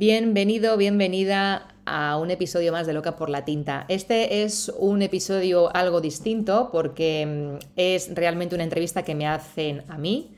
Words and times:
Bienvenido, 0.00 0.76
bienvenida 0.76 1.66
a 1.84 2.18
un 2.18 2.30
episodio 2.30 2.70
más 2.70 2.86
de 2.86 2.92
Loca 2.92 3.16
por 3.16 3.28
la 3.30 3.44
Tinta. 3.44 3.84
Este 3.88 4.44
es 4.44 4.72
un 4.78 5.02
episodio 5.02 5.74
algo 5.74 6.00
distinto 6.00 6.68
porque 6.70 7.26
mm, 7.26 7.66
es 7.74 8.14
realmente 8.14 8.54
una 8.54 8.62
entrevista 8.62 9.02
que 9.02 9.16
me 9.16 9.26
hacen 9.26 9.82
a 9.88 9.98
mí, 9.98 10.36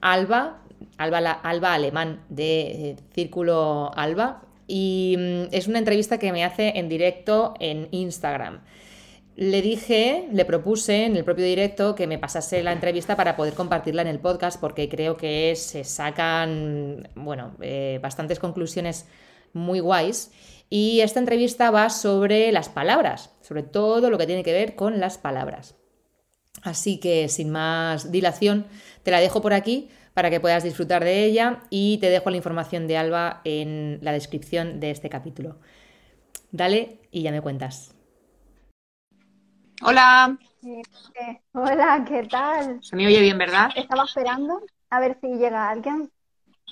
Alba, 0.00 0.62
Alba, 0.96 1.18
Alba 1.18 1.74
Alemán 1.74 2.22
de 2.30 2.60
eh, 2.62 2.96
Círculo 3.14 3.90
Alba, 3.94 4.44
y 4.66 5.16
mm, 5.18 5.54
es 5.54 5.68
una 5.68 5.78
entrevista 5.78 6.18
que 6.18 6.32
me 6.32 6.42
hace 6.42 6.78
en 6.78 6.88
directo 6.88 7.52
en 7.60 7.88
Instagram. 7.90 8.60
Le 9.34 9.62
dije, 9.62 10.28
le 10.30 10.44
propuse 10.44 11.06
en 11.06 11.16
el 11.16 11.24
propio 11.24 11.44
directo 11.44 11.94
que 11.94 12.06
me 12.06 12.18
pasase 12.18 12.62
la 12.62 12.72
entrevista 12.72 13.16
para 13.16 13.34
poder 13.34 13.54
compartirla 13.54 14.02
en 14.02 14.08
el 14.08 14.18
podcast 14.18 14.60
porque 14.60 14.88
creo 14.90 15.16
que 15.16 15.54
se 15.56 15.84
sacan, 15.84 17.08
bueno, 17.14 17.56
eh, 17.60 17.98
bastantes 18.02 18.38
conclusiones 18.38 19.06
muy 19.54 19.80
guays. 19.80 20.30
Y 20.68 21.00
esta 21.00 21.20
entrevista 21.20 21.70
va 21.70 21.88
sobre 21.90 22.52
las 22.52 22.68
palabras, 22.68 23.30
sobre 23.40 23.62
todo 23.62 24.10
lo 24.10 24.18
que 24.18 24.26
tiene 24.26 24.42
que 24.42 24.52
ver 24.52 24.74
con 24.74 25.00
las 25.00 25.18
palabras. 25.18 25.76
Así 26.62 26.98
que 26.98 27.28
sin 27.28 27.50
más 27.50 28.12
dilación, 28.12 28.66
te 29.02 29.10
la 29.10 29.20
dejo 29.20 29.40
por 29.40 29.54
aquí 29.54 29.88
para 30.14 30.30
que 30.30 30.40
puedas 30.40 30.62
disfrutar 30.62 31.04
de 31.04 31.24
ella 31.24 31.60
y 31.70 31.98
te 31.98 32.10
dejo 32.10 32.30
la 32.30 32.36
información 32.36 32.86
de 32.86 32.98
Alba 32.98 33.40
en 33.44 33.98
la 34.02 34.12
descripción 34.12 34.78
de 34.78 34.90
este 34.90 35.08
capítulo. 35.08 35.58
Dale 36.50 36.98
y 37.10 37.22
ya 37.22 37.32
me 37.32 37.40
cuentas. 37.40 37.94
Hola. 39.84 40.38
Eh, 40.64 41.40
hola, 41.52 42.04
¿qué 42.06 42.22
tal? 42.28 42.78
Se 42.82 42.94
me 42.94 43.06
oye 43.06 43.20
bien, 43.20 43.36
¿verdad? 43.36 43.70
Estaba 43.74 44.04
esperando 44.04 44.60
a 44.90 45.00
ver 45.00 45.18
si 45.20 45.26
llega 45.26 45.68
alguien 45.68 46.08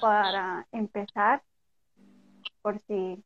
para 0.00 0.66
empezar, 0.70 1.42
por 2.62 2.78
si... 2.86 3.22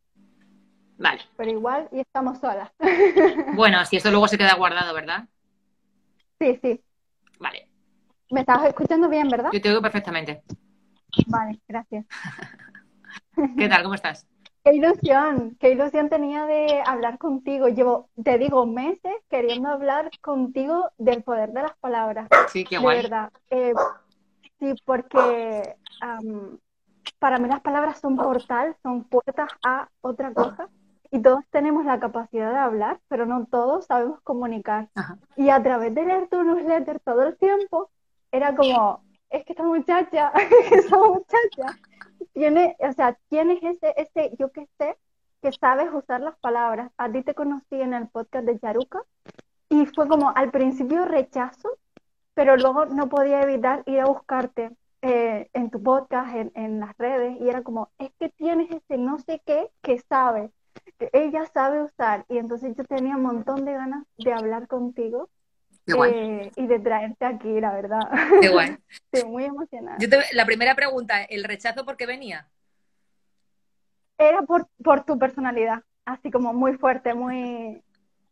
Vale. 0.96 1.20
Pero 1.36 1.50
igual 1.50 1.88
y 1.92 2.00
estamos 2.00 2.38
solas. 2.38 2.70
Bueno, 3.54 3.84
si 3.84 3.96
esto 3.96 4.10
luego 4.10 4.26
se 4.26 4.38
queda 4.38 4.54
guardado, 4.54 4.94
¿verdad? 4.94 5.28
Sí, 6.40 6.58
sí. 6.62 6.80
Vale. 7.38 7.68
¿Me 8.30 8.40
estabas 8.40 8.66
escuchando 8.66 9.08
bien, 9.08 9.28
verdad? 9.28 9.50
Yo 9.52 9.60
te 9.60 9.68
oigo 9.68 9.82
perfectamente. 9.82 10.42
Vale, 11.26 11.60
gracias. 11.68 12.06
¿Qué 13.58 13.68
tal? 13.68 13.82
¿Cómo 13.82 13.94
estás? 13.94 14.26
Qué 14.64 14.72
ilusión, 14.76 15.58
qué 15.60 15.72
ilusión 15.72 16.08
tenía 16.08 16.46
de 16.46 16.82
hablar 16.86 17.18
contigo. 17.18 17.68
Llevo, 17.68 18.08
te 18.24 18.38
digo, 18.38 18.64
meses 18.64 19.12
queriendo 19.28 19.68
hablar 19.68 20.10
contigo 20.22 20.90
del 20.96 21.22
poder 21.22 21.52
de 21.52 21.62
las 21.64 21.76
palabras. 21.76 22.28
Sí, 22.50 22.64
qué 22.64 22.78
guay. 22.78 22.96
De 22.96 23.02
verdad. 23.02 23.32
Eh, 23.50 23.74
sí, 24.58 24.74
porque 24.86 25.76
para 27.18 27.38
mí 27.38 27.46
las 27.46 27.60
palabras 27.60 28.00
son 28.00 28.16
portal, 28.16 28.74
son 28.82 29.04
puertas 29.04 29.50
a 29.62 29.90
otra 30.00 30.32
cosa. 30.32 30.70
Y 31.10 31.20
todos 31.20 31.44
tenemos 31.50 31.84
la 31.84 32.00
capacidad 32.00 32.50
de 32.50 32.58
hablar, 32.58 33.00
pero 33.08 33.26
no 33.26 33.44
todos 33.44 33.84
sabemos 33.84 34.22
comunicar. 34.22 34.88
Y 35.36 35.50
a 35.50 35.62
través 35.62 35.94
de 35.94 36.06
leer 36.06 36.28
tu 36.28 36.42
newsletter 36.42 37.00
todo 37.00 37.22
el 37.22 37.36
tiempo, 37.36 37.90
era 38.32 38.56
como, 38.56 39.04
es 39.28 39.44
que 39.44 39.52
esta 39.52 39.62
muchacha, 39.62 40.32
esa 40.72 40.96
muchacha 40.96 41.78
tiene, 42.34 42.76
o 42.80 42.92
sea, 42.92 43.16
tienes 43.28 43.62
ese, 43.62 43.94
ese, 43.96 44.36
yo 44.38 44.52
que 44.52 44.66
sé, 44.78 44.98
que 45.40 45.52
sabes 45.52 45.88
usar 45.92 46.20
las 46.20 46.36
palabras. 46.38 46.90
A 46.98 47.10
ti 47.10 47.22
te 47.22 47.34
conocí 47.34 47.80
en 47.80 47.94
el 47.94 48.08
podcast 48.08 48.44
de 48.44 48.58
Yaruka 48.58 49.02
y 49.70 49.86
fue 49.86 50.08
como 50.08 50.30
al 50.34 50.50
principio 50.50 51.04
rechazo, 51.06 51.70
pero 52.34 52.56
luego 52.56 52.86
no 52.86 53.08
podía 53.08 53.40
evitar 53.42 53.82
ir 53.86 54.00
a 54.00 54.06
buscarte 54.06 54.70
eh, 55.02 55.48
en 55.52 55.70
tu 55.70 55.82
podcast, 55.82 56.34
en, 56.34 56.52
en, 56.54 56.80
las 56.80 56.96
redes, 56.98 57.38
y 57.40 57.48
era 57.48 57.62
como, 57.62 57.90
es 57.98 58.10
que 58.18 58.30
tienes 58.30 58.70
ese 58.70 58.96
no 58.96 59.18
sé 59.18 59.40
qué 59.46 59.70
que 59.82 59.98
sabe, 60.00 60.50
que 60.98 61.10
ella 61.12 61.46
sabe 61.46 61.82
usar. 61.82 62.24
Y 62.28 62.38
entonces 62.38 62.74
yo 62.76 62.84
tenía 62.84 63.16
un 63.16 63.22
montón 63.22 63.64
de 63.64 63.74
ganas 63.74 64.04
de 64.16 64.32
hablar 64.32 64.66
contigo 64.66 65.28
eh, 65.86 66.50
y 66.56 66.66
de 66.66 66.78
traerte 66.78 67.24
aquí, 67.24 67.60
la 67.60 67.72
verdad. 67.72 68.00
Qué 68.40 68.48
guay. 68.48 68.76
Estoy 69.12 69.30
muy 69.30 69.44
emocionada. 69.44 69.98
la 70.32 70.46
primera 70.46 70.74
pregunta, 70.74 71.22
¿el 71.24 71.44
rechazo 71.44 71.84
por 71.84 71.96
qué 71.96 72.06
venía? 72.06 72.48
Era 74.16 74.42
por, 74.42 74.68
por 74.82 75.04
tu 75.04 75.18
personalidad, 75.18 75.82
así 76.04 76.30
como 76.30 76.52
muy 76.52 76.74
fuerte, 76.74 77.14
muy... 77.14 77.82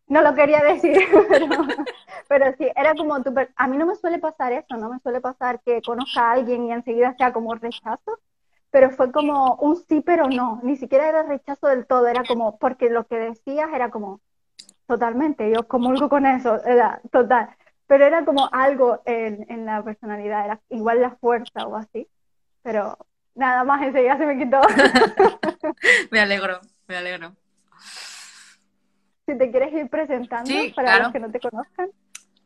No 0.06 0.20
lo 0.20 0.34
quería 0.34 0.62
decir, 0.62 0.96
pero, 2.28 2.54
sí, 2.58 2.68
era 2.76 2.94
como 2.94 3.22
tu... 3.22 3.34
A 3.56 3.66
mí 3.66 3.76
no 3.78 3.86
me 3.86 3.94
suele 3.94 4.18
pasar 4.18 4.52
eso, 4.52 4.76
no 4.76 4.90
me 4.90 4.98
suele 5.00 5.20
pasar 5.20 5.60
que 5.62 5.80
conozca 5.80 6.20
a 6.20 6.32
alguien 6.32 6.66
y 6.66 6.72
enseguida 6.72 7.14
sea 7.16 7.32
como 7.32 7.54
rechazo, 7.54 8.20
pero 8.70 8.90
fue 8.90 9.10
como 9.10 9.54
un 9.56 9.76
sí, 9.76 10.00
pero 10.00 10.28
no, 10.28 10.60
ni 10.62 10.76
siquiera 10.76 11.08
era 11.08 11.22
rechazo 11.22 11.66
del 11.66 11.86
todo, 11.86 12.06
era 12.08 12.24
como, 12.24 12.58
porque 12.58 12.90
lo 12.90 13.06
que 13.06 13.16
decías 13.16 13.70
era 13.72 13.90
como, 13.90 14.20
totalmente, 14.86 15.50
yo 15.52 15.66
comulgo 15.66 16.08
con 16.08 16.26
eso, 16.26 16.62
era 16.64 17.00
total. 17.10 17.50
Pero 17.86 18.06
era 18.06 18.24
como 18.24 18.48
algo 18.52 19.02
en, 19.04 19.44
en 19.50 19.66
la 19.66 19.82
personalidad, 19.82 20.44
era 20.44 20.60
igual 20.70 21.00
la 21.00 21.10
fuerza 21.16 21.66
o 21.66 21.76
así. 21.76 22.08
Pero 22.62 22.96
nada 23.34 23.64
más 23.64 23.82
enseguida 23.82 24.16
se 24.16 24.26
me 24.26 24.38
quitó. 24.38 24.60
me 26.10 26.20
alegro, 26.20 26.60
me 26.86 26.96
alegro. 26.96 27.32
Si 29.26 29.36
te 29.38 29.50
quieres 29.50 29.72
ir 29.72 29.88
presentando 29.88 30.52
para 30.74 30.98
los 30.98 31.12
que 31.12 31.20
no 31.20 31.30
te 31.30 31.40
conozcan. 31.40 31.90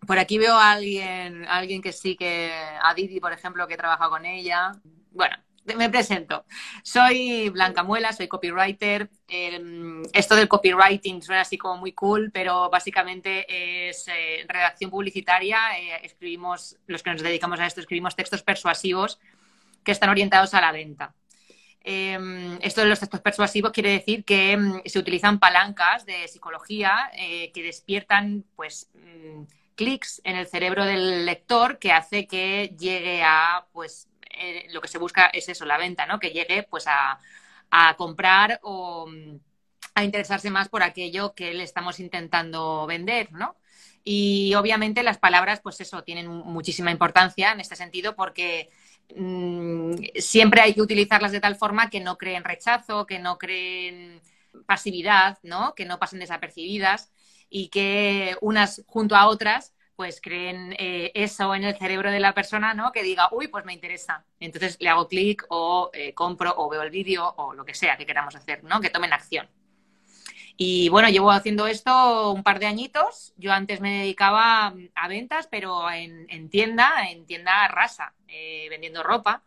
Por 0.06 0.18
aquí 0.18 0.38
veo 0.38 0.54
a 0.54 0.72
alguien, 0.72 1.44
alguien 1.48 1.82
que 1.82 1.92
sí 1.92 2.16
que, 2.16 2.52
a 2.82 2.94
Didi, 2.94 3.18
por 3.18 3.32
ejemplo, 3.32 3.66
que 3.66 3.74
he 3.74 3.78
trabajado 3.78 4.10
con 4.10 4.24
ella. 4.24 4.72
Bueno, 5.10 5.36
me 5.76 5.90
presento. 5.90 6.44
Soy 6.82 7.48
Blanca 7.50 7.82
Muela, 7.82 8.12
soy 8.12 8.28
copywriter. 8.28 9.10
esto 10.12 10.36
del 10.36 10.48
copywriting 10.48 11.22
suena 11.22 11.42
así 11.42 11.58
como 11.58 11.76
muy 11.76 11.92
cool, 11.92 12.30
pero 12.32 12.70
básicamente 12.70 13.88
es 13.88 14.06
eh, 14.08 14.44
redacción 14.48 14.90
publicitaria. 14.90 15.58
Eh, 15.78 16.00
escribimos, 16.04 16.76
los 16.86 17.02
que 17.02 17.10
nos 17.10 17.22
dedicamos 17.22 17.58
a 17.60 17.66
esto, 17.66 17.80
escribimos 17.80 18.14
textos 18.14 18.42
persuasivos 18.42 19.18
que 19.82 19.92
están 19.92 20.10
orientados 20.10 20.54
a 20.54 20.60
la 20.60 20.72
venta. 20.72 21.14
Em, 21.80 22.58
esto 22.62 22.80
de 22.80 22.88
los 22.88 22.98
textos 22.98 23.20
persuasivos 23.20 23.70
quiere 23.70 23.90
decir 23.92 24.24
que 24.24 24.52
em, 24.52 24.82
se 24.84 24.98
utilizan 24.98 25.38
palancas 25.38 26.04
de 26.04 26.26
psicología 26.26 27.10
eh, 27.14 27.52
que 27.52 27.62
despiertan, 27.62 28.44
pues, 28.56 28.90
mm, 28.94 29.44
clics 29.76 30.20
en 30.24 30.36
el 30.36 30.46
cerebro 30.48 30.84
del 30.84 31.24
lector 31.26 31.78
que 31.78 31.92
hace 31.92 32.26
que 32.26 32.74
llegue 32.76 33.22
a, 33.22 33.66
pues, 33.72 34.08
eh, 34.38 34.66
lo 34.72 34.80
que 34.80 34.88
se 34.88 34.98
busca 34.98 35.26
es 35.26 35.48
eso, 35.48 35.64
la 35.64 35.78
venta, 35.78 36.06
¿no? 36.06 36.18
Que 36.18 36.30
llegue 36.30 36.62
pues 36.64 36.86
a, 36.88 37.18
comprar 37.96 38.60
o 38.62 39.06
a 39.94 40.04
interesarse 40.04 40.50
más 40.50 40.68
por 40.68 40.82
aquello 40.82 41.34
que 41.34 41.52
le 41.52 41.64
estamos 41.64 42.00
intentando 42.00 42.86
vender, 42.86 43.32
¿no? 43.32 43.56
Y 44.04 44.54
obviamente 44.54 45.02
las 45.02 45.18
palabras, 45.18 45.60
pues 45.60 45.80
eso, 45.80 46.02
tienen 46.04 46.28
muchísima 46.28 46.90
importancia 46.90 47.52
en 47.52 47.60
este 47.60 47.76
sentido 47.76 48.14
porque 48.14 48.70
mm, 49.14 49.94
siempre 50.16 50.60
hay 50.62 50.74
que 50.74 50.80
utilizarlas 50.80 51.32
de 51.32 51.40
tal 51.40 51.56
forma 51.56 51.90
que 51.90 52.00
no 52.00 52.16
creen 52.16 52.44
rechazo, 52.44 53.06
que 53.06 53.18
no 53.18 53.36
creen 53.36 54.22
pasividad, 54.66 55.38
¿no? 55.42 55.74
Que 55.74 55.84
no 55.84 55.98
pasen 55.98 56.20
desapercibidas 56.20 57.10
y 57.50 57.68
que 57.68 58.36
unas 58.40 58.82
junto 58.86 59.16
a 59.16 59.28
otras 59.28 59.74
pues 59.96 60.20
creen 60.20 60.76
eh, 60.78 61.10
eso 61.14 61.54
en 61.54 61.64
el 61.64 61.76
cerebro 61.76 62.10
de 62.10 62.20
la 62.20 62.34
persona, 62.34 62.74
¿no? 62.74 62.92
Que 62.92 63.02
diga, 63.02 63.28
uy, 63.32 63.48
pues 63.48 63.64
me 63.64 63.72
interesa. 63.72 64.24
Entonces 64.38 64.76
le 64.78 64.90
hago 64.90 65.08
clic 65.08 65.44
o 65.48 65.90
eh, 65.94 66.12
compro 66.12 66.54
o 66.56 66.68
veo 66.68 66.82
el 66.82 66.90
vídeo 66.90 67.34
o 67.36 67.54
lo 67.54 67.64
que 67.64 67.74
sea 67.74 67.96
que 67.96 68.06
queramos 68.06 68.36
hacer, 68.36 68.62
¿no? 68.62 68.80
Que 68.80 68.90
tomen 68.90 69.12
acción. 69.12 69.48
Y 70.58 70.88
bueno, 70.88 71.08
llevo 71.08 71.30
haciendo 71.30 71.66
esto 71.66 72.32
un 72.32 72.42
par 72.42 72.58
de 72.60 72.66
añitos. 72.66 73.34
Yo 73.36 73.52
antes 73.52 73.80
me 73.80 74.00
dedicaba 74.00 74.74
a 74.94 75.08
ventas, 75.08 75.48
pero 75.50 75.90
en, 75.90 76.48
tienda, 76.50 77.10
en 77.10 77.26
tienda 77.26 77.68
rasa, 77.68 78.14
eh, 78.28 78.66
vendiendo 78.70 79.02
ropa. 79.02 79.42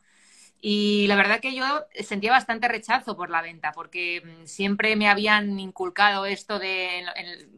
Y 0.62 1.08
la 1.08 1.16
verdad 1.16 1.40
que 1.40 1.56
yo 1.56 1.86
sentía 2.04 2.32
bastante 2.32 2.68
rechazo 2.68 3.16
por 3.16 3.30
la 3.30 3.42
venta, 3.42 3.72
porque 3.72 4.22
mm, 4.24 4.46
siempre 4.46 4.96
me 4.96 5.08
habían 5.08 5.60
inculcado 5.60 6.26
esto 6.26 6.60
de 6.60 7.06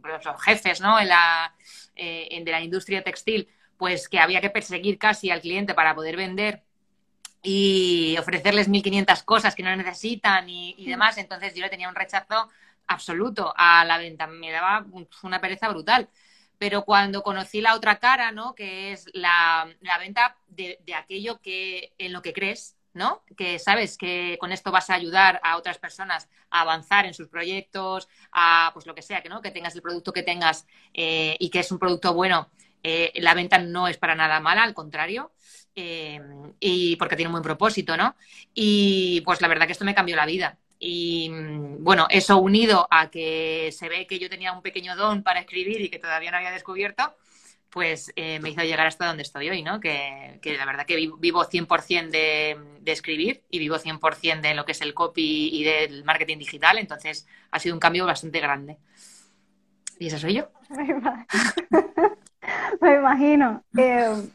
los 0.03 0.44
jefes, 0.44 0.81
¿no? 0.81 0.99
En 0.99 1.09
la, 1.09 1.53
eh, 2.01 2.44
de 2.44 2.51
la 2.51 2.62
industria 2.62 3.03
textil, 3.03 3.48
pues 3.77 4.09
que 4.09 4.19
había 4.19 4.42
que 4.42 4.50
perseguir 4.50 4.98
casi 4.98 5.30
al 5.30 5.42
cliente 5.42 5.74
para 5.74 5.95
poder 5.95 6.18
vender 6.18 6.63
y 7.44 8.15
ofrecerles 8.19 8.69
1.500 8.69 9.24
cosas 9.24 9.56
que 9.56 9.63
no 9.63 9.75
necesitan 9.75 10.50
y, 10.50 10.75
y 10.77 10.88
demás. 10.88 11.18
Entonces 11.18 11.56
yo 11.56 11.62
le 11.62 11.69
tenía 11.69 11.89
un 11.89 11.95
rechazo 11.95 12.50
absoluto 12.88 13.53
a 13.56 13.86
la 13.86 13.98
venta. 13.98 14.27
Me 14.27 14.51
daba 14.51 14.86
una 15.24 15.42
pereza 15.42 15.69
brutal. 15.69 16.09
Pero 16.57 16.83
cuando 16.86 17.24
conocí 17.24 17.59
la 17.59 17.75
otra 17.75 17.98
cara, 17.98 18.31
¿no? 18.31 18.54
Que 18.54 18.92
es 18.92 19.06
la, 19.13 19.68
venta 20.00 20.38
de, 20.47 20.80
aquello 20.95 21.42
que 21.42 21.94
en 21.97 22.13
lo 22.13 22.21
que 22.21 22.33
crees, 22.33 22.77
¿no? 22.93 23.23
Que 23.38 23.59
sabes 23.59 23.97
que 23.97 24.38
con 24.39 24.51
esto 24.51 24.71
vas 24.71 24.89
a 24.89 24.95
ayudar 24.95 25.39
a 25.43 25.57
otras 25.57 25.77
personas 25.77 26.29
a 26.49 26.61
avanzar 26.61 27.05
en 27.05 27.13
sus 27.13 27.27
proyectos, 27.27 28.07
a 28.31 28.71
pues 28.73 28.85
lo 28.85 28.95
que 28.95 29.01
sea, 29.01 29.21
que 29.21 29.29
no, 29.29 29.41
que 29.41 29.51
tengas 29.51 29.75
el 29.75 29.81
producto 29.81 30.13
que 30.13 30.23
tengas 30.23 30.65
eh, 30.93 31.35
y 31.39 31.49
que 31.49 31.59
es 31.59 31.71
un 31.71 31.79
producto 31.79 32.13
bueno. 32.13 32.49
Eh, 32.83 33.11
la 33.15 33.35
venta 33.35 33.59
no 33.59 33.88
es 33.88 33.97
para 33.97 34.15
nada 34.15 34.39
mala, 34.39 34.63
al 34.63 34.73
contrario. 34.73 35.31
Eh, 35.75 36.19
y 36.59 36.95
porque 36.97 37.15
tiene 37.15 37.27
un 37.29 37.33
buen 37.33 37.43
propósito, 37.43 37.95
¿no? 37.95 38.15
Y 38.53 39.21
pues 39.21 39.41
la 39.41 39.47
verdad 39.47 39.65
que 39.65 39.71
esto 39.71 39.85
me 39.85 39.95
cambió 39.95 40.15
la 40.15 40.25
vida. 40.25 40.57
Y 40.79 41.29
mm, 41.29 41.83
bueno, 41.83 42.07
eso 42.09 42.37
unido 42.39 42.87
a 42.89 43.09
que 43.09 43.71
se 43.71 43.87
ve 43.87 44.07
que 44.07 44.19
yo 44.19 44.29
tenía 44.29 44.51
un 44.51 44.61
pequeño 44.61 44.95
don 44.95 45.23
para 45.23 45.39
escribir 45.39 45.79
y 45.79 45.89
que 45.89 45.99
todavía 45.99 46.31
no 46.31 46.37
había 46.37 46.51
descubierto, 46.51 47.15
pues 47.71 48.12
eh, 48.15 48.39
me 48.39 48.50
hizo 48.50 48.62
llegar 48.62 48.88
hasta 48.88 49.07
donde 49.07 49.23
estoy 49.23 49.50
hoy, 49.50 49.63
¿no? 49.63 49.79
Que, 49.79 50.39
la 50.44 50.65
verdad 50.65 50.85
que 50.85 50.95
vivo 50.95 51.45
100% 51.45 52.09
de, 52.09 52.57
de 52.81 52.91
escribir 52.91 53.44
y 53.50 53.59
vivo 53.59 53.77
100% 53.77 54.41
de 54.41 54.53
lo 54.53 54.65
que 54.65 54.73
es 54.73 54.81
el 54.81 54.94
copy 54.94 55.50
y 55.53 55.63
del 55.63 56.03
marketing 56.03 56.38
digital, 56.38 56.77
entonces 56.77 57.27
ha 57.51 57.59
sido 57.59 57.75
un 57.75 57.79
cambio 57.79 58.06
bastante 58.06 58.39
grande. 58.39 58.77
Y 60.00 60.07
eso 60.07 60.18
soy 60.18 60.33
yo. 60.33 60.50
Me 62.81 62.95
imagino. 62.95 63.63
Eh, 63.77 64.29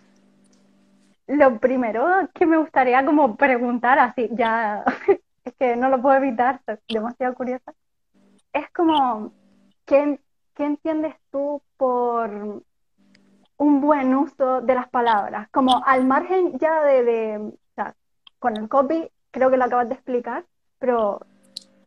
lo 1.27 1.59
primero 1.59 2.29
que 2.35 2.47
me 2.47 2.56
gustaría 2.56 3.05
como 3.05 3.37
preguntar, 3.37 3.99
así 3.99 4.29
ya 4.31 4.85
es 5.44 5.55
que 5.55 5.77
no 5.77 5.88
lo 5.88 6.00
puedo 6.00 6.17
evitar, 6.17 6.61
estoy 6.67 6.79
demasiado 6.88 7.35
curiosa. 7.35 7.75
Es 8.53 8.71
como, 8.71 9.33
¿qué, 9.85 10.19
entiendes 10.56 11.15
tú 11.31 11.61
por 11.77 12.62
un 13.58 13.81
buen 13.81 14.14
uso 14.14 14.61
de 14.61 14.75
las 14.75 14.88
palabras? 14.88 15.49
Como 15.50 15.82
al 15.85 16.06
margen 16.06 16.58
ya 16.58 16.82
de, 16.82 17.38
o 17.38 17.75
sea, 17.75 17.94
con 18.38 18.56
el 18.56 18.69
copy, 18.69 19.08
creo 19.31 19.50
que 19.50 19.56
lo 19.56 19.64
acabas 19.64 19.88
de 19.88 19.94
explicar, 19.94 20.44
pero 20.79 21.20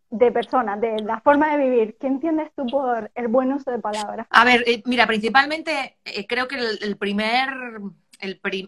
de 0.09 0.31
personas, 0.31 0.81
de 0.81 0.99
la 1.03 1.19
forma 1.21 1.55
de 1.55 1.63
vivir, 1.63 1.97
¿qué 1.99 2.07
entiendes 2.07 2.49
tú 2.55 2.65
por 2.65 3.11
el 3.13 3.27
buen 3.27 3.53
uso 3.53 3.69
de 3.69 3.79
palabras? 3.79 4.25
A 4.31 4.43
ver, 4.43 4.63
eh, 4.65 4.81
mira, 4.85 5.05
principalmente 5.05 5.97
eh, 6.03 6.25
creo 6.25 6.47
que 6.47 6.57
el 6.57 6.97
primer 6.97 7.49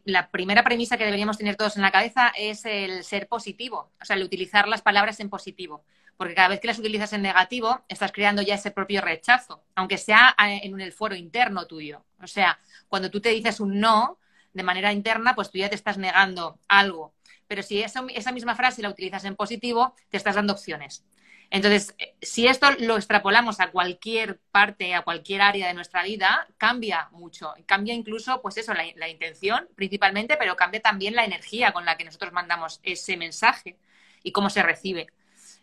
la 0.05 0.29
primera 0.29 0.63
premisa 0.63 0.97
que 0.97 1.05
deberíamos 1.05 1.37
tener 1.37 1.55
todos 1.55 1.75
en 1.75 1.81
la 1.81 1.91
cabeza 1.91 2.31
es 2.37 2.65
el 2.65 3.03
ser 3.03 3.27
positivo, 3.27 3.91
o 4.01 4.05
sea, 4.05 4.15
el 4.15 4.23
utilizar 4.23 4.67
las 4.67 4.81
palabras 4.81 5.19
en 5.19 5.29
positivo. 5.29 5.83
Porque 6.21 6.35
cada 6.35 6.49
vez 6.49 6.59
que 6.59 6.67
las 6.67 6.77
utilizas 6.77 7.13
en 7.13 7.23
negativo, 7.23 7.83
estás 7.87 8.11
creando 8.11 8.43
ya 8.43 8.53
ese 8.53 8.69
propio 8.69 9.01
rechazo, 9.01 9.63
aunque 9.73 9.97
sea 9.97 10.35
eh, 10.37 10.59
en 10.61 10.79
el 10.79 10.93
foro 10.93 11.15
interno 11.15 11.65
tuyo. 11.65 12.05
O 12.21 12.27
sea, 12.27 12.59
cuando 12.89 13.09
tú 13.09 13.19
te 13.21 13.29
dices 13.29 13.59
un 13.59 13.79
no 13.79 14.19
de 14.53 14.61
manera 14.61 14.93
interna, 14.93 15.33
pues 15.33 15.49
tú 15.49 15.57
ya 15.57 15.67
te 15.67 15.73
estás 15.73 15.97
negando 15.97 16.59
algo. 16.67 17.15
Pero 17.47 17.63
si 17.63 17.81
esa, 17.81 18.03
esa 18.13 18.31
misma 18.31 18.53
frase 18.53 18.83
la 18.83 18.89
utilizas 18.89 19.25
en 19.25 19.35
positivo, 19.35 19.95
te 20.09 20.17
estás 20.17 20.35
dando 20.35 20.53
opciones. 20.53 21.03
Entonces, 21.49 21.95
eh, 21.97 22.13
si 22.21 22.45
esto 22.45 22.67
lo 22.77 22.97
extrapolamos 22.97 23.59
a 23.59 23.71
cualquier 23.71 24.37
parte, 24.51 24.93
a 24.93 25.01
cualquier 25.01 25.41
área 25.41 25.69
de 25.69 25.73
nuestra 25.73 26.03
vida, 26.03 26.47
cambia 26.59 27.09
mucho. 27.13 27.55
Cambia 27.65 27.95
incluso, 27.95 28.43
pues 28.43 28.57
eso, 28.57 28.75
la, 28.75 29.09
intención 29.09 29.67
principalmente, 29.73 30.37
pero 30.37 30.55
cambia 30.55 30.83
también 30.83 31.15
la 31.15 31.25
energía 31.25 31.71
con 31.73 31.83
la 31.83 31.97
que 31.97 32.05
nosotros 32.05 32.31
mandamos 32.31 32.79
ese 32.83 33.17
mensaje 33.17 33.79
y 34.21 34.31
cómo 34.31 34.51
se 34.51 34.61
recibe. 34.61 35.07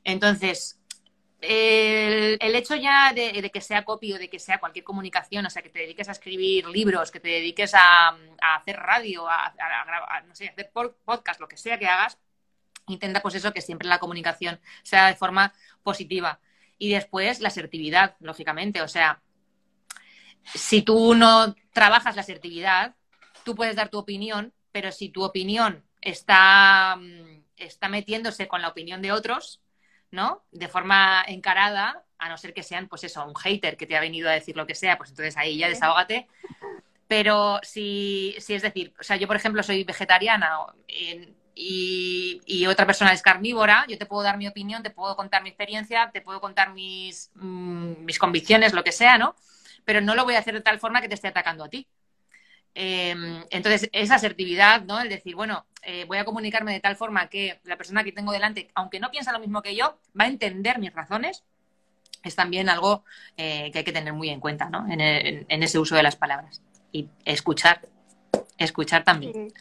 Entonces, 0.05 0.81
el, 1.41 2.55
hecho 2.55 2.75
ya 2.75 3.13
de, 3.13 3.51
que 3.53 3.61
sea 3.61 3.85
copy 3.85 4.13
o 4.13 4.19
de 4.19 4.29
que 4.29 4.39
sea 4.39 4.59
cualquier 4.59 4.85
comunicación, 4.85 5.47
o 5.47 5.51
sea, 5.51 5.63
que 5.63 5.69
te 5.69 5.81
dediques 5.81 6.09
a 6.09 6.13
escribir 6.13 6.67
libros, 6.67 7.11
que 7.11 7.21
te 7.21 7.29
dediques 7.29 7.73
a, 7.75 8.17
hacer 8.57 8.77
radio, 8.77 9.29
a, 9.29 9.47
a, 9.47 10.21
no 10.23 10.35
sé, 10.35 10.49
hacer 10.49 10.71
podcast, 10.73 11.41
lo 11.41 11.49
que 11.49 11.57
sea 11.57 11.79
que 11.79 11.87
hagas, 11.87 12.19
intenta 12.89 13.21
pues 13.21 13.35
eso, 13.35 13.53
que 13.53 13.61
siempre 13.61 13.89
la 13.89 13.99
comunicación 13.99 14.61
sea 14.83 15.07
de 15.07 15.15
forma 15.15 15.53
positiva. 15.83 16.41
Y 16.79 16.91
después 16.91 17.41
la 17.41 17.49
asertividad, 17.49 18.17
lógicamente. 18.21 18.83
O 18.83 18.89
sea, 18.89 19.21
si 20.55 20.83
tú 20.83 21.15
no 21.15 21.55
trabajas 21.73 22.17
la 22.17 22.23
asertividad, 22.23 22.95
tú 23.45 23.55
puedes 23.55 23.77
dar 23.77 23.89
tu 23.89 23.99
opinión, 23.99 24.55
pero 24.73 24.93
si 24.93 25.09
tu 25.09 25.25
opinión 25.25 25.85
está, 26.01 26.97
mm, 26.97 27.45
está 27.57 27.89
metiéndose 27.89 28.49
con 28.49 28.63
la 28.63 28.69
opinión 28.69 29.03
de 29.03 29.13
otros, 29.13 29.61
¿no? 30.11 30.45
De 30.51 30.69
forma 30.69 31.25
encarada, 31.27 32.05
a 32.19 32.29
no 32.29 32.37
ser 32.37 32.53
que 32.53 32.63
sean, 32.63 32.89
pues 32.89 33.05
eso, 33.05 33.25
un 33.25 33.35
hater 33.35 33.77
que 33.77 33.87
te 33.87 33.97
ha 33.97 34.01
venido 34.01 34.29
a 34.29 34.33
decir 34.33 34.57
lo 34.57 34.67
que 34.67 34.75
sea, 34.75 34.99
pues 34.99 35.11
entonces 35.11 35.37
ahí 35.37 35.59
ya 35.59 35.69
desahógate. 35.69 36.27
Pero 37.07 37.61
si, 37.63 38.35
si 38.39 38.55
es 38.55 38.63
decir, 38.63 38.93
o 39.01 39.03
sea, 39.03 39.17
yo 39.17 39.27
por 39.27 39.37
ejemplo 39.37 39.63
soy 39.63 39.85
vegetariana, 39.85 40.59
y, 41.61 42.67
otra 42.67 42.87
persona 42.87 43.13
es 43.13 43.23
carnívora, 43.23 43.85
yo 43.89 43.99
te 43.99 44.07
puedo 44.07 44.23
dar 44.23 44.39
mi 44.39 44.47
opinión, 44.47 44.83
te 44.83 44.91
puedo 44.91 45.17
contar 45.17 45.43
mi 45.43 45.49
experiencia, 45.49 46.11
te 46.13 46.21
puedo 46.21 46.41
contar 46.41 46.73
mis, 46.73 47.31
mm, 47.35 48.05
mis 48.05 48.19
convicciones, 48.19 48.73
lo 48.73 48.85
que 48.85 48.93
sea, 48.93 49.19
¿no? 49.19 49.35
Pero 49.85 50.01
no 50.01 50.15
lo 50.15 50.25
voy 50.25 50.35
a 50.35 50.39
hacer 50.39 50.55
de 50.55 50.61
tal 50.61 50.79
forma 50.79 51.01
que 51.01 51.09
te 51.09 51.15
esté 51.15 51.29
atacando 51.29 51.65
a 51.65 51.69
ti. 51.69 51.89
Em, 52.75 53.43
entonces, 53.51 53.89
esa 53.93 54.17
asertividad, 54.17 54.83
¿no? 54.83 55.01
El 55.01 55.09
decir, 55.09 55.35
bueno, 55.35 55.67
eh, 55.83 56.05
voy 56.07 56.19
a 56.19 56.25
comunicarme 56.25 56.73
de 56.73 56.81
tal 56.81 56.97
forma 56.97 57.29
que 57.29 57.61
la 57.65 57.77
persona 57.77 58.05
que 58.05 58.13
tengo 58.13 58.33
delante, 58.33 58.69
aunque 58.75 59.01
no 59.01 59.11
piensa 59.11 59.33
lo 59.33 59.41
mismo 59.41 59.63
que 59.63 59.75
yo, 59.75 59.99
va 60.19 60.25
a 60.25 60.29
entender 60.29 60.79
mis 60.79 60.95
razones, 60.95 61.45
es 62.23 62.37
también 62.37 62.69
algo 62.69 63.05
eh, 63.37 63.71
que 63.73 63.79
hay 63.79 63.85
que 63.85 63.93
tener 63.93 64.13
muy 64.13 64.29
en 64.29 64.41
cuenta, 64.41 64.69
¿no? 64.69 64.87
En, 64.91 65.01
en, 65.01 65.63
ese 65.63 65.79
uso 65.79 65.97
de 65.97 66.03
las 66.03 66.17
palabras. 66.17 66.63
Y 66.93 67.09
escuchar, 67.25 67.81
escuchar 68.59 69.05
también. 69.05 69.53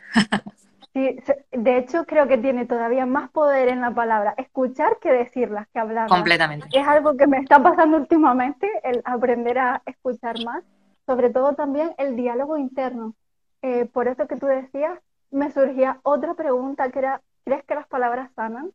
de 0.94 1.78
hecho 1.78 2.06
creo 2.06 2.28
que 2.28 2.38
tiene 2.38 2.66
todavía 2.66 3.06
más 3.06 3.30
poder 3.30 3.68
en 3.68 3.82
la 3.82 3.92
palabra 3.92 4.34
escuchar 4.38 4.98
que 5.00 5.12
decirlas, 5.12 5.68
que 5.74 5.80
hablar. 5.80 6.08
Completamente. 6.08 6.68
Es 6.74 6.88
algo 6.88 7.16
que 7.16 7.28
me 7.28 7.38
está 7.38 7.62
pasando 7.62 7.98
últimamente, 7.98 8.68
el 8.84 9.02
aprender 9.06 9.60
a 9.60 9.82
escuchar 9.86 10.36
más, 10.44 10.64
sobre 11.08 11.32
todo 11.32 11.56
también 11.56 11.96
el 11.98 12.16
diálogo 12.16 12.58
interno. 12.58 13.16
Eh, 13.64 13.86
por 13.86 14.08
eso 14.08 14.28
que 14.28 14.36
tú 14.36 14.46
decías, 14.46 15.00
me 15.32 15.52
surgía 15.52 16.00
otra 16.04 16.36
pregunta 16.36 16.92
que 16.92 17.00
era, 17.00 17.24
¿crees 17.44 17.64
que 17.66 17.74
las 17.74 17.88
palabras 17.88 18.30
sanan? 18.36 18.72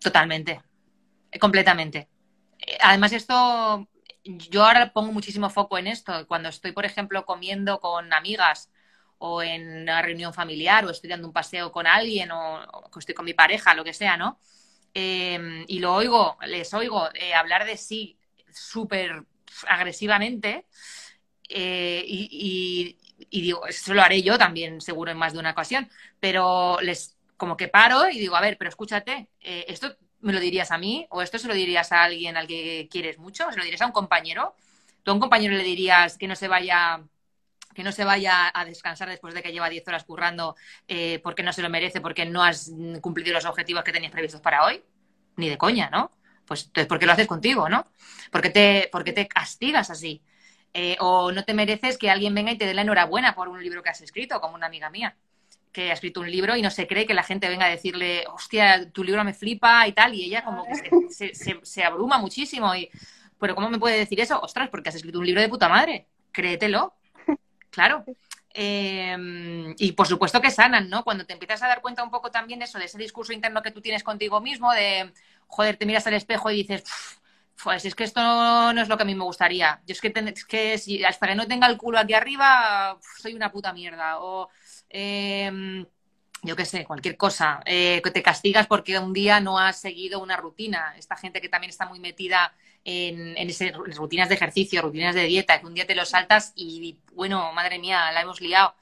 Totalmente, 0.00 0.60
completamente. 1.38 2.08
Eh, 2.58 2.78
además 2.80 3.12
esto, 3.12 3.86
yo 4.24 4.64
ahora 4.64 4.92
pongo 4.92 5.12
muchísimo 5.12 5.48
foco 5.50 5.78
en 5.78 5.86
esto. 5.86 6.26
Cuando 6.26 6.48
estoy, 6.48 6.72
por 6.72 6.84
ejemplo, 6.84 7.24
comiendo 7.24 7.78
con 7.78 8.12
amigas, 8.12 8.70
o 9.18 9.42
en 9.42 9.82
una 9.82 10.02
reunión 10.02 10.34
familiar 10.34 10.84
o 10.84 10.90
estoy 10.90 11.10
dando 11.10 11.26
un 11.26 11.32
paseo 11.32 11.72
con 11.72 11.86
alguien 11.86 12.30
o, 12.32 12.60
estoy 12.98 13.14
con 13.14 13.24
mi 13.24 13.34
pareja, 13.34 13.74
lo 13.74 13.84
que 13.84 13.94
sea, 13.94 14.16
¿no? 14.16 14.40
Em, 14.94 15.64
y 15.68 15.78
lo 15.78 15.94
oigo, 15.94 16.36
les 16.46 16.72
oigo 16.74 17.08
eh, 17.14 17.34
hablar 17.34 17.64
de 17.66 17.76
sí 17.76 18.18
súper 18.52 19.24
agresivamente 19.68 20.66
eh, 21.48 22.04
y, 22.06 22.96
digo, 23.30 23.66
eso 23.66 23.94
lo 23.94 24.02
haré 24.02 24.22
yo 24.22 24.38
también 24.38 24.80
seguro 24.80 25.10
en 25.10 25.18
más 25.18 25.32
de 25.32 25.38
una 25.38 25.50
ocasión, 25.50 25.88
pero 26.20 26.78
les 26.80 27.16
como 27.36 27.56
que 27.56 27.68
paro 27.68 28.08
y 28.08 28.18
digo, 28.18 28.36
a 28.36 28.40
ver, 28.40 28.56
pero 28.58 28.68
escúchate, 28.68 29.28
eh, 29.40 29.66
esto 29.68 29.96
me 30.20 30.32
lo 30.32 30.40
dirías 30.40 30.70
a 30.70 30.78
mí 30.78 31.06
o 31.10 31.22
esto 31.22 31.38
se 31.38 31.48
lo 31.48 31.54
dirías 31.54 31.92
a 31.92 32.04
alguien 32.04 32.36
al 32.36 32.46
que 32.46 32.88
quieres 32.90 33.18
mucho, 33.18 33.50
se 33.50 33.58
lo 33.58 33.64
dirías 33.64 33.82
a 33.82 33.86
un 33.86 33.92
compañero, 33.92 34.54
tú 35.02 35.10
a 35.10 35.14
un 35.14 35.20
compañero 35.20 35.54
le 35.54 35.62
dirías 35.62 36.16
que 36.16 36.26
no 36.26 36.34
se 36.34 36.48
vaya 36.48 37.02
que 37.76 37.84
no 37.84 37.92
se 37.92 38.04
vaya 38.04 38.50
a 38.52 38.64
descansar 38.64 39.08
después 39.08 39.34
de 39.34 39.42
que 39.42 39.52
lleva 39.52 39.68
10 39.68 39.86
horas 39.86 40.04
currando 40.04 40.56
eh, 40.88 41.20
porque 41.22 41.42
no 41.42 41.52
se 41.52 41.60
lo 41.60 41.68
merece, 41.68 42.00
porque 42.00 42.24
no 42.24 42.42
has 42.42 42.72
cumplido 43.02 43.34
los 43.34 43.44
objetivos 43.44 43.84
que 43.84 43.92
tenías 43.92 44.10
previstos 44.10 44.40
para 44.40 44.64
hoy. 44.64 44.82
Ni 45.36 45.50
de 45.50 45.58
coña, 45.58 45.90
¿no? 45.90 46.10
Pues 46.46 46.64
entonces, 46.64 46.86
¿por 46.86 46.98
qué 46.98 47.04
lo 47.04 47.12
haces 47.12 47.26
contigo, 47.26 47.68
no? 47.68 47.84
¿Por 48.30 48.40
qué 48.40 48.48
te, 48.48 48.90
te 49.12 49.28
castigas 49.28 49.90
así? 49.90 50.22
Eh, 50.78 50.98
o 51.00 51.32
no 51.32 51.42
te 51.42 51.54
mereces 51.54 51.96
que 51.96 52.10
alguien 52.10 52.34
venga 52.34 52.52
y 52.52 52.58
te 52.58 52.66
dé 52.66 52.74
la 52.74 52.82
enhorabuena 52.82 53.34
por 53.34 53.48
un 53.48 53.62
libro 53.62 53.82
que 53.82 53.88
has 53.88 54.02
escrito, 54.02 54.42
como 54.42 54.56
una 54.56 54.66
amiga 54.66 54.90
mía 54.90 55.16
que 55.72 55.90
ha 55.90 55.94
escrito 55.94 56.20
un 56.20 56.30
libro 56.30 56.54
y 56.54 56.60
no 56.62 56.70
se 56.70 56.86
cree 56.86 57.06
que 57.06 57.14
la 57.14 57.22
gente 57.22 57.48
venga 57.48 57.66
a 57.66 57.70
decirle, 57.70 58.24
hostia, 58.32 58.90
tu 58.92 59.04
libro 59.04 59.24
me 59.24 59.32
flipa 59.32 59.86
y 59.86 59.92
tal, 59.92 60.14
y 60.14 60.24
ella 60.24 60.42
como 60.42 60.64
que 60.64 61.34
se, 61.34 61.60
se, 61.62 61.84
abruma 61.84 62.16
muchísimo. 62.18 62.74
Y, 62.74 62.90
pero 63.38 63.54
¿cómo 63.54 63.68
me 63.68 63.78
puede 63.78 63.98
decir 63.98 64.20
eso? 64.20 64.40
Ostras, 64.40 64.70
porque 64.70 64.88
has 64.88 64.94
escrito 64.94 65.18
un 65.18 65.26
libro 65.26 65.40
de 65.40 65.50
puta 65.50 65.68
madre. 65.68 66.06
Créetelo. 66.32 66.94
Claro. 67.68 68.04
Em, 68.50 69.74
y 69.78 69.92
por 69.92 70.06
supuesto 70.06 70.40
que 70.40 70.50
sanan, 70.50 70.88
¿no? 70.88 71.04
Cuando 71.04 71.26
te 71.26 71.34
empiezas 71.34 71.62
a 71.62 71.68
dar 71.68 71.82
cuenta 71.82 72.02
un 72.02 72.10
poco 72.10 72.30
también 72.30 72.58
de 72.58 72.64
eso, 72.64 72.78
de 72.78 72.86
ese 72.86 72.96
discurso 72.96 73.34
interno 73.34 73.62
que 73.62 73.70
tú 73.70 73.82
tienes 73.82 74.02
contigo 74.02 74.40
mismo, 74.40 74.72
de, 74.72 75.12
joder, 75.46 75.76
te 75.76 75.84
miras 75.84 76.06
al 76.06 76.14
espejo 76.14 76.50
y 76.50 76.56
dices, 76.56 76.84
pues 77.62 77.84
es 77.84 77.94
que 77.94 78.04
esto 78.04 78.20
no, 78.20 78.80
es 78.80 78.88
lo 78.88 78.96
que 78.96 79.02
a 79.02 79.06
mí 79.06 79.14
me 79.14 79.24
gustaría. 79.24 79.80
Yo 79.86 79.92
es 79.92 80.00
que, 80.00 80.12
que 80.48 80.78
si, 80.78 81.04
hasta 81.04 81.26
que 81.26 81.34
no 81.34 81.46
tenga 81.46 81.66
el 81.66 81.76
culo 81.76 81.98
aquí 81.98 82.14
arriba, 82.14 82.98
soy 83.20 83.34
una 83.34 83.50
puta 83.50 83.72
mierda. 83.72 84.18
O 84.20 84.48
Em, 84.88 85.86
yo 86.42 86.56
qué 86.56 86.64
sé, 86.64 86.84
cualquier 86.84 87.16
cosa, 87.16 87.60
eh, 87.66 88.00
que 88.04 88.10
te 88.10 88.22
castigas 88.22 88.66
porque 88.66 88.98
un 88.98 89.12
día 89.12 89.40
no 89.40 89.58
has 89.58 89.80
seguido 89.80 90.20
una 90.22 90.36
rutina. 90.36 90.94
Esta 90.96 91.16
gente 91.16 91.40
que 91.40 91.48
también 91.48 91.70
está 91.70 91.86
muy 91.86 91.98
metida 92.00 92.54
en, 92.84 93.36
en, 93.36 93.50
rutinas 93.94 94.28
de 94.28 94.36
ejercicio, 94.36 94.82
rutinas 94.82 95.14
de 95.14 95.24
dieta, 95.24 95.60
que 95.60 95.66
un 95.66 95.74
día 95.74 95.86
te 95.86 95.94
lo 95.94 96.04
saltas 96.04 96.52
y, 96.54 96.98
bueno, 97.12 97.52
madre 97.52 97.78
mía, 97.78 98.12
la 98.12 98.22
hemos 98.22 98.40
liado. 98.40 98.74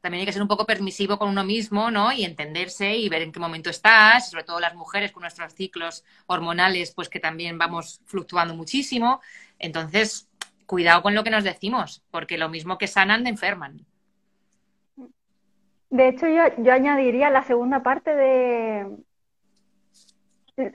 También 0.00 0.20
hay 0.20 0.26
que 0.26 0.32
ser 0.32 0.42
un 0.42 0.48
poco 0.48 0.64
permisivo 0.64 1.18
con 1.18 1.28
uno 1.28 1.44
mismo, 1.44 1.90
¿no? 1.90 2.12
Y 2.12 2.24
entenderse 2.24 2.96
y 2.96 3.08
ver 3.08 3.22
en 3.22 3.32
qué 3.32 3.40
momento 3.40 3.68
estás, 3.68 4.30
sobre 4.30 4.44
todo 4.44 4.60
las 4.60 4.74
mujeres 4.74 5.10
con 5.10 5.22
nuestros 5.22 5.52
ciclos 5.54 6.04
hormonales, 6.26 6.92
pues 6.92 7.08
que 7.08 7.18
también 7.18 7.58
vamos 7.58 8.00
fluctuando 8.06 8.54
muchísimo. 8.54 9.20
Entonces, 9.58 10.28
cuidado 10.66 11.02
con 11.02 11.14
lo 11.14 11.24
que 11.24 11.30
nos 11.30 11.44
decimos, 11.44 12.02
porque 12.10 12.38
lo 12.38 12.48
mismo 12.48 12.78
que 12.78 12.86
sanan, 12.86 13.26
enferman. 13.26 13.84
De 15.90 16.08
hecho, 16.08 16.26
yo, 16.28 16.42
yo 16.58 16.72
añadiría 16.72 17.30
la 17.30 17.42
segunda 17.42 17.82
parte 17.82 18.14
de 18.14 18.86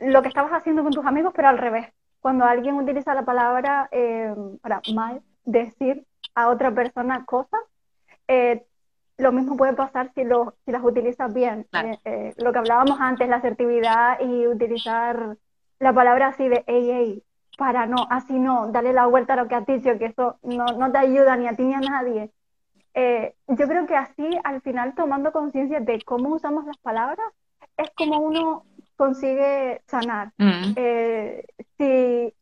lo 0.02 0.22
que 0.22 0.28
estabas 0.28 0.52
haciendo 0.52 0.84
con 0.84 0.94
tus 0.94 1.06
amigos, 1.06 1.34
pero 1.36 1.50
al 1.50 1.58
revés. 1.58 1.88
Cuando 2.20 2.46
alguien 2.46 2.76
utiliza 2.76 3.14
la 3.14 3.26
palabra 3.26 3.90
eh, 3.92 4.34
para 4.62 4.82
mal 4.94 5.22
decir 5.46 6.06
a 6.36 6.50
otra 6.50 6.74
persona 6.74 7.26
cosas, 7.26 7.60
eh, 8.28 8.66
lo 9.18 9.32
mismo 9.32 9.56
puede 9.58 9.74
pasar 9.74 10.12
si, 10.14 10.24
lo, 10.24 10.56
si 10.66 10.72
las 10.72 10.84
utilizas 10.84 11.34
bien. 11.34 11.68
Eh, 12.06 12.34
lo 12.38 12.52
que 12.52 12.60
hablábamos 12.60 13.00
antes, 13.00 13.28
la 13.30 13.38
asertividad 13.38 14.20
y 14.20 14.48
utilizar 14.48 15.38
la 15.80 15.94
palabra 15.94 16.28
así 16.28 16.48
de 16.48 16.64
ey, 16.68 16.92
ey, 16.92 17.24
para 17.58 17.86
no, 17.86 18.08
así 18.10 18.40
no, 18.40 18.72
dale 18.72 18.94
la 18.94 19.06
vuelta 19.06 19.34
a 19.34 19.36
lo 19.36 19.48
que 19.48 19.56
has 19.56 19.66
dicho, 19.66 19.98
que 20.00 20.06
eso 20.06 20.38
no, 20.42 20.66
no 20.66 20.92
te 20.92 20.98
ayuda 20.98 21.36
ni 21.36 21.48
a 21.48 21.56
ti 21.56 21.64
ni 21.64 21.74
a 21.74 21.80
nadie. 21.80 22.32
Eh, 22.96 23.36
yo 23.48 23.68
creo 23.68 23.86
que 23.88 23.96
así, 23.96 24.28
al 24.44 24.62
final, 24.62 24.94
tomando 24.96 25.32
conciencia 25.32 25.80
de 25.80 26.02
cómo 26.04 26.30
usamos 26.30 26.66
las 26.66 26.78
palabras, 26.78 27.26
es 27.78 27.90
como 27.96 28.20
uno 28.20 28.66
consigue 28.96 29.82
sanar. 29.88 30.32
Mm. 30.38 30.74
Eh, 30.76 31.46
si 31.78 32.34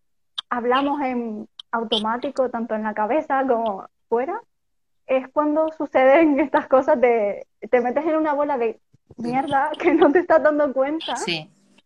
hablamos 0.50 1.02
en 1.02 1.48
automático, 1.72 2.50
tanto 2.50 2.76
en 2.76 2.84
la 2.84 2.94
cabeza 2.94 3.46
como 3.48 3.88
fuera, 4.10 4.42
es 5.18 5.28
cuando 5.30 5.70
suceden 5.78 6.40
estas 6.40 6.68
cosas 6.68 7.00
de 7.00 7.46
te 7.70 7.82
metes 7.82 8.06
en 8.06 8.16
una 8.16 8.34
bola 8.34 8.58
de 8.58 8.80
mierda 9.18 9.72
que 9.78 9.94
no 9.94 10.12
te 10.12 10.20
estás 10.20 10.42
dando 10.42 10.72
cuenta 10.74 11.16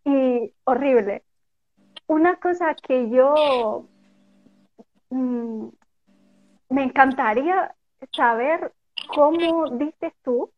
y 0.03 0.53
horrible. 0.63 1.23
Una 2.07 2.35
cosa 2.35 2.75
que 2.75 3.09
yo 3.09 3.87
mm, 5.09 5.67
me 6.69 6.83
encantaría 6.83 7.73
saber 8.11 8.71
cómo 9.07 9.71
dices 9.71 10.13
tú 10.23 10.51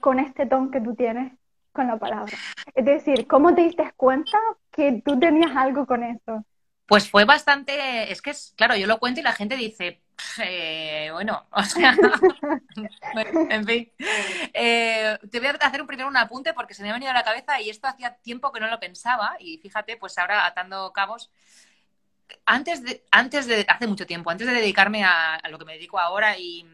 con 0.00 0.18
este 0.18 0.46
ton 0.46 0.72
que 0.72 0.80
tú 0.80 0.96
tienes 0.96 1.32
con 1.72 1.86
la 1.86 1.96
palabra. 1.96 2.36
Es 2.74 2.84
decir, 2.84 3.28
¿cómo 3.28 3.54
te 3.54 3.62
diste 3.62 3.92
cuenta 3.96 4.38
que 4.72 5.00
tú 5.04 5.18
tenías 5.20 5.54
algo 5.54 5.86
con 5.86 6.02
eso? 6.02 6.44
Pues 6.86 7.10
fue 7.10 7.24
bastante, 7.24 8.12
es 8.12 8.22
que 8.22 8.30
es, 8.30 8.54
claro, 8.56 8.76
yo 8.76 8.86
lo 8.86 8.98
cuento 8.98 9.20
y 9.20 9.24
la 9.24 9.32
gente 9.32 9.56
dice, 9.56 10.02
eh, 10.42 11.10
bueno, 11.12 11.46
o 11.50 11.62
sea, 11.64 11.96
en 13.50 13.66
fin. 13.66 13.92
Eh, 14.54 15.18
te 15.30 15.40
voy 15.40 15.48
a 15.48 15.52
hacer 15.52 15.80
un, 15.80 15.86
primero 15.86 16.08
un 16.08 16.16
apunte 16.16 16.54
porque 16.54 16.74
se 16.74 16.82
me 16.82 16.90
ha 16.90 16.94
venido 16.94 17.10
a 17.10 17.14
la 17.14 17.24
cabeza 17.24 17.60
y 17.60 17.70
esto 17.70 17.88
hacía 17.88 18.16
tiempo 18.16 18.52
que 18.52 18.60
no 18.60 18.68
lo 18.68 18.80
pensaba 18.80 19.36
y 19.40 19.58
fíjate, 19.58 19.96
pues 19.96 20.16
ahora 20.18 20.46
atando 20.46 20.92
cabos, 20.92 21.30
antes 22.44 22.82
de, 22.82 23.04
antes 23.10 23.46
de, 23.46 23.66
hace 23.68 23.86
mucho 23.86 24.06
tiempo, 24.06 24.30
antes 24.30 24.46
de 24.46 24.54
dedicarme 24.54 25.04
a, 25.04 25.40
lo 25.50 25.58
que 25.58 25.64
me 25.64 25.74
dedico 25.74 25.98
ahora 25.98 26.38
y 26.38 26.66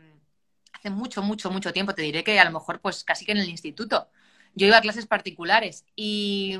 hace 0.73 0.91
mucho, 0.91 1.23
mucho, 1.23 1.51
mucho 1.51 1.73
tiempo, 1.73 1.95
te 1.95 2.03
diré 2.03 2.25
que 2.25 2.39
a 2.39 2.45
lo 2.45 2.53
mejor 2.53 2.81
pues 2.81 3.05
casi 3.05 3.25
que 3.25 3.33
en 3.33 3.39
el 3.39 3.49
instituto. 3.49 4.09
Yo 4.55 4.67
iba 4.67 4.79
a 4.79 4.83
clases 4.83 5.07
particulares 5.07 5.85
y, 5.97 6.59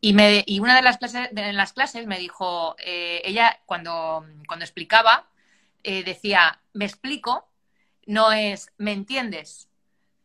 y, 0.00 0.12
me, 0.14 0.42
y 0.46 0.60
una 0.60 0.74
de 0.76 0.82
las 0.82 0.98
clases, 0.98 1.28
de 1.32 1.52
las 1.52 1.72
clases 1.72 2.06
me 2.06 2.18
dijo, 2.18 2.76
eh, 2.78 3.20
ella 3.24 3.60
cuando, 3.66 4.24
cuando 4.46 4.64
explicaba, 4.64 5.28
eh, 5.82 6.02
decía, 6.04 6.60
me 6.72 6.86
explico, 6.86 7.48
no 8.06 8.32
es, 8.32 8.72
¿me 8.78 8.92
entiendes? 8.92 9.68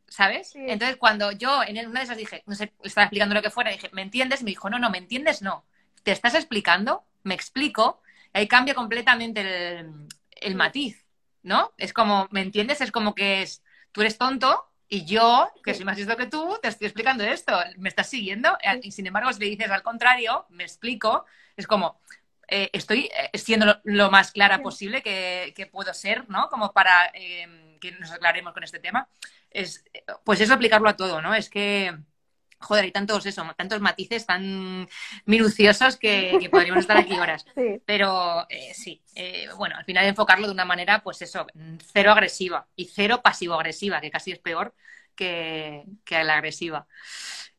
¿Sabes? 0.08 0.54
Entonces 0.56 0.98
cuando 0.98 1.32
yo 1.32 1.64
en 1.64 1.86
una 1.88 2.00
de 2.00 2.06
esas 2.06 2.18
dije, 2.18 2.44
no 2.46 2.56
sé, 2.56 2.74
estaba 2.84 3.06
explicando 3.06 3.36
lo 3.36 3.42
que 3.42 3.50
fuera, 3.50 3.72
dije, 3.72 3.90
¿me 3.92 4.02
entiendes? 4.02 4.44
Me 4.44 4.52
dijo, 4.52 4.70
no, 4.70 4.80
no, 4.80 4.90
¿me 4.90 4.98
entiendes? 5.00 5.42
No. 5.42 5.66
¿Te 6.04 6.12
estás 6.12 6.36
explicando? 6.36 7.04
me 7.25 7.36
explico, 7.36 8.02
ahí 8.34 8.48
cambia 8.48 8.75
completamente 8.75 9.42
el, 10.42 10.56
matiz, 10.56 11.06
¿no? 11.44 11.74
Es 11.78 11.92
como, 11.92 12.28
¿me 12.32 12.42
entiendes? 12.42 12.82
Es 12.82 12.92
como 12.92 13.16
que 13.16 13.42
es, 13.42 13.64
tú 13.92 14.02
eres 14.02 14.18
tonto 14.18 14.72
y 14.88 15.06
yo, 15.06 15.51
que 15.63 15.74
soy 15.74 15.86
más 15.86 15.98
listo 15.98 16.15
que 16.15 16.27
tú, 16.27 16.58
te 16.62 16.68
estoy 16.68 16.88
explicando 16.88 17.24
esto, 17.24 17.58
me 17.77 17.89
estás 17.89 18.10
siguiendo, 18.10 18.58
y 18.82 18.92
sin 18.92 19.08
embargo, 19.08 19.34
si 19.34 19.39
le 19.39 19.48
dices 19.48 19.70
al 19.72 19.84
contrario, 19.84 20.46
me 20.50 20.63
explico, 20.63 21.25
es 21.58 21.65
como, 21.68 22.00
eh, 22.48 22.70
estoy 22.74 23.10
eh, 23.15 23.38
siendo 23.38 23.80
lo, 23.84 24.12
más 24.12 24.32
clara 24.32 24.62
posible 24.62 25.01
que, 25.01 25.70
puedo 25.72 25.94
ser, 25.94 26.30
¿no? 26.30 26.50
Como 26.50 26.72
para 26.74 27.10
em, 27.13 27.80
que 27.80 27.92
nos 27.94 28.12
aclaremos 28.12 28.54
con 28.54 28.63
este 28.63 28.80
tema. 28.80 29.10
Es, 29.50 29.84
pues 30.24 30.42
eso 30.42 30.54
aplicarlo 30.54 30.89
a 30.89 30.96
todo, 30.96 31.22
¿no? 31.22 31.34
Es 31.34 31.50
que 31.50 31.98
joder, 32.59 32.85
hay 32.85 32.91
tantos, 32.91 33.25
eso, 33.25 33.43
tantos 33.57 33.81
matices 33.81 34.25
tan 34.25 34.88
minuciosos 35.25 35.97
que, 35.97 36.50
podríamos 36.51 36.81
estar 36.81 36.97
aquí 36.97 37.13
horas. 37.17 37.45
Pero 37.85 38.45
eh, 38.50 38.74
sí, 38.74 39.01
eh, 39.15 39.47
bueno, 39.57 39.75
al 39.77 39.85
final 39.85 40.05
enfocarlo 40.05 40.47
de 40.47 40.53
una 40.53 40.65
manera, 40.65 41.01
pues 41.03 41.21
eso, 41.21 41.45
cero 41.93 42.12
agresiva 42.12 42.67
y 42.75 42.85
cero 42.85 43.21
pasivo-agresiva, 43.24 44.01
que 44.01 44.12
casi 44.12 44.31
es 44.31 44.39
peor 44.39 44.74
que, 45.15 45.85
la 46.09 46.35
agresiva. 46.35 46.88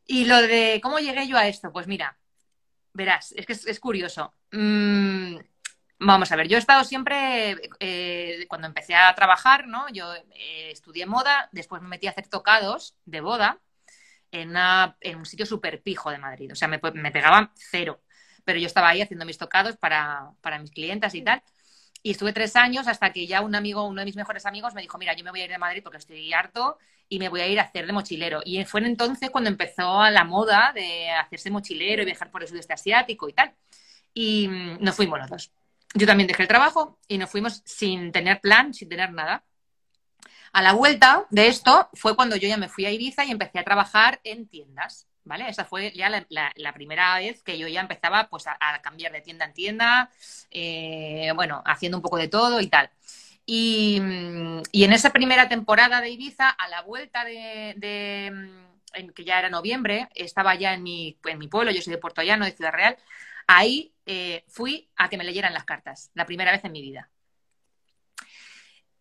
Y 0.07 0.25
lo 0.25 0.41
de 0.43 0.81
cómo 0.83 0.99
llegué 0.99 1.27
yo 1.27 1.37
a 1.37 1.49
esto, 1.49 1.73
pues 1.73 1.87
mira, 1.87 2.17
verás, 2.93 3.33
es 3.37 3.47
que 3.47 3.53
es, 3.53 3.81
curioso. 3.81 4.33
Mm, 4.53 5.37
vamos 5.99 6.31
a 6.31 6.37
ver, 6.37 6.49
yo 6.49 6.57
he 6.57 6.61
estado 6.61 6.85
siempre, 6.85 7.57
eh, 7.81 8.47
cuando 8.49 8.69
empecé 8.69 8.95
a 8.95 9.15
trabajar, 9.15 9.67
¿no? 9.67 9.89
Yo 9.91 10.13
estudié 10.71 11.07
moda, 11.07 11.49
después 11.53 11.83
me 11.83 11.89
metí 11.89 12.07
a 12.07 12.11
hacer 12.11 12.29
tocados 12.29 12.95
de 13.05 13.21
boda 13.21 13.61
en, 14.31 15.17
un 15.17 15.27
sitio 15.27 15.47
súper 15.47 15.83
pijo 15.83 16.11
de 16.11 16.19
Madrid. 16.19 16.53
O 16.53 16.55
sea, 16.55 16.69
me, 16.69 16.81
me, 16.95 17.11
pegaban 17.11 17.51
cero. 17.55 18.01
Pero 18.45 18.59
yo 18.59 18.67
estaba 18.67 18.89
ahí 18.89 19.03
haciendo 19.03 19.25
mis 19.25 19.39
tocados 19.39 19.77
para, 19.77 20.35
mis 20.61 20.71
clientes 20.71 21.15
y 21.15 21.23
tal. 21.23 21.43
Y 22.03 22.13
estuve 22.13 22.33
tres 22.33 22.55
años 22.57 22.87
hasta 22.87 23.13
que 23.13 23.27
ya 23.27 23.41
un 23.41 23.55
amigo, 23.55 23.87
uno 23.87 24.01
de 24.01 24.05
mis 24.05 24.17
mejores 24.17 24.47
amigos, 24.47 24.75
me 24.75 24.83
dijo, 24.83 24.99
mira, 24.99 25.15
yo 25.15 25.25
me 25.25 25.31
voy 25.31 25.41
a 25.41 25.45
ir 25.45 25.51
de 25.51 25.59
Madrid 25.59 25.83
porque 25.83 25.99
estoy 25.99 26.33
harto 26.33 26.79
y 27.09 27.19
me 27.19 27.29
voy 27.29 27.41
a 27.41 27.49
ir 27.49 27.59
a 27.59 27.65
hacer 27.65 27.87
de 27.87 27.93
mochilero. 27.93 28.41
Y 28.45 28.65
fue 28.65 28.81
entonces 28.81 29.31
cuando 29.31 29.51
empezó 29.51 30.09
la 30.11 30.25
moda 30.25 30.73
de 30.75 31.11
hacerse 31.11 31.51
mochilero 31.51 32.03
y 32.03 32.07
viajar 32.07 32.31
por 32.31 32.43
el 32.43 32.49
sudeste 32.49 32.75
asiático 32.75 33.29
y 33.29 33.33
tal. 33.33 33.55
Y 34.15 34.49
mm, 34.49 34.79
nos 34.81 34.95
fuimos 34.95 35.19
los 35.19 35.29
dos. 35.29 35.53
Yo 35.95 36.07
también 36.07 36.27
dejé 36.29 36.43
el 36.43 36.49
trabajo 36.49 36.99
y 37.09 37.19
nos 37.19 37.31
fuimos 37.31 37.63
sin 37.65 38.13
tener 38.13 38.41
plan, 38.41 38.73
sin 38.75 38.89
tener 38.89 39.13
nada. 39.13 39.45
A 40.57 40.63
la 40.63 40.73
vuelta 40.73 41.27
de 41.29 41.49
esto 41.49 41.91
fue 41.93 42.17
cuando 42.17 42.35
yo 42.35 42.49
ya 42.49 42.57
me 42.57 42.71
fui 42.71 42.87
a 42.87 42.91
Ibiza 42.91 43.27
y 43.27 43.31
empecé 43.31 43.59
a 43.59 43.63
trabajar 43.63 44.21
en 44.25 44.49
tiendas, 44.49 45.07
¿vale? 45.23 45.47
Esa 45.51 45.67
fue 45.67 45.93
ya 45.95 46.09
la, 46.09 46.73
primera 46.73 47.19
vez 47.19 47.43
que 47.43 47.59
yo 47.59 47.69
ya 47.69 47.83
empezaba 47.83 48.29
pues, 48.31 48.47
a, 48.47 48.81
cambiar 48.81 49.13
de 49.13 49.21
tienda 49.21 49.45
en 49.45 49.53
tienda, 49.53 50.11
eh, 50.51 51.31
bueno, 51.35 51.63
haciendo 51.67 51.99
un 51.99 52.03
poco 52.03 52.17
de 52.17 52.29
todo 52.29 52.63
y 52.63 52.69
tal. 52.69 52.89
Y, 53.45 53.99
en 53.99 54.93
esa 54.95 55.11
primera 55.11 55.47
temporada 55.47 56.01
de 56.01 56.09
Ibiza, 56.09 56.49
a 56.49 56.69
la 56.69 56.81
vuelta 56.81 57.23
de, 57.27 57.75
que 59.15 59.25
ya 59.27 59.39
era 59.39 59.51
noviembre, 59.51 60.09
estaba 60.15 60.55
ya 60.55 60.73
en 60.73 60.83
mi, 60.83 61.19
en 61.27 61.39
mi 61.39 61.49
pueblo, 61.49 61.71
yo 61.71 61.83
soy 61.83 61.93
de 61.93 61.99
Puerto 61.99 62.23
Llano, 62.23 62.47
de 62.47 62.53
Ciudad 62.53 62.73
Real, 62.73 62.97
ahí 63.47 63.93
eh, 64.07 64.43
fui 64.49 64.89
a 64.97 65.11
que 65.11 65.19
me 65.19 65.25
leyeran 65.25 65.53
las 65.53 65.67
cartas, 65.67 66.11
la 66.15 66.25
primera 66.25 66.51
vez 66.51 66.65
en 66.65 66.73
mi 66.73 66.81
vida. 66.81 67.11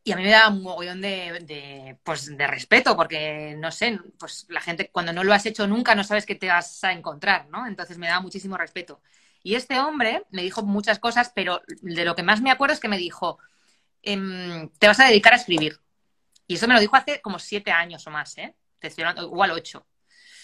Y 0.07 0.11
a 0.11 0.17
mí 0.17 0.23
me 0.23 0.29
da 0.29 0.49
un 0.49 0.61
mogollón 0.61 1.01
de, 1.01 1.97
pues, 2.03 2.37
de 2.37 2.45
respeto, 2.45 2.95
porque 2.95 3.55
no 3.57 3.71
sé, 3.71 3.99
pues 4.19 4.45
la 4.49 4.61
gente 4.61 4.91
cuando 4.91 5.11
no 5.11 5.23
lo 5.23 5.33
has 5.33 5.47
hecho 5.47 5.65
nunca 5.65 5.95
no 5.95 6.03
sabes 6.03 6.27
qué 6.27 6.35
te 6.35 6.47
vas 6.47 6.83
a 6.83 6.91
encontrar, 6.91 7.47
¿no? 7.49 7.65
Entonces 7.65 7.97
me 7.97 8.07
da 8.07 8.19
muchísimo 8.19 8.55
respeto. 8.55 9.01
Y 9.41 9.55
este 9.55 9.79
hombre 9.79 10.23
me 10.29 10.43
dijo 10.43 10.61
muchas 10.61 10.99
cosas, 10.99 11.31
pero 11.33 11.63
de 11.81 12.05
lo 12.05 12.15
que 12.15 12.21
más 12.21 12.39
me 12.39 12.51
acuerdo 12.51 12.75
es 12.75 12.79
que 12.79 12.87
me 12.87 12.99
dijo, 12.99 13.39
em, 14.03 14.69
te 14.77 14.87
vas 14.87 14.99
a 14.99 15.07
dedicar 15.07 15.33
a 15.33 15.37
escribir. 15.37 15.79
Y 16.47 16.55
eso 16.55 16.67
me 16.67 16.75
lo 16.75 16.79
dijo 16.79 16.95
hace 16.95 17.19
como 17.21 17.39
siete 17.39 17.71
años 17.71 18.05
o 18.05 18.11
más, 18.11 18.37
¿eh? 18.37 18.55
Te 18.79 18.89
estoy 18.89 19.05
hablando, 19.05 19.23
igual 19.23 19.51
ocho. 19.51 19.87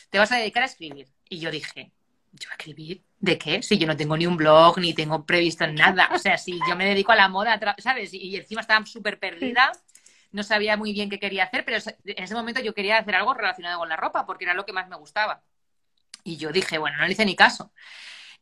Te 0.09 0.17
vas 0.17 0.31
a 0.31 0.37
dedicar 0.37 0.63
a 0.63 0.67
escribir. 0.67 1.07
Y 1.29 1.39
yo 1.39 1.51
dije, 1.51 1.91
¿yo 2.31 2.49
a 2.49 2.53
escribir? 2.53 3.03
¿De 3.19 3.37
qué? 3.37 3.61
Si 3.61 3.77
yo 3.77 3.87
no 3.87 3.95
tengo 3.95 4.17
ni 4.17 4.25
un 4.25 4.37
blog, 4.37 4.79
ni 4.79 4.93
tengo 4.93 5.25
previsto 5.25 5.67
nada. 5.67 6.09
O 6.13 6.19
sea, 6.19 6.37
si 6.37 6.59
yo 6.67 6.75
me 6.75 6.85
dedico 6.85 7.11
a 7.11 7.15
la 7.15 7.27
moda, 7.27 7.59
¿sabes? 7.77 8.13
Y, 8.13 8.35
encima 8.35 8.61
estaba 8.61 8.85
súper 8.85 9.19
perdida, 9.19 9.71
no 10.31 10.43
sabía 10.43 10.77
muy 10.77 10.93
bien 10.93 11.09
qué 11.09 11.19
quería 11.19 11.43
hacer, 11.43 11.65
pero 11.65 11.77
en 12.05 12.23
ese 12.23 12.33
momento 12.33 12.61
yo 12.61 12.73
quería 12.73 12.97
hacer 12.97 13.15
algo 13.15 13.33
relacionado 13.33 13.79
con 13.79 13.89
la 13.89 13.97
ropa, 13.97 14.25
porque 14.25 14.45
era 14.45 14.53
lo 14.53 14.65
que 14.65 14.73
más 14.73 14.87
me 14.87 14.95
gustaba. 14.95 15.43
Y 16.23 16.37
yo 16.37 16.51
dije, 16.51 16.77
bueno, 16.77 16.97
no 16.97 17.05
le 17.05 17.11
hice 17.11 17.25
ni 17.25 17.35
caso. 17.35 17.71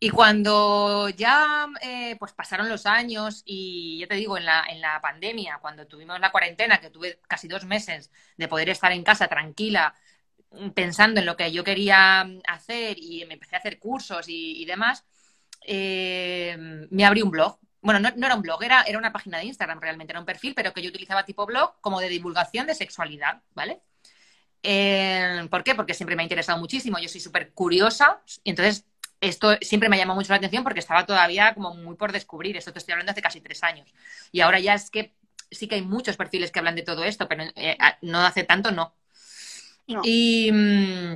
Y 0.02 0.12
cuando 0.12 1.10
ya 1.10 1.68
eh, 1.82 2.16
pues 2.18 2.32
pasaron 2.32 2.70
los 2.70 2.86
años 2.86 3.44
y 3.46 4.00
ya 4.00 4.08
te 4.08 4.16
digo, 4.16 4.38
en 4.38 4.46
la, 4.46 4.64
en 4.70 4.80
la 4.80 5.02
pandemia, 5.02 5.60
cuando 5.62 5.88
tuvimos 5.88 6.20
la 6.22 6.32
cuarentena, 6.32 6.80
que 6.80 6.90
tuve 6.90 7.20
casi 7.28 7.50
dos 7.50 7.66
meses 7.66 8.10
de 8.38 8.48
poder 8.48 8.70
estar 8.70 8.94
en 8.94 9.04
casa 9.04 9.28
tranquila, 9.28 9.94
pensando 10.74 11.20
en 11.20 11.26
lo 11.26 11.38
que 11.38 11.52
yo 11.52 11.64
quería 11.64 12.28
hacer 12.48 12.98
y 13.00 13.26
me 13.26 13.36
empecé 13.36 13.56
a 13.56 13.60
hacer 13.60 13.80
cursos 13.80 14.26
y, 14.28 14.66
demás, 14.66 15.06
eh, 15.66 16.58
me 16.90 17.06
abrí 17.06 17.22
un 17.22 17.32
blog. 17.32 17.60
Bueno, 17.82 18.00
no, 18.00 18.26
era 18.26 18.36
un 18.36 18.42
blog, 18.42 18.62
era, 18.64 18.86
una 18.98 19.14
página 19.14 19.38
de 19.38 19.46
Instagram 19.46 19.80
realmente, 19.80 20.12
era 20.12 20.20
un 20.20 20.26
perfil, 20.26 20.54
pero 20.54 20.74
que 20.74 20.82
yo 20.82 20.90
utilizaba 20.90 21.24
tipo 21.24 21.46
blog 21.46 21.80
como 21.82 22.00
de 22.00 22.10
divulgación 22.10 22.68
de 22.68 22.76
sexualidad, 22.76 23.42
¿vale? 23.54 23.82
Eh, 24.64 25.48
¿Por 25.50 25.64
qué? 25.64 25.76
Porque 25.76 25.94
siempre 25.94 26.16
me 26.16 26.24
ha 26.24 26.26
interesado 26.26 26.60
muchísimo, 26.60 27.00
yo 27.00 27.08
soy 27.08 27.22
súper 27.22 27.54
curiosa, 27.54 28.22
entonces 28.44 28.86
esto 29.22 29.56
siempre 29.62 29.90
me 29.90 29.98
llamó 29.98 30.16
mucho 30.16 30.34
la 30.34 30.38
atención 30.38 30.64
porque 30.64 30.80
estaba 30.80 31.06
todavía 31.06 31.54
como 31.54 31.74
muy 31.74 31.96
por 31.96 32.12
descubrir, 32.12 32.58
esto 32.58 32.74
te 32.74 32.80
estoy 32.80 32.94
hablando 32.94 33.12
hace 33.12 33.22
casi 33.22 33.42
tres 33.42 33.64
años. 33.64 33.94
Y 34.32 34.42
ahora 34.42 34.60
ya 34.60 34.74
es 34.74 34.90
que 34.90 35.14
sí 35.52 35.68
que 35.68 35.76
hay 35.76 35.82
muchos 35.82 36.18
perfiles 36.18 36.52
que 36.52 36.60
hablan 36.60 36.76
de 36.76 36.84
todo 36.84 37.04
esto, 37.04 37.28
pero 37.28 37.44
eh, 37.56 37.78
no 38.02 38.26
hace 38.26 38.44
tanto 38.44 38.72
no. 38.72 38.96
Y 40.04 40.52
mm, 40.52 41.14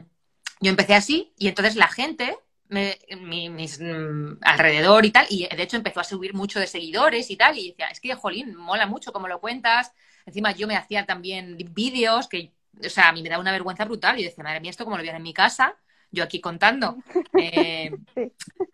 yo 0.61 0.69
empecé 0.69 0.95
así 0.95 1.33
y 1.37 1.47
entonces 1.47 1.75
la 1.75 1.87
gente, 1.87 2.37
mis 2.69 3.79
mm, 3.79 4.37
alrededor 4.41 5.05
y 5.05 5.11
tal, 5.11 5.25
y 5.29 5.47
de 5.47 5.63
hecho 5.63 5.77
empezó 5.77 5.99
a 5.99 6.03
subir 6.03 6.33
mucho 6.33 6.59
de 6.59 6.67
seguidores 6.67 7.29
y 7.29 7.37
tal, 7.37 7.57
y 7.57 7.69
decía, 7.69 7.87
es 7.87 7.99
que, 7.99 8.15
jolín, 8.15 8.55
mola 8.55 8.87
mucho 8.87 9.13
como 9.13 9.27
lo 9.27 9.39
cuentas. 9.39 9.91
Encima 10.25 10.51
yo 10.51 10.67
me 10.67 10.75
hacía 10.77 11.05
también 11.05 11.57
vídeos 11.71 12.27
que, 12.27 12.53
o 12.83 12.89
sea, 12.89 13.09
a 13.09 13.13
mí 13.13 13.21
me 13.21 13.29
da 13.29 13.39
una 13.39 13.51
vergüenza 13.51 13.85
brutal 13.85 14.19
y 14.19 14.23
decía, 14.23 14.43
madre 14.43 14.61
mía, 14.61 14.71
esto 14.71 14.85
como 14.85 14.97
lo 14.97 15.03
veían 15.03 15.17
en 15.17 15.23
mi 15.23 15.33
casa, 15.33 15.77
yo 16.11 16.23
aquí 16.23 16.41
contando. 16.41 16.97
Eh, 17.35 17.91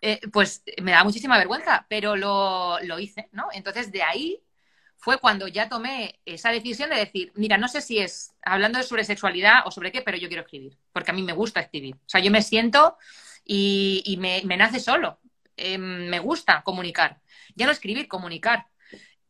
eh, 0.01 0.19
pues 0.31 0.63
me 0.81 0.91
da 0.91 1.03
muchísima 1.03 1.37
vergüenza, 1.37 1.85
pero 1.89 2.15
lo, 2.15 2.77
lo 2.81 2.99
hice, 2.99 3.29
¿no? 3.31 3.47
Entonces 3.51 3.91
de 3.91 4.03
ahí 4.03 4.43
fue 4.99 5.17
cuando 5.17 5.47
ya 5.47 5.69
tomé 5.69 6.19
esa 6.25 6.51
decisión 6.51 6.89
de 6.89 6.97
decir, 6.97 7.31
mira, 7.35 7.57
no 7.57 7.69
sé 7.69 7.81
si 7.81 7.99
es 7.99 8.35
hablando 8.41 8.83
sobre 8.83 9.05
sexualidad 9.05 9.61
o 9.65 9.71
sobre 9.71 9.91
qué, 9.91 10.01
pero 10.01 10.17
yo 10.17 10.27
quiero 10.27 10.43
escribir, 10.43 10.77
porque 10.91 11.11
a 11.11 11.13
mí 11.13 11.23
me 11.23 11.33
gusta 11.33 11.61
escribir. 11.61 11.95
O 11.95 12.09
sea, 12.09 12.21
yo 12.21 12.29
me 12.31 12.41
siento 12.41 12.97
y, 13.45 14.17
me, 14.19 14.43
nace 14.57 14.79
solo. 14.81 15.19
Em, 15.55 16.09
me 16.09 16.19
gusta 16.19 16.63
comunicar. 16.63 17.21
Ya 17.55 17.65
no 17.65 17.71
escribir, 17.71 18.07
comunicar. 18.07 18.67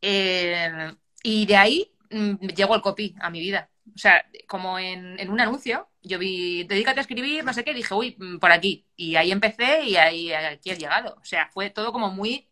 Eh, 0.01 0.93
y 1.23 1.45
de 1.45 1.55
ahí 1.55 1.91
mm, 2.09 2.47
llegó 2.47 2.75
el 2.75 2.81
copy 2.81 3.15
a 3.21 3.29
mi 3.29 3.39
vida. 3.39 3.69
O 3.93 3.97
sea, 3.97 4.25
como 4.47 4.79
en, 4.79 5.19
en, 5.19 5.29
un 5.29 5.39
anuncio, 5.39 5.89
yo 6.01 6.19
vi, 6.19 6.63
dedícate 6.63 6.99
a 6.99 7.01
escribir, 7.01 7.43
no 7.43 7.53
sé 7.53 7.63
qué, 7.63 7.73
dije, 7.73 7.93
uy, 7.93 8.15
mm, 8.19 8.39
por 8.39 8.51
aquí. 8.51 8.87
Y 8.95 9.15
ahí 9.15 9.31
empecé 9.31 9.83
y 9.83 9.97
ahí 9.97 10.33
aquí 10.33 10.71
he 10.71 10.77
llegado. 10.77 11.15
O 11.21 11.25
sea, 11.25 11.49
fue 11.53 11.69
todo 11.69 11.91
como 11.91 12.09
muy 12.11 12.48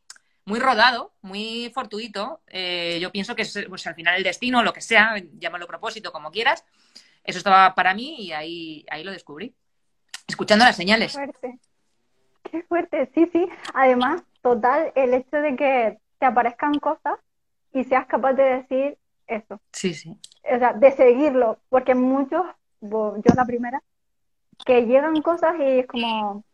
muy 0.48 0.60
rodado, 0.60 1.14
muy 1.22 1.70
fortuito. 1.74 2.40
Eh, 2.48 3.00
yo 3.02 3.12
pienso 3.12 3.36
que 3.36 3.42
es 3.42 3.66
pues, 3.68 3.86
al 3.86 3.96
final 3.96 4.16
el 4.16 4.24
destino, 4.24 4.64
lo 4.64 4.72
que 4.72 4.80
sea, 4.80 5.16
llámalo 5.38 5.68
propósito, 5.68 6.14
como 6.14 6.32
quieras. 6.32 6.64
Eso 7.24 7.38
estaba 7.38 7.76
para 7.76 7.94
mí 7.94 8.16
y 8.18 8.32
ahí, 8.32 8.86
ahí 8.90 9.04
lo 9.04 9.12
descubrí. 9.12 9.54
Escuchando 10.26 10.64
las 10.64 10.78
señales. 10.78 11.18
Qué 11.18 11.18
fuerte. 11.18 11.60
Qué 12.50 12.64
fuerte, 12.64 13.12
sí, 13.14 13.30
sí. 13.34 13.46
Además, 13.74 14.24
total, 14.42 14.94
el 14.96 15.14
hecho 15.14 15.36
de 15.36 15.58
que 15.58 16.00
te 16.18 16.26
aparezcan 16.26 16.76
cosas 16.76 17.20
y 17.74 17.84
seas 17.84 18.06
capaz 18.06 18.34
de 18.34 18.44
decir 18.44 18.98
eso. 19.28 19.60
Sí, 19.74 19.94
sí. 19.94 20.18
O 20.50 20.58
sea, 20.58 20.72
de 20.72 20.92
seguirlo, 20.94 21.60
porque 21.68 21.94
muchos, 21.94 22.46
yo 22.80 23.22
la 23.36 23.46
primera, 23.46 23.84
que 24.66 24.86
llegan 24.86 25.22
cosas 25.22 25.56
y 25.60 25.80
es 25.80 25.88
como, 25.88 26.46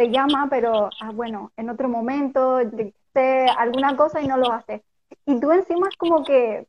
te 0.00 0.10
llama, 0.10 0.46
pero 0.48 0.88
ah, 0.98 1.10
bueno, 1.12 1.52
en 1.58 1.68
otro 1.68 1.86
momento, 1.86 2.58
sé 3.12 3.46
alguna 3.58 3.98
cosa 3.98 4.22
y 4.22 4.26
no 4.26 4.38
lo 4.38 4.50
hace. 4.50 4.82
Y 5.26 5.38
tú 5.38 5.52
encima 5.52 5.90
es 5.90 5.96
como 5.98 6.24
que, 6.24 6.66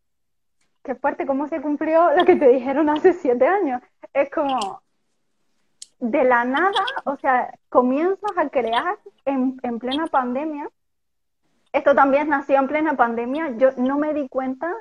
qué 0.83 0.95
fuerte, 0.95 1.25
cómo 1.25 1.47
se 1.47 1.61
cumplió 1.61 2.11
lo 2.17 2.25
que 2.25 2.35
te 2.35 2.49
dijeron 2.49 2.89
hace 2.89 3.13
siete 3.13 3.47
años. 3.47 3.81
Es 4.11 4.29
como, 4.31 4.81
de 5.99 6.25
la 6.25 6.43
nada, 6.43 6.83
o 7.05 7.15
sea, 7.15 7.57
comienzas 7.69 8.37
a 8.37 8.49
crear 8.49 8.97
en, 9.23 9.57
en 9.63 9.79
plena 9.79 10.07
pandemia. 10.07 10.69
Esto 11.71 11.95
también 11.95 12.27
nació 12.27 12.59
en 12.59 12.67
plena 12.67 12.97
pandemia. 12.97 13.55
Yo 13.55 13.69
no 13.77 13.97
me 13.97 14.13
di 14.13 14.27
cuenta 14.27 14.75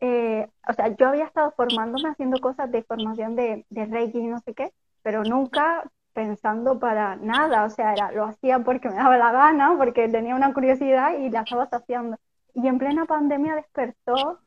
eh, 0.00 0.46
o 0.68 0.74
sea, 0.74 0.94
yo 0.94 1.08
había 1.08 1.24
estado 1.24 1.52
formándome 1.52 2.10
haciendo 2.10 2.38
cosas 2.38 2.70
de 2.70 2.82
formación 2.82 3.34
de, 3.34 3.64
de 3.70 3.86
Reiki 3.86 4.18
y 4.18 4.26
no 4.26 4.40
sé 4.40 4.52
qué, 4.52 4.72
pero 5.02 5.24
nunca 5.24 5.90
pensando 6.18 6.80
para 6.80 7.14
nada, 7.14 7.62
o 7.62 7.70
sea, 7.70 7.92
era, 7.92 8.10
lo 8.10 8.24
hacía 8.24 8.58
porque 8.58 8.88
me 8.88 8.96
daba 8.96 9.16
la 9.16 9.30
gana, 9.30 9.76
porque 9.78 10.08
tenía 10.08 10.34
una 10.34 10.52
curiosidad 10.52 11.16
y 11.16 11.30
la 11.30 11.42
estaba 11.42 11.68
haciendo. 11.70 12.16
Y 12.54 12.66
en 12.66 12.76
plena 12.76 13.04
pandemia 13.04 13.54
despertó 13.54 14.40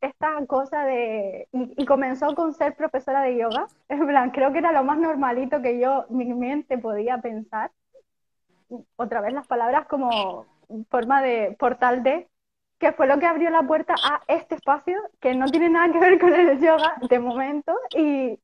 esta 0.00 0.46
cosa 0.46 0.86
de... 0.86 1.46
Y, 1.52 1.84
comenzó 1.84 2.34
con 2.34 2.54
ser 2.54 2.74
profesora 2.74 3.20
de 3.20 3.36
yoga. 3.36 3.66
En 3.90 4.06
plan, 4.06 4.30
creo 4.30 4.50
que 4.50 4.60
era 4.60 4.72
lo 4.72 4.82
más 4.82 4.96
normalito 4.96 5.60
que 5.60 5.78
yo, 5.78 6.06
mi 6.08 6.32
mente 6.32 6.78
podía 6.78 7.18
pensar. 7.18 7.70
Otra 8.96 9.20
vez 9.20 9.34
las 9.34 9.46
palabras 9.46 9.86
como 9.88 10.46
forma 10.88 11.20
de 11.20 11.54
portal 11.58 12.02
de, 12.02 12.28
que 12.78 12.92
fue 12.92 13.06
lo 13.08 13.18
que 13.18 13.26
abrió 13.26 13.50
la 13.50 13.64
puerta 13.64 13.94
a 14.02 14.22
este 14.26 14.54
espacio 14.54 14.96
que 15.20 15.34
no 15.34 15.50
tiene 15.50 15.68
nada 15.68 15.92
que 15.92 16.00
ver 16.00 16.18
con 16.18 16.32
el 16.32 16.58
yoga 16.60 16.94
de 17.10 17.18
momento 17.18 17.74
y, 17.94 18.38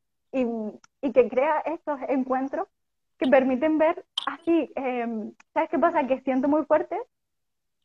y, 1.03 1.12
que 1.12 1.29
crea 1.29 1.61
estos 1.61 1.99
encuentros 2.09 2.68
que 3.18 3.29
permiten 3.29 3.79
ver 3.79 4.05
así, 4.27 4.70
em, 4.75 5.33
¿sabes 5.55 5.70
qué 5.70 5.79
pasa? 5.79 6.07
Que 6.07 6.20
siento 6.20 6.49
muy 6.49 6.64
fuerte, 6.64 6.96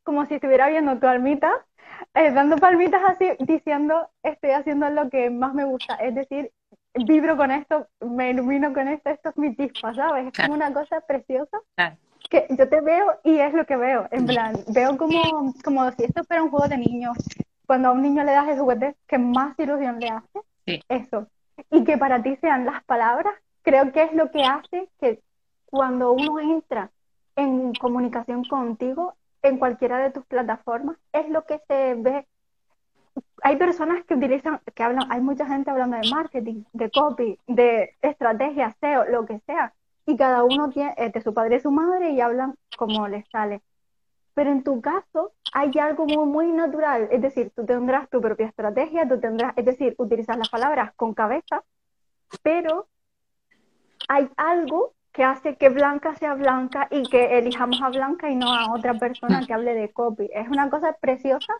como 0.04 0.26
si 0.26 0.36
estuviera 0.36 0.68
viendo 0.68 0.98
tu 1.00 1.08
almita, 1.08 1.52
eh, 2.14 2.32
dando 2.32 2.58
palmitas 2.58 3.02
así, 3.08 3.30
diciendo, 3.40 4.10
estoy 4.24 4.52
haciendo 4.52 4.90
lo 4.90 5.10
que 5.10 5.30
más 5.30 5.54
me 5.54 5.64
gusta, 5.64 5.96
es 5.96 6.16
decir, 6.16 6.52
vibro 6.94 7.38
con 7.38 7.52
esto, 7.52 7.88
me 8.02 8.32
ilumino 8.32 8.74
con 8.74 8.88
esto, 8.88 9.10
esto 9.10 9.30
es 9.30 9.38
mi 9.38 9.56
chispa, 9.56 9.94
¿sabes? 9.94 10.28
Es 10.28 10.34
como 10.34 10.56
una 10.56 10.74
cosa 10.74 11.02
preciosa. 11.02 11.60
Que 12.30 12.48
yo 12.50 12.68
te 12.70 12.82
veo 12.82 13.20
y 13.24 13.40
es 13.40 13.54
lo 13.54 13.66
que 13.66 13.76
veo, 13.78 14.08
en 14.12 14.26
plan, 14.26 14.56
veo 14.68 14.98
como, 14.98 15.54
como 15.64 15.90
si 15.92 16.04
esto 16.04 16.24
fuera 16.24 16.44
un 16.44 16.50
juego 16.50 16.68
de 16.68 16.78
niños, 16.78 17.18
cuando 17.66 17.90
a 17.90 17.92
un 17.92 18.02
niño 18.02 18.24
le 18.24 18.32
das 18.32 18.50
el 18.50 18.60
juguete 18.60 18.96
que 19.08 19.18
más 19.18 19.58
ilusión 19.60 20.00
le 20.00 20.10
hace, 20.10 20.40
eso, 20.90 21.28
y 21.70 21.84
que 21.84 21.98
para 21.98 22.22
ti 22.24 22.36
sean 22.38 22.66
las 22.66 22.84
palabras, 22.84 23.34
creo 23.62 23.92
que 23.92 24.04
es 24.04 24.14
lo 24.14 24.32
que 24.32 24.44
hace 24.44 24.90
que 25.00 25.22
cuando 25.66 26.12
uno 26.12 26.40
entra 26.40 26.92
en 27.36 27.74
comunicación 27.74 28.44
contigo 28.46 29.14
en 29.42 29.58
cualquiera 29.58 29.98
de 30.00 30.12
tus 30.12 30.26
plataformas, 30.26 30.98
es 31.14 31.30
lo 31.30 31.46
que 31.46 31.60
se 31.68 31.96
ve. 31.96 32.28
Hay 33.44 33.58
personas 33.58 34.04
que 34.06 34.14
utilizan, 34.14 34.62
que 34.74 34.84
hablan, 34.84 35.12
hay 35.12 35.22
mucha 35.22 35.46
gente 35.46 35.72
hablando 35.72 35.98
de 35.98 36.10
marketing, 36.10 36.64
de 36.74 36.92
copy, 36.92 37.40
de 37.48 37.96
estrategia, 38.02 38.76
SEO, 38.80 39.06
lo 39.06 39.26
que 39.26 39.40
sea, 39.40 39.74
y 40.06 40.16
cada 40.16 40.44
uno 40.44 40.70
tiene 40.70 40.94
de 40.96 41.06
este, 41.08 41.22
su 41.22 41.34
padre 41.34 41.58
y 41.58 41.60
su 41.60 41.72
madre 41.72 42.12
y 42.12 42.22
hablan 42.22 42.56
como 42.78 43.08
les 43.08 43.28
sale. 43.30 43.62
Pero 44.34 44.52
en 44.52 44.64
tu 44.64 44.82
caso 44.82 45.34
hay 45.54 45.72
algo 45.80 46.06
muy, 46.06 46.26
muy 46.26 46.52
natural, 46.52 47.08
es 47.12 47.22
decir, 47.22 47.52
tú 47.56 47.66
tendrás 47.66 48.10
tu 48.10 48.22
propia 48.22 48.48
estrategia, 48.48 49.08
tú 49.08 49.20
tendrás, 49.20 49.54
es 49.58 49.66
decir, 49.66 49.96
utilizas 49.98 50.38
las 50.38 50.50
palabras 50.50 50.94
con 50.96 51.14
cabeza, 51.14 51.64
pero 52.42 52.88
hay 54.08 54.30
algo 54.38 54.94
que 55.12 55.24
hace 55.24 55.58
que 55.58 55.70
Blanca 55.70 56.16
sea 56.16 56.36
Blanca 56.36 56.88
y 56.90 57.04
que 57.04 57.38
elijamos 57.38 57.82
a 57.82 57.90
Blanca 57.90 58.30
y 58.30 58.36
no 58.36 58.54
a 58.54 58.74
otra 58.74 58.94
persona 58.94 59.46
que 59.46 59.54
hable 59.54 59.74
de 59.74 59.92
copy. 59.92 60.30
Es 60.34 60.48
una 60.48 60.70
cosa 60.70 60.94
preciosa 60.94 61.54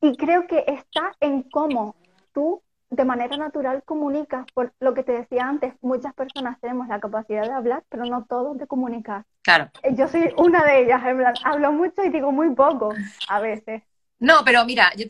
y 0.00 0.16
creo 0.16 0.46
que 0.46 0.64
está 0.66 1.12
en 1.20 1.42
cómo 1.44 1.96
tú 2.32 2.62
de 2.90 3.04
manera 3.04 3.36
natural 3.36 3.82
comunicas, 3.84 4.46
por 4.54 4.72
lo 4.80 4.94
que 4.94 5.02
te 5.02 5.12
decía 5.12 5.48
antes, 5.48 5.74
muchas 5.80 6.14
personas 6.14 6.60
tenemos 6.60 6.86
la 6.88 7.00
capacidad 7.00 7.42
de 7.42 7.52
hablar, 7.52 7.82
pero 7.88 8.04
no 8.04 8.24
todos 8.24 8.58
de 8.58 8.66
comunicar. 8.66 9.24
Claro. 9.42 9.70
Eh, 9.82 9.94
yo 9.94 10.06
soy 10.08 10.32
una 10.36 10.64
de 10.64 10.82
ellas, 10.82 11.02
en 11.04 11.16
plan, 11.18 11.34
hablo 11.44 11.72
mucho 11.72 12.04
y 12.04 12.10
digo 12.10 12.30
muy 12.30 12.54
poco 12.54 12.94
a 13.28 13.40
veces. 13.40 13.82
No, 14.18 14.44
pero 14.44 14.64
mira, 14.64 14.92
yo 14.96 15.06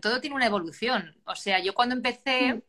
todo 0.00 0.20
tiene 0.20 0.34
una 0.34 0.46
evolución. 0.46 1.14
O 1.24 1.36
sea, 1.36 1.60
yo 1.60 1.74
cuando 1.74 1.94
empecé 1.94 2.62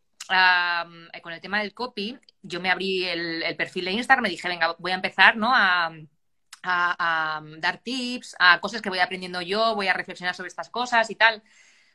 con 1.21 1.33
el 1.33 1.41
tema 1.41 1.59
del 1.59 1.73
copy, 1.73 2.17
yo 2.41 2.61
me 2.61 2.69
abrí 2.69 3.05
el, 3.05 3.55
perfil 3.57 3.85
de 3.85 3.91
Instagram, 3.91 4.23
me 4.23 4.29
dije, 4.29 4.47
venga, 4.47 4.75
voy 4.77 4.91
a 4.91 4.95
empezar, 4.95 5.35
¿no? 5.37 5.51
A, 5.53 5.91
a, 6.63 7.41
dar 7.57 7.79
tips, 7.79 8.35
a 8.39 8.59
cosas 8.59 8.81
que 8.81 8.89
voy 8.89 8.99
aprendiendo 8.99 9.41
yo, 9.41 9.75
voy 9.75 9.87
a 9.87 9.93
reflexionar 9.93 10.35
sobre 10.35 10.49
estas 10.49 10.69
cosas 10.69 11.09
y 11.09 11.15
tal. 11.15 11.41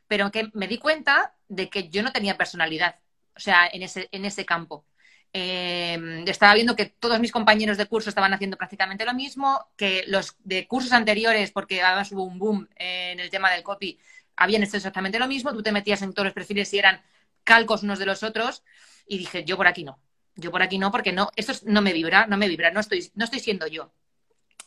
Pero 0.09 0.31
que 0.31 0.51
me 0.55 0.69
di 0.69 0.79
cuenta 0.79 1.35
de 1.49 1.69
que 1.69 1.89
yo 1.89 2.03
no 2.03 2.13
tenía 2.13 2.37
personalidad, 2.37 2.97
o 3.35 3.41
sea, 3.41 3.69
en 3.73 3.83
ese, 3.83 4.09
en 4.13 4.25
ese 4.25 4.45
campo. 4.45 4.85
Eh, 5.33 6.25
estaba 6.27 6.55
viendo 6.55 6.77
que 6.77 6.87
todos 6.87 7.21
mis 7.21 7.33
compañeros 7.33 7.77
de 7.77 7.87
curso 7.87 8.09
estaban 8.09 8.33
haciendo 8.33 8.57
prácticamente 8.57 9.05
lo 9.05 9.13
mismo, 9.15 9.69
que 9.77 10.05
los 10.07 10.37
de 10.45 10.67
cursos 10.67 10.93
anteriores, 10.93 11.51
porque 11.51 11.83
además 11.83 12.11
hubo 12.13 12.25
un 12.25 12.39
boom 12.39 12.69
en 12.77 13.21
el 13.21 13.29
tema 13.31 13.51
del 13.51 13.63
copy, 13.63 13.99
habían 14.37 14.63
hecho 14.63 14.77
exactamente 14.77 15.19
lo 15.19 15.27
mismo. 15.27 15.53
Tú 15.53 15.63
te 15.63 15.73
metías 15.73 16.03
en 16.03 16.13
todos 16.13 16.27
los 16.27 16.35
perfiles 16.35 16.73
y 16.73 16.79
eran 16.79 17.03
calcos 17.45 17.83
unos 17.83 17.99
de 17.99 18.07
los 18.07 18.23
otros. 18.23 18.63
Y 19.07 19.19
dije, 19.19 19.45
yo 19.45 19.57
por 19.57 19.67
aquí 19.67 19.85
no. 19.85 19.99
Yo 20.37 20.51
por 20.51 20.63
aquí 20.63 20.79
no, 20.79 20.91
porque 20.91 21.13
no, 21.13 21.31
esto 21.37 21.53
no 21.65 21.81
me 21.81 21.93
vibra, 21.93 22.27
no 22.27 22.37
me 22.37 22.49
vibra, 22.49 22.71
no 22.71 22.81
estoy, 22.81 23.11
no 23.15 23.25
estoy 23.25 23.41
siendo 23.41 23.67
yo. 23.67 23.93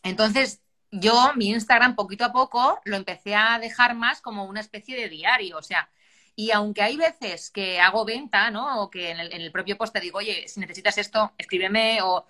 Entonces, 0.02 0.62
yo 0.92 1.34
mi 1.36 1.50
Instagram 1.50 1.96
poquito 1.96 2.26
a 2.26 2.32
poco 2.32 2.80
lo 2.86 2.96
empecé 2.98 3.36
a 3.36 3.60
dejar 3.60 3.96
más 3.96 4.22
como 4.22 4.46
una 4.46 4.62
especie 4.62 4.96
de 4.96 5.10
diario, 5.10 5.58
o 5.58 5.62
sea, 5.62 5.90
y 6.36 6.52
aunque 6.52 6.82
hay 6.82 6.98
veces 6.98 7.52
que 7.52 7.80
hago 7.82 8.06
venta, 8.06 8.50
¿no? 8.52 8.82
O 8.82 8.90
que 8.90 9.12
en 9.12 9.20
el, 9.20 9.52
propio 9.52 9.78
post 9.78 9.94
te 9.94 10.00
digo, 10.00 10.20
oye, 10.20 10.48
si 10.48 10.60
necesitas 10.60 10.98
esto, 10.98 11.34
escríbeme, 11.38 12.02
o... 12.02 12.26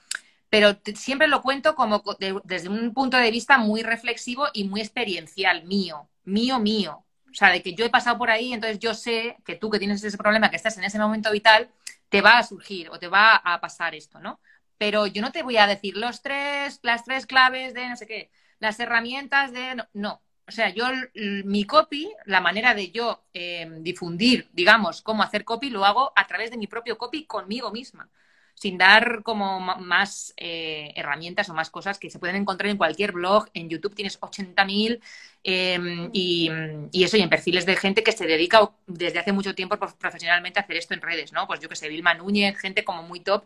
pero 0.49 0.79
siempre 0.95 1.27
lo 1.27 1.41
cuento 1.41 1.75
como 1.75 2.03
desde 2.43 2.69
un 2.69 2.93
punto 2.93 3.17
de 3.17 3.31
vista 3.31 3.57
muy 3.59 3.83
reflexivo 3.83 4.47
y 4.53 4.63
muy 4.65 4.81
experiencial, 4.81 5.63
mío, 5.65 6.09
mío, 6.25 6.59
mío. 6.59 7.05
O 7.31 7.33
sea, 7.33 7.49
de 7.51 7.61
que 7.61 7.73
yo 7.75 7.85
he 7.85 7.89
pasado 7.89 8.17
por 8.17 8.31
ahí, 8.31 8.53
entonces 8.53 8.79
yo 8.79 8.95
sé 8.95 9.37
que 9.45 9.55
tú 9.55 9.69
que 9.69 9.79
tienes 9.79 10.03
ese 10.03 10.17
problema, 10.17 10.49
que 10.49 10.55
estás 10.55 10.77
en 10.77 10.83
ese 10.85 10.97
momento 10.99 11.31
vital, 11.31 11.69
te 12.09 12.21
va 12.21 12.39
a 12.39 12.43
surgir 12.43 12.89
o 12.89 12.99
te 12.99 13.07
va 13.07 13.35
a 13.35 13.61
pasar 13.61 13.93
esto, 13.95 14.19
¿no? 14.19 14.39
pero 14.79 15.05
yo 15.07 15.21
no 15.21 15.31
te 15.31 15.43
voy 15.43 15.57
a 15.57 15.67
decir 15.67 15.97
los 15.97 16.21
tres, 16.23 16.79
las 16.83 17.03
tres 17.03 17.27
claves 17.27 17.73
de 17.75 17.89
no 17.89 17.97
sé 17.97 18.07
qué, 18.07 18.31
las 18.59 18.79
herramientas 18.79 19.51
de... 19.51 19.83
No, 19.93 20.21
O 20.47 20.51
sea, 20.51 20.69
yo, 20.69 20.85
mi 21.45 21.65
copy, 21.65 22.11
la 22.25 22.41
manera 22.41 22.73
de 22.73 22.91
yo 22.91 23.23
eh, 23.33 23.67
difundir, 23.81 24.49
digamos, 24.53 25.01
cómo 25.01 25.23
hacer 25.23 25.45
copy, 25.45 25.69
lo 25.69 25.85
hago 25.85 26.11
a 26.15 26.27
través 26.27 26.51
de 26.51 26.57
mi 26.57 26.67
propio 26.67 26.97
copy 26.97 27.25
conmigo 27.25 27.71
misma 27.71 28.09
sin 28.59 28.77
dar 28.77 29.23
como 29.23 29.61
más 29.61 30.33
eh, 30.35 30.91
herramientas 30.97 31.47
o 31.49 31.53
más 31.53 31.69
cosas 31.69 31.97
que 31.97 32.09
se 32.09 32.19
pueden 32.19 32.35
encontrar 32.35 32.69
en 32.69 32.75
cualquier 32.75 33.13
blog. 33.13 33.47
En 33.53 33.69
YouTube 33.69 33.95
tienes 33.95 34.19
80.000 34.19 34.99
em, 35.43 36.09
y, 36.11 36.51
y, 36.91 37.03
eso, 37.05 37.15
y 37.15 37.21
en 37.21 37.29
perfiles 37.29 37.65
de 37.65 37.77
gente 37.77 38.03
que 38.03 38.11
se 38.11 38.27
dedica 38.27 38.69
desde 38.85 39.19
hace 39.19 39.31
mucho 39.31 39.55
tiempo 39.55 39.77
profesionalmente 39.77 40.59
a 40.59 40.63
hacer 40.63 40.75
esto 40.75 40.93
en 40.93 41.01
redes, 41.01 41.31
¿no? 41.31 41.47
Pues 41.47 41.61
yo 41.61 41.69
que 41.69 41.77
sé, 41.77 41.87
Vilma 41.87 42.13
Núñez, 42.15 42.57
gente 42.57 42.83
como 42.83 43.01
muy 43.01 43.21
top, 43.21 43.45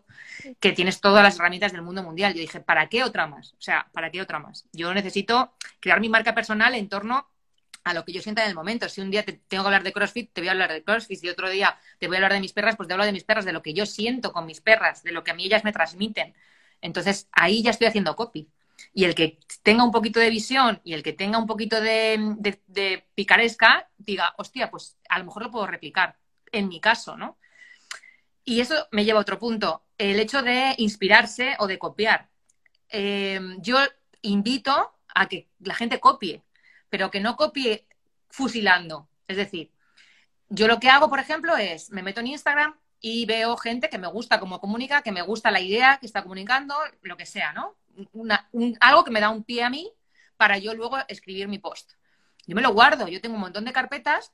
que 0.59 0.71
tienes 0.71 0.99
todas 0.99 1.21
las 1.23 1.35
herramientas 1.35 1.73
del 1.73 1.83
mundo 1.83 2.01
mundial. 2.01 2.33
Yo 2.33 2.41
dije, 2.41 2.59
¿para 2.59 2.89
qué 2.89 3.03
otra 3.03 3.27
más? 3.27 3.53
O 3.53 3.61
sea, 3.61 3.87
¿para 3.91 4.09
qué 4.09 4.19
otra 4.19 4.39
más? 4.39 4.65
Yo 4.73 4.95
necesito 4.95 5.53
crear 5.79 6.01
mi 6.01 6.09
marca 6.09 6.33
personal 6.33 6.73
en 6.73 6.89
torno 6.89 7.29
a 7.83 7.93
lo 7.93 8.05
que 8.05 8.13
yo 8.13 8.21
sienta 8.21 8.43
en 8.43 8.49
el 8.49 8.55
momento. 8.55 8.87
Si 8.89 9.01
un 9.01 9.11
día 9.11 9.23
te 9.23 9.33
tengo 9.33 9.63
que 9.63 9.67
hablar 9.67 9.83
de 9.83 9.93
CrossFit, 9.93 10.31
te 10.33 10.41
voy 10.41 10.47
a 10.47 10.51
hablar 10.51 10.71
de 10.71 10.83
CrossFit. 10.83 11.19
Si 11.19 11.29
otro 11.29 11.49
día 11.49 11.77
te 11.99 12.07
voy 12.07 12.15
a 12.15 12.19
hablar 12.19 12.33
de 12.33 12.39
mis 12.39 12.53
perras, 12.53 12.75
pues 12.75 12.87
te 12.87 12.93
hablo 12.93 13.05
de 13.05 13.11
mis 13.11 13.23
perras, 13.23 13.45
de 13.45 13.53
lo 13.53 13.61
que 13.61 13.73
yo 13.73 13.85
siento 13.85 14.31
con 14.31 14.45
mis 14.45 14.61
perras, 14.61 15.03
de 15.03 15.11
lo 15.11 15.23
que 15.23 15.31
a 15.31 15.33
mí 15.33 15.45
ellas 15.45 15.63
me 15.63 15.73
transmiten. 15.73 16.33
Entonces, 16.81 17.27
ahí 17.31 17.63
ya 17.63 17.71
estoy 17.71 17.87
haciendo 17.87 18.15
copy. 18.15 18.49
Y 18.93 19.05
el 19.05 19.15
que 19.15 19.39
tenga 19.63 19.83
un 19.83 19.91
poquito 19.91 20.19
de 20.19 20.29
visión 20.29 20.81
y 20.83 20.93
el 20.93 21.03
que 21.03 21.13
tenga 21.13 21.37
un 21.37 21.47
poquito 21.47 21.79
de, 21.81 23.05
picaresca, 23.15 23.89
diga, 23.97 24.33
hostia, 24.37 24.69
pues 24.69 24.97
a 25.09 25.19
lo 25.19 25.25
mejor 25.25 25.43
lo 25.43 25.51
puedo 25.51 25.67
replicar, 25.67 26.17
en 26.51 26.67
mi 26.67 26.79
caso, 26.79 27.17
¿no? 27.17 27.37
Y 28.45 28.59
eso 28.59 28.87
me 28.91 29.05
lleva 29.05 29.19
a 29.19 29.21
otro 29.21 29.39
punto, 29.39 29.83
el 29.97 30.19
hecho 30.19 30.41
de 30.41 30.75
inspirarse 30.77 31.55
o 31.59 31.67
de 31.67 31.79
copiar. 31.79 32.29
Eh, 32.89 33.39
yo 33.59 33.77
invito 34.21 34.93
a 35.15 35.27
que 35.27 35.47
la 35.59 35.75
gente 35.75 35.99
copie, 35.99 36.43
pero 36.93 37.09
que 37.09 37.19
no 37.19 37.35
copie 37.35 37.87
fusilando. 38.29 39.09
Es 39.27 39.35
decir, 39.35 39.71
yo 40.49 40.67
lo 40.67 40.79
que 40.79 40.91
hago, 40.91 41.09
por 41.09 41.17
ejemplo, 41.17 41.57
es 41.57 41.89
me 41.89 42.03
meto 42.03 42.19
en 42.19 42.27
Instagram 42.27 42.75
y 43.01 43.25
veo 43.25 43.57
gente 43.57 43.89
que 43.89 43.97
me 43.97 44.05
gusta 44.05 44.39
cómo 44.39 44.61
comunica, 44.61 45.01
que 45.01 45.11
me 45.11 45.23
gusta 45.23 45.49
la 45.49 45.59
idea 45.59 45.97
que 45.97 46.05
está 46.05 46.21
comunicando, 46.21 46.75
lo 47.01 47.17
que 47.17 47.25
sea, 47.25 47.51
¿no? 47.51 47.75
algo 48.79 49.03
que 49.03 49.09
me 49.09 49.21
da 49.21 49.29
un 49.29 49.43
pie 49.43 49.63
a 49.63 49.71
mí 49.71 49.91
para 50.37 50.59
yo 50.59 50.75
luego 50.75 50.99
escribir 51.07 51.47
mi 51.47 51.57
post. 51.57 51.93
Yo 52.45 52.55
me 52.55 52.61
lo 52.61 52.71
guardo, 52.73 53.07
yo 53.07 53.19
tengo 53.19 53.33
un 53.33 53.41
montón 53.41 53.65
de 53.65 53.73
carpetas 53.73 54.31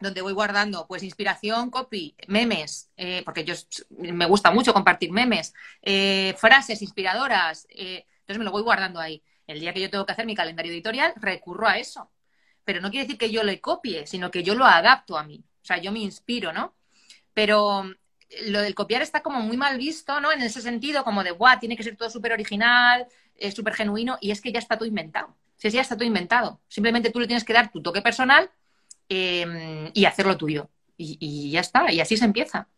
donde 0.00 0.20
voy 0.20 0.32
guardando 0.32 0.88
pues 0.88 1.04
inspiración, 1.04 1.70
copy, 1.70 2.16
memes, 2.26 2.90
eh, 2.96 3.22
porque 3.24 3.44
yo 3.44 3.54
me 3.90 4.26
gusta 4.26 4.50
mucho 4.50 4.74
compartir 4.74 5.12
memes, 5.12 5.54
eh, 5.80 6.34
frases 6.38 6.82
inspiradoras, 6.82 7.68
eh, 7.70 8.04
entonces 8.18 8.38
me 8.38 8.44
lo 8.44 8.50
voy 8.50 8.62
guardando 8.62 8.98
ahí. 8.98 9.22
El 9.46 9.60
día 9.60 9.72
que 9.72 9.80
yo 9.80 9.90
tengo 9.90 10.06
que 10.06 10.12
hacer 10.12 10.26
mi 10.26 10.34
calendario 10.34 10.72
editorial, 10.72 11.12
recurro 11.16 11.68
a 11.68 11.78
eso. 11.78 12.10
Pero 12.64 12.80
no 12.80 12.90
quiere 12.90 13.04
decir 13.04 13.18
que 13.18 13.30
yo 13.30 13.42
le 13.42 13.60
copie, 13.60 14.06
sino 14.06 14.30
que 14.30 14.42
yo 14.42 14.54
lo 14.54 14.64
adapto 14.64 15.18
a 15.18 15.24
mí. 15.24 15.44
O 15.62 15.64
sea, 15.64 15.78
yo 15.78 15.92
me 15.92 16.00
inspiro, 16.00 16.52
¿no? 16.52 16.74
Pero 17.34 17.84
lo 18.46 18.60
del 18.62 18.74
copiar 18.74 19.02
está 19.02 19.22
como 19.22 19.40
muy 19.40 19.56
mal 19.56 19.78
visto, 19.78 20.20
¿no? 20.20 20.32
En 20.32 20.42
ese 20.42 20.60
sentido, 20.60 21.04
como 21.04 21.22
de, 21.24 21.30
guau, 21.30 21.58
tiene 21.58 21.76
que 21.76 21.82
ser 21.82 21.96
todo 21.96 22.10
súper 22.10 22.32
original, 22.32 23.06
súper 23.54 23.74
genuino, 23.74 24.18
y 24.20 24.30
es 24.30 24.40
que 24.40 24.52
ya 24.52 24.58
está 24.58 24.76
todo 24.76 24.88
inventado. 24.88 25.36
Si 25.56 25.68
es 25.68 25.74
ya 25.74 25.82
está 25.82 25.96
todo 25.96 26.06
inventado. 26.06 26.60
Simplemente 26.68 27.10
tú 27.10 27.20
le 27.20 27.26
tienes 27.26 27.44
que 27.44 27.52
dar 27.52 27.70
tu 27.70 27.82
toque 27.82 28.02
personal 28.02 28.50
em, 29.08 29.90
y 29.94 30.04
hacerlo 30.04 30.36
tuyo. 30.36 30.70
y 30.96 31.50
ya 31.50 31.60
está, 31.60 31.92
y 31.92 32.00
así 32.00 32.16
se 32.16 32.24
empieza. 32.24 32.68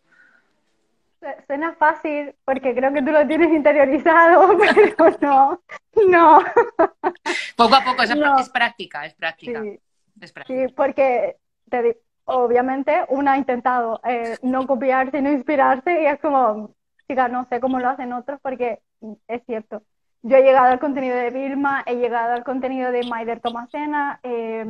Suena 1.46 1.74
fácil 1.74 2.34
porque 2.44 2.74
creo 2.74 2.92
que 2.92 3.02
tú 3.02 3.10
lo 3.10 3.26
tienes 3.26 3.50
interiorizado, 3.50 4.56
pero 4.96 5.16
no, 5.20 5.62
no. 6.08 6.38
Poco 7.56 7.74
a 7.74 7.84
poco, 7.84 8.02
es, 8.02 8.50
práctica, 8.50 9.06
es 9.06 9.14
práctica. 9.14 9.62
Sí, 10.46 10.66
porque 10.74 11.36
obviamente 12.24 13.04
uno 13.08 13.30
ha 13.30 13.38
intentado 13.38 14.00
eh, 14.04 14.36
no 14.42 14.66
copiar, 14.66 15.10
sino 15.10 15.30
inspirarse 15.30 16.02
y 16.02 16.06
es 16.06 16.20
como, 16.20 16.74
chica, 17.08 17.28
no 17.28 17.46
sé 17.48 17.60
cómo 17.60 17.78
lo 17.80 17.88
hacen 17.88 18.12
otros 18.12 18.38
porque 18.42 18.80
es 19.28 19.42
cierto. 19.46 19.82
Yo 20.22 20.36
he 20.36 20.42
llegado 20.42 20.66
al 20.66 20.80
contenido 20.80 21.16
de 21.16 21.30
Vilma, 21.30 21.82
he 21.86 21.96
llegado 21.96 22.32
al 22.32 22.44
contenido 22.44 22.90
de 22.90 23.04
Maider 23.04 23.40
Tomasena 23.40 24.20
eh, 24.22 24.66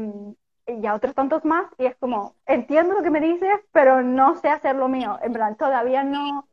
y 0.67 0.87
a 0.87 0.95
otros 0.95 1.15
tantos 1.15 1.45
más 1.45 1.67
y 1.79 1.87
es 1.87 1.97
como, 1.97 2.35
entiendo 2.47 2.95
lo 2.95 3.03
que 3.03 3.11
me 3.11 3.21
dices, 3.21 3.61
pero 3.73 4.03
no 4.03 4.37
sé 4.41 4.49
hacer 4.49 4.77
lo 4.77 4.89
mío. 4.89 5.19
En 5.23 5.33
plan, 5.33 5.57
todavía 5.57 6.03
no, 6.03 6.49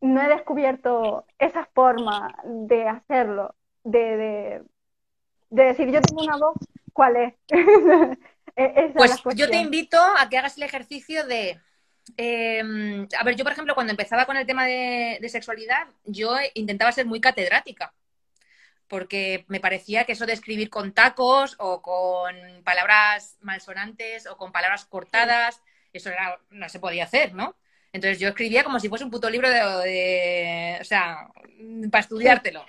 no 0.00 0.22
he 0.22 0.28
descubierto 0.28 1.26
esa 1.38 1.68
forma 1.74 2.34
de 2.44 2.88
hacerlo, 2.88 3.54
de, 3.84 4.62
de, 5.50 5.64
decir, 5.64 5.90
yo 5.90 6.00
tengo 6.00 6.22
una 6.22 6.36
voz, 6.36 6.56
¿cuál 6.92 7.16
es? 7.16 7.34
E-, 8.58 8.90
pues 8.94 9.36
yo 9.36 9.50
te 9.50 9.58
invito 9.58 9.98
a 9.98 10.30
que 10.30 10.38
hagas 10.38 10.56
el 10.56 10.62
ejercicio 10.62 11.26
de... 11.26 11.60
Em, 12.16 13.06
a 13.20 13.22
ver, 13.22 13.36
yo 13.36 13.44
por 13.44 13.52
ejemplo, 13.52 13.74
cuando 13.74 13.90
empezaba 13.90 14.24
con 14.24 14.38
el 14.38 14.46
tema 14.46 14.64
de, 14.64 15.18
de 15.20 15.28
sexualidad, 15.28 15.88
yo 16.04 16.34
intentaba 16.54 16.90
ser 16.90 17.04
muy 17.04 17.20
catedrática 17.20 17.92
porque 18.88 19.44
me 19.48 19.60
parecía 19.60 20.04
que 20.04 20.12
eso 20.12 20.26
de 20.26 20.32
escribir 20.32 20.70
con 20.70 20.92
tacos 20.92 21.56
o 21.58 21.82
con 21.82 22.34
palabras 22.64 23.36
malsonantes 23.40 24.26
o 24.26 24.36
con 24.36 24.52
palabras 24.52 24.86
cortadas, 24.86 25.62
eso 25.92 26.10
era, 26.10 26.38
no 26.50 26.68
se 26.68 26.80
podía 26.80 27.04
hacer, 27.04 27.34
¿no? 27.34 27.56
Entonces 27.92 28.18
yo 28.18 28.28
escribía 28.28 28.64
como 28.64 28.78
si 28.78 28.88
fuese 28.88 29.04
un 29.04 29.10
puto 29.10 29.30
libro 29.30 29.48
de, 29.48 30.78
o 30.80 30.84
sea, 30.84 31.28
para 31.90 32.00
estudiártelo. 32.00 32.64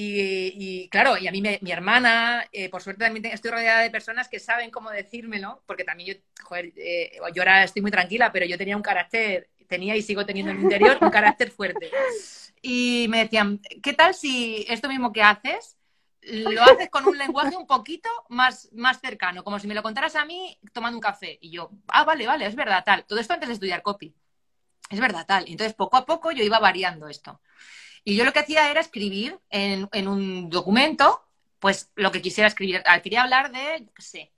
Y, 0.00 0.88
claro, 0.90 1.18
y 1.18 1.26
a 1.26 1.32
mí 1.32 1.42
mi 1.42 1.72
hermana, 1.72 2.46
eh, 2.52 2.68
por 2.68 2.80
suerte 2.80 3.04
también 3.04 3.26
estoy 3.26 3.50
rodeada 3.50 3.82
de 3.82 3.90
personas 3.90 4.28
que 4.28 4.38
saben 4.38 4.70
cómo 4.70 4.90
decírmelo, 4.90 5.64
porque 5.66 5.82
también 5.82 6.14
yo, 6.14 6.44
joder, 6.44 6.72
eh, 6.76 7.18
yo 7.34 7.42
ahora 7.42 7.64
estoy 7.64 7.82
muy 7.82 7.90
tranquila, 7.90 8.30
pero 8.30 8.46
yo 8.46 8.56
tenía 8.56 8.76
un 8.76 8.82
carácter, 8.82 9.48
tenía 9.68 9.96
y 9.96 10.02
sigo 10.02 10.26
teniendo 10.26 10.50
en 10.52 10.58
mi 10.58 10.64
interior 10.64 10.98
un 11.00 11.10
carácter 11.10 11.50
fuerte. 11.50 11.90
Y 12.60 13.06
me 13.08 13.20
decían, 13.24 13.60
¿qué 13.82 13.92
tal 13.92 14.14
si 14.14 14.66
esto 14.68 14.88
mismo 14.88 15.12
que 15.12 15.22
haces 15.22 15.78
lo 16.22 16.62
haces 16.62 16.90
con 16.90 17.06
un 17.06 17.16
lenguaje 17.16 17.56
un 17.56 17.66
poquito 17.66 18.08
más, 18.28 18.68
más 18.72 19.00
cercano, 19.00 19.44
como 19.44 19.58
si 19.58 19.66
me 19.66 19.74
lo 19.74 19.82
contaras 19.82 20.16
a 20.16 20.24
mí 20.24 20.58
tomando 20.72 20.96
un 20.96 21.02
café. 21.02 21.38
Y 21.40 21.50
yo, 21.50 21.70
ah, 21.88 22.04
vale, 22.04 22.26
vale, 22.26 22.46
es 22.46 22.54
verdad, 22.54 22.82
tal. 22.84 23.04
Todo 23.04 23.18
esto 23.18 23.34
antes 23.34 23.48
de 23.48 23.54
estudiar 23.54 23.82
copy. 23.82 24.14
Es 24.90 25.00
verdad, 25.00 25.26
tal. 25.26 25.44
Entonces, 25.48 25.74
poco 25.74 25.96
a 25.96 26.06
poco 26.06 26.30
yo 26.30 26.42
iba 26.42 26.58
variando 26.58 27.08
esto. 27.08 27.40
Y 28.04 28.16
yo 28.16 28.24
lo 28.24 28.32
que 28.32 28.40
hacía 28.40 28.70
era 28.70 28.80
escribir 28.80 29.38
en, 29.50 29.88
un 30.08 30.48
documento, 30.50 31.24
pues 31.58 31.90
lo 31.94 32.10
que 32.10 32.22
quisiera 32.22 32.48
escribir. 32.48 32.82
Ah, 32.86 33.00
quería 33.00 33.22
hablar 33.22 33.52
de, 33.52 33.86
qué 33.94 34.02
sé, 34.02 34.32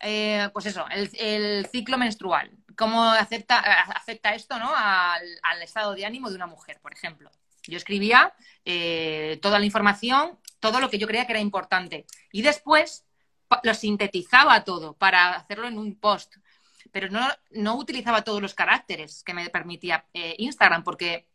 eh, 0.00 0.48
pues 0.52 0.66
eso, 0.66 0.84
el, 0.90 1.66
ciclo 1.66 1.98
menstrual. 1.98 2.50
¿Cómo 2.78 3.02
afecta, 3.02 3.58
afecta 3.58 4.34
esto 4.34 4.58
¿no? 4.58 4.70
al, 4.74 5.62
estado 5.62 5.94
de 5.94 6.06
ánimo 6.06 6.30
de 6.30 6.36
una 6.36 6.46
mujer, 6.46 6.78
por 6.80 6.92
ejemplo? 6.92 7.30
Yo 7.66 7.76
escribía 7.76 8.32
eh, 8.64 9.38
toda 9.42 9.58
la 9.58 9.66
información, 9.66 10.38
todo 10.60 10.80
lo 10.80 10.88
que 10.88 10.98
yo 10.98 11.06
creía 11.06 11.26
que 11.26 11.32
era 11.32 11.40
importante. 11.40 12.06
Y 12.32 12.42
después 12.42 13.04
lo 13.62 13.74
sintetizaba 13.74 14.64
todo 14.64 14.94
para 14.94 15.34
hacerlo 15.34 15.66
en 15.66 15.78
un 15.78 15.98
post 15.98 16.36
pero 16.92 17.10
no, 17.10 17.26
no 17.50 17.76
utilizaba 17.76 18.22
todos 18.22 18.40
los 18.40 18.54
caracteres 18.54 19.22
que 19.22 19.34
me 19.34 19.48
permitía 19.50 20.06
eh, 20.12 20.34
Instagram, 20.38 20.84
porque 20.84 21.26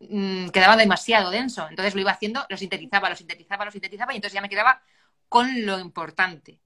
mm, 0.00 0.48
quedaba 0.48 0.76
demasiado 0.76 1.30
denso. 1.30 1.66
Entonces 1.68 1.94
lo 1.94 2.00
iba 2.00 2.12
haciendo, 2.12 2.44
lo 2.48 2.56
sintetizaba, 2.56 3.08
lo 3.08 3.16
sintetizaba, 3.16 3.64
lo 3.64 3.70
sintetizaba 3.70 4.12
y 4.12 4.16
entonces 4.16 4.34
ya 4.34 4.40
me 4.40 4.48
quedaba 4.48 4.82
con 5.28 5.66
lo 5.66 5.78
importante. 5.78 6.60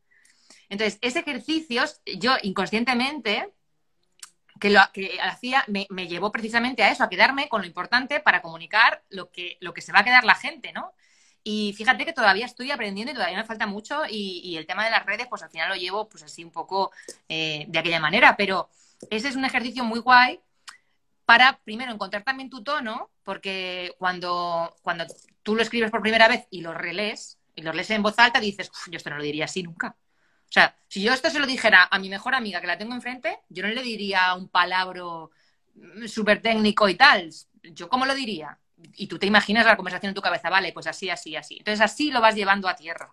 Entonces, 0.68 0.98
ese 1.00 1.20
ejercicio, 1.20 1.82
yo 2.18 2.36
inconscientemente, 2.42 3.54
que 4.60 4.70
lo 4.70 4.80
que 4.92 5.18
hacía, 5.20 5.64
me, 5.68 5.86
llevó 6.08 6.32
precisamente 6.32 6.82
a 6.82 6.90
eso, 6.90 7.04
a 7.04 7.08
quedarme 7.08 7.48
con 7.48 7.60
lo 7.62 7.66
importante 7.66 8.20
para 8.20 8.42
comunicar 8.42 9.02
lo 9.10 9.30
que, 9.30 9.56
lo 9.60 9.72
que 9.72 9.82
se 9.82 9.92
va 9.92 10.00
a 10.00 10.04
quedar 10.04 10.24
la 10.24 10.34
gente, 10.34 10.72
¿no? 10.72 10.92
Y 11.44 11.72
fíjate 11.76 12.04
que 12.04 12.12
todavía 12.12 12.46
estoy 12.46 12.70
aprendiendo 12.70 13.12
y 13.12 13.14
todavía 13.14 13.38
me 13.38 13.44
falta 13.44 13.66
mucho 13.66 14.02
y, 14.08 14.56
el 14.56 14.66
tema 14.66 14.84
de 14.84 14.90
las 14.90 15.06
redes, 15.06 15.26
pues 15.28 15.42
al 15.42 15.50
final 15.50 15.68
lo 15.68 15.76
llevo 15.76 16.08
pues 16.08 16.22
así 16.22 16.44
un 16.44 16.50
poco 16.50 16.90
eh, 17.28 17.64
de 17.68 17.78
aquella 17.78 18.00
manera, 18.00 18.36
pero 18.36 18.68
ese 19.10 19.28
es 19.28 19.36
un 19.36 19.44
ejercicio 19.44 19.84
muy 19.84 20.00
guay 20.00 20.40
para, 21.24 21.58
primero, 21.58 21.92
encontrar 21.92 22.24
también 22.24 22.50
tu 22.50 22.62
tono, 22.62 23.10
porque 23.22 23.94
cuando, 23.98 24.74
cuando 24.82 25.04
tú 25.42 25.54
lo 25.54 25.62
escribes 25.62 25.90
por 25.90 26.00
primera 26.00 26.26
vez 26.26 26.46
y 26.50 26.62
lo 26.62 26.72
relees, 26.74 27.38
y 27.54 27.62
lo 27.62 27.72
lees 27.72 27.90
en 27.90 28.02
voz 28.02 28.18
alta, 28.18 28.40
dices, 28.40 28.70
yo 28.90 28.96
esto 28.96 29.10
no 29.10 29.16
lo 29.16 29.22
diría 29.22 29.44
así 29.44 29.62
nunca. 29.62 29.96
O 30.48 30.52
sea, 30.52 30.74
si 30.88 31.02
yo 31.02 31.12
esto 31.12 31.28
se 31.28 31.38
lo 31.38 31.46
dijera 31.46 31.88
a 31.90 31.98
mi 31.98 32.08
mejor 32.08 32.34
amiga 32.34 32.60
que 32.60 32.66
la 32.66 32.78
tengo 32.78 32.94
enfrente, 32.94 33.40
yo 33.50 33.62
no 33.62 33.68
le 33.68 33.82
diría 33.82 34.34
un 34.34 34.48
palabro 34.48 35.30
súper 36.06 36.40
técnico 36.40 36.88
y 36.88 36.94
tal. 36.94 37.30
¿Yo 37.62 37.88
cómo 37.88 38.06
lo 38.06 38.14
diría? 38.14 38.58
Y 38.94 39.08
tú 39.08 39.18
te 39.18 39.26
imaginas 39.26 39.66
la 39.66 39.76
conversación 39.76 40.10
en 40.10 40.14
tu 40.14 40.22
cabeza, 40.22 40.48
vale, 40.48 40.72
pues 40.72 40.86
así, 40.86 41.10
así, 41.10 41.36
así. 41.36 41.58
Entonces 41.58 41.80
así 41.80 42.10
lo 42.10 42.20
vas 42.20 42.34
llevando 42.34 42.68
a 42.68 42.76
tierra. 42.76 43.12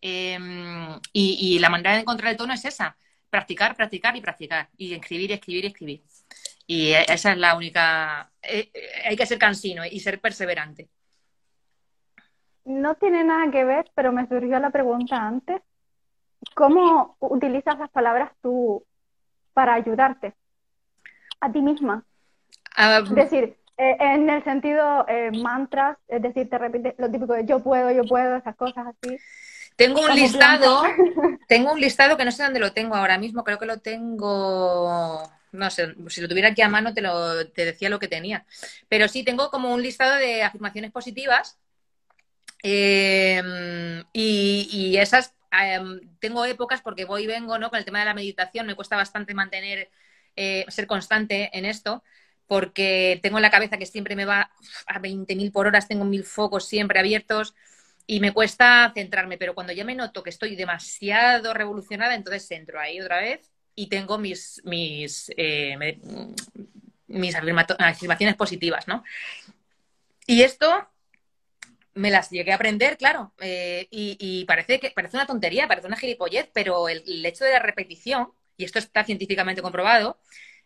Em, 0.00 0.98
y, 1.12 1.58
la 1.58 1.68
manera 1.68 1.94
de 1.94 2.00
encontrar 2.00 2.32
el 2.32 2.36
tono 2.36 2.54
es 2.54 2.64
esa, 2.64 2.96
practicar, 3.30 3.76
practicar 3.76 4.16
y 4.16 4.20
practicar. 4.20 4.68
Y 4.76 4.94
escribir, 4.94 5.32
escribir, 5.32 5.66
escribir. 5.66 6.02
Y 6.66 6.92
esa 6.92 7.32
es 7.32 7.38
la 7.38 7.56
única... 7.56 8.30
Eh, 8.42 8.70
eh, 8.72 9.02
hay 9.04 9.16
que 9.16 9.26
ser 9.26 9.38
cansino 9.38 9.84
y 9.84 10.00
ser 10.00 10.20
perseverante. 10.20 10.88
No 12.64 12.94
tiene 12.94 13.24
nada 13.24 13.50
que 13.50 13.64
ver, 13.64 13.90
pero 13.94 14.12
me 14.12 14.26
surgió 14.28 14.58
la 14.58 14.70
pregunta 14.70 15.16
antes. 15.16 15.60
¿Cómo 16.54 17.16
utilizas 17.20 17.78
las 17.78 17.90
palabras 17.90 18.30
tú 18.42 18.84
para 19.52 19.74
ayudarte 19.74 20.34
a 21.40 21.52
ti 21.52 21.60
misma? 21.60 22.04
Ah, 22.76 23.00
es 23.04 23.14
decir, 23.14 23.56
eh, 23.76 23.96
en 23.98 24.28
el 24.28 24.44
sentido 24.44 25.06
eh, 25.08 25.30
mantras, 25.32 25.98
es 26.08 26.22
decir, 26.22 26.48
te 26.48 26.58
repites 26.58 26.94
lo 26.98 27.10
típico 27.10 27.32
de 27.32 27.44
yo 27.44 27.60
puedo, 27.60 27.90
yo 27.90 28.04
puedo, 28.04 28.36
esas 28.36 28.56
cosas 28.56 28.86
así. 28.86 29.18
Tengo 29.76 30.02
un 30.02 30.14
listado, 30.14 30.82
tengo 31.48 31.72
un 31.72 31.80
listado 31.80 32.16
que 32.16 32.24
no 32.24 32.32
sé 32.32 32.44
dónde 32.44 32.60
lo 32.60 32.72
tengo 32.72 32.94
ahora 32.94 33.18
mismo, 33.18 33.42
creo 33.42 33.58
que 33.58 33.66
lo 33.66 33.78
tengo, 33.78 35.22
no 35.52 35.70
sé, 35.70 35.94
si 36.08 36.20
lo 36.20 36.28
tuviera 36.28 36.50
aquí 36.50 36.62
a 36.62 36.68
mano 36.68 36.92
te, 36.92 37.00
lo, 37.00 37.48
te 37.48 37.64
decía 37.64 37.88
lo 37.88 37.98
que 37.98 38.08
tenía. 38.08 38.44
Pero 38.88 39.08
sí, 39.08 39.24
tengo 39.24 39.50
como 39.50 39.72
un 39.72 39.82
listado 39.82 40.14
de 40.16 40.42
afirmaciones 40.42 40.92
positivas 40.92 41.58
em, 42.62 44.04
y, 44.12 44.96
esas 44.98 45.34
em, 45.52 46.00
tengo 46.18 46.44
épocas 46.44 46.80
porque 46.82 47.04
voy 47.04 47.24
y 47.24 47.26
vengo, 47.26 47.58
¿no? 47.58 47.70
Con 47.70 47.78
el 47.78 47.84
tema 47.84 48.00
de 48.00 48.06
la 48.06 48.14
meditación 48.14 48.66
me 48.66 48.74
cuesta 48.74 48.96
bastante 48.96 49.34
mantener, 49.34 49.90
eh, 50.36 50.64
ser 50.68 50.86
constante 50.86 51.50
en 51.56 51.64
esto 51.64 52.02
porque 52.46 53.18
tengo 53.22 53.38
en 53.38 53.42
la 53.42 53.50
cabeza 53.50 53.78
que 53.78 53.86
siempre 53.86 54.14
me 54.14 54.26
va 54.26 54.50
a 54.86 54.98
20.000 54.98 55.52
por 55.52 55.66
horas, 55.66 55.88
tengo 55.88 56.04
mil 56.04 56.24
focos 56.24 56.66
siempre 56.66 56.98
abiertos 56.98 57.54
y 58.06 58.20
me 58.20 58.32
cuesta 58.32 58.92
centrarme, 58.94 59.38
pero 59.38 59.54
cuando 59.54 59.72
ya 59.72 59.84
me 59.84 59.94
noto 59.94 60.22
que 60.22 60.30
estoy 60.30 60.56
demasiado 60.56 61.54
revolucionada, 61.54 62.14
entonces 62.14 62.50
entro 62.50 62.78
ahí 62.78 63.00
otra 63.00 63.20
vez 63.20 63.50
y 63.74 63.88
tengo 63.88 64.18
mis, 64.18 64.60
mis, 64.64 65.32
eh, 65.36 65.98
mis 67.06 67.34
afirmaciones 67.34 68.36
positivas, 68.36 68.86
¿no? 68.86 69.02
Y 70.26 70.42
esto 70.42 70.88
me 71.94 72.10
las 72.10 72.30
llegué 72.30 72.52
a 72.52 72.56
aprender, 72.56 72.96
claro, 72.96 73.32
eh, 73.40 73.86
y, 73.90 74.44
parece 74.46 74.80
que 74.80 74.90
parece 74.90 75.16
una 75.16 75.26
tontería, 75.26 75.68
parece 75.68 75.86
una 75.86 75.96
gilipollez, 75.96 76.48
pero 76.52 76.88
el, 76.88 77.24
hecho 77.24 77.44
de 77.44 77.52
la 77.52 77.58
repetición, 77.58 78.32
y 78.56 78.64
esto 78.64 78.78
está 78.78 79.04
científicamente 79.04 79.62
comprobado, 79.62 80.18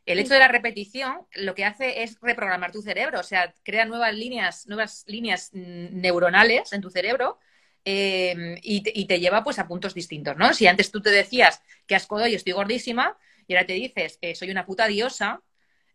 el 0.07 0.21
hecho 0.21 0.35
de 0.35 0.41
la 0.41 0.49
repetición 0.49 1.27
lo 1.35 1.55
que 1.55 1.65
hace 1.65 2.05
es 2.05 2.19
reprogramar 2.21 2.71
tu 2.71 2.81
cerebro, 2.81 3.21
o 3.21 3.25
sea, 3.25 3.53
crea 3.65 3.85
nuevas 3.87 4.15
líneas, 4.15 4.67
nuevas 4.69 5.05
líneas 5.09 5.51
neuronales 5.53 6.73
en 6.73 6.81
tu 6.81 6.91
cerebro 6.91 7.41
em, 7.85 8.57
y, 8.62 9.07
te, 9.07 9.19
lleva 9.21 9.43
pues 9.43 9.59
a 9.59 9.67
puntos 9.67 9.95
distintos, 9.95 10.37
¿no? 10.37 10.55
Si 10.55 10.67
antes 10.69 10.93
tú 10.93 11.01
te 11.03 11.11
decías 11.11 11.61
que 11.87 11.97
asco 11.97 12.25
y 12.27 12.35
estoy 12.37 12.53
gordísima 12.53 13.17
y 13.49 13.55
ahora 13.55 13.67
te 13.67 13.73
dices 13.73 14.19
eh, 14.23 14.35
soy 14.37 14.51
una 14.51 14.65
puta 14.65 14.87
diosa, 14.87 15.43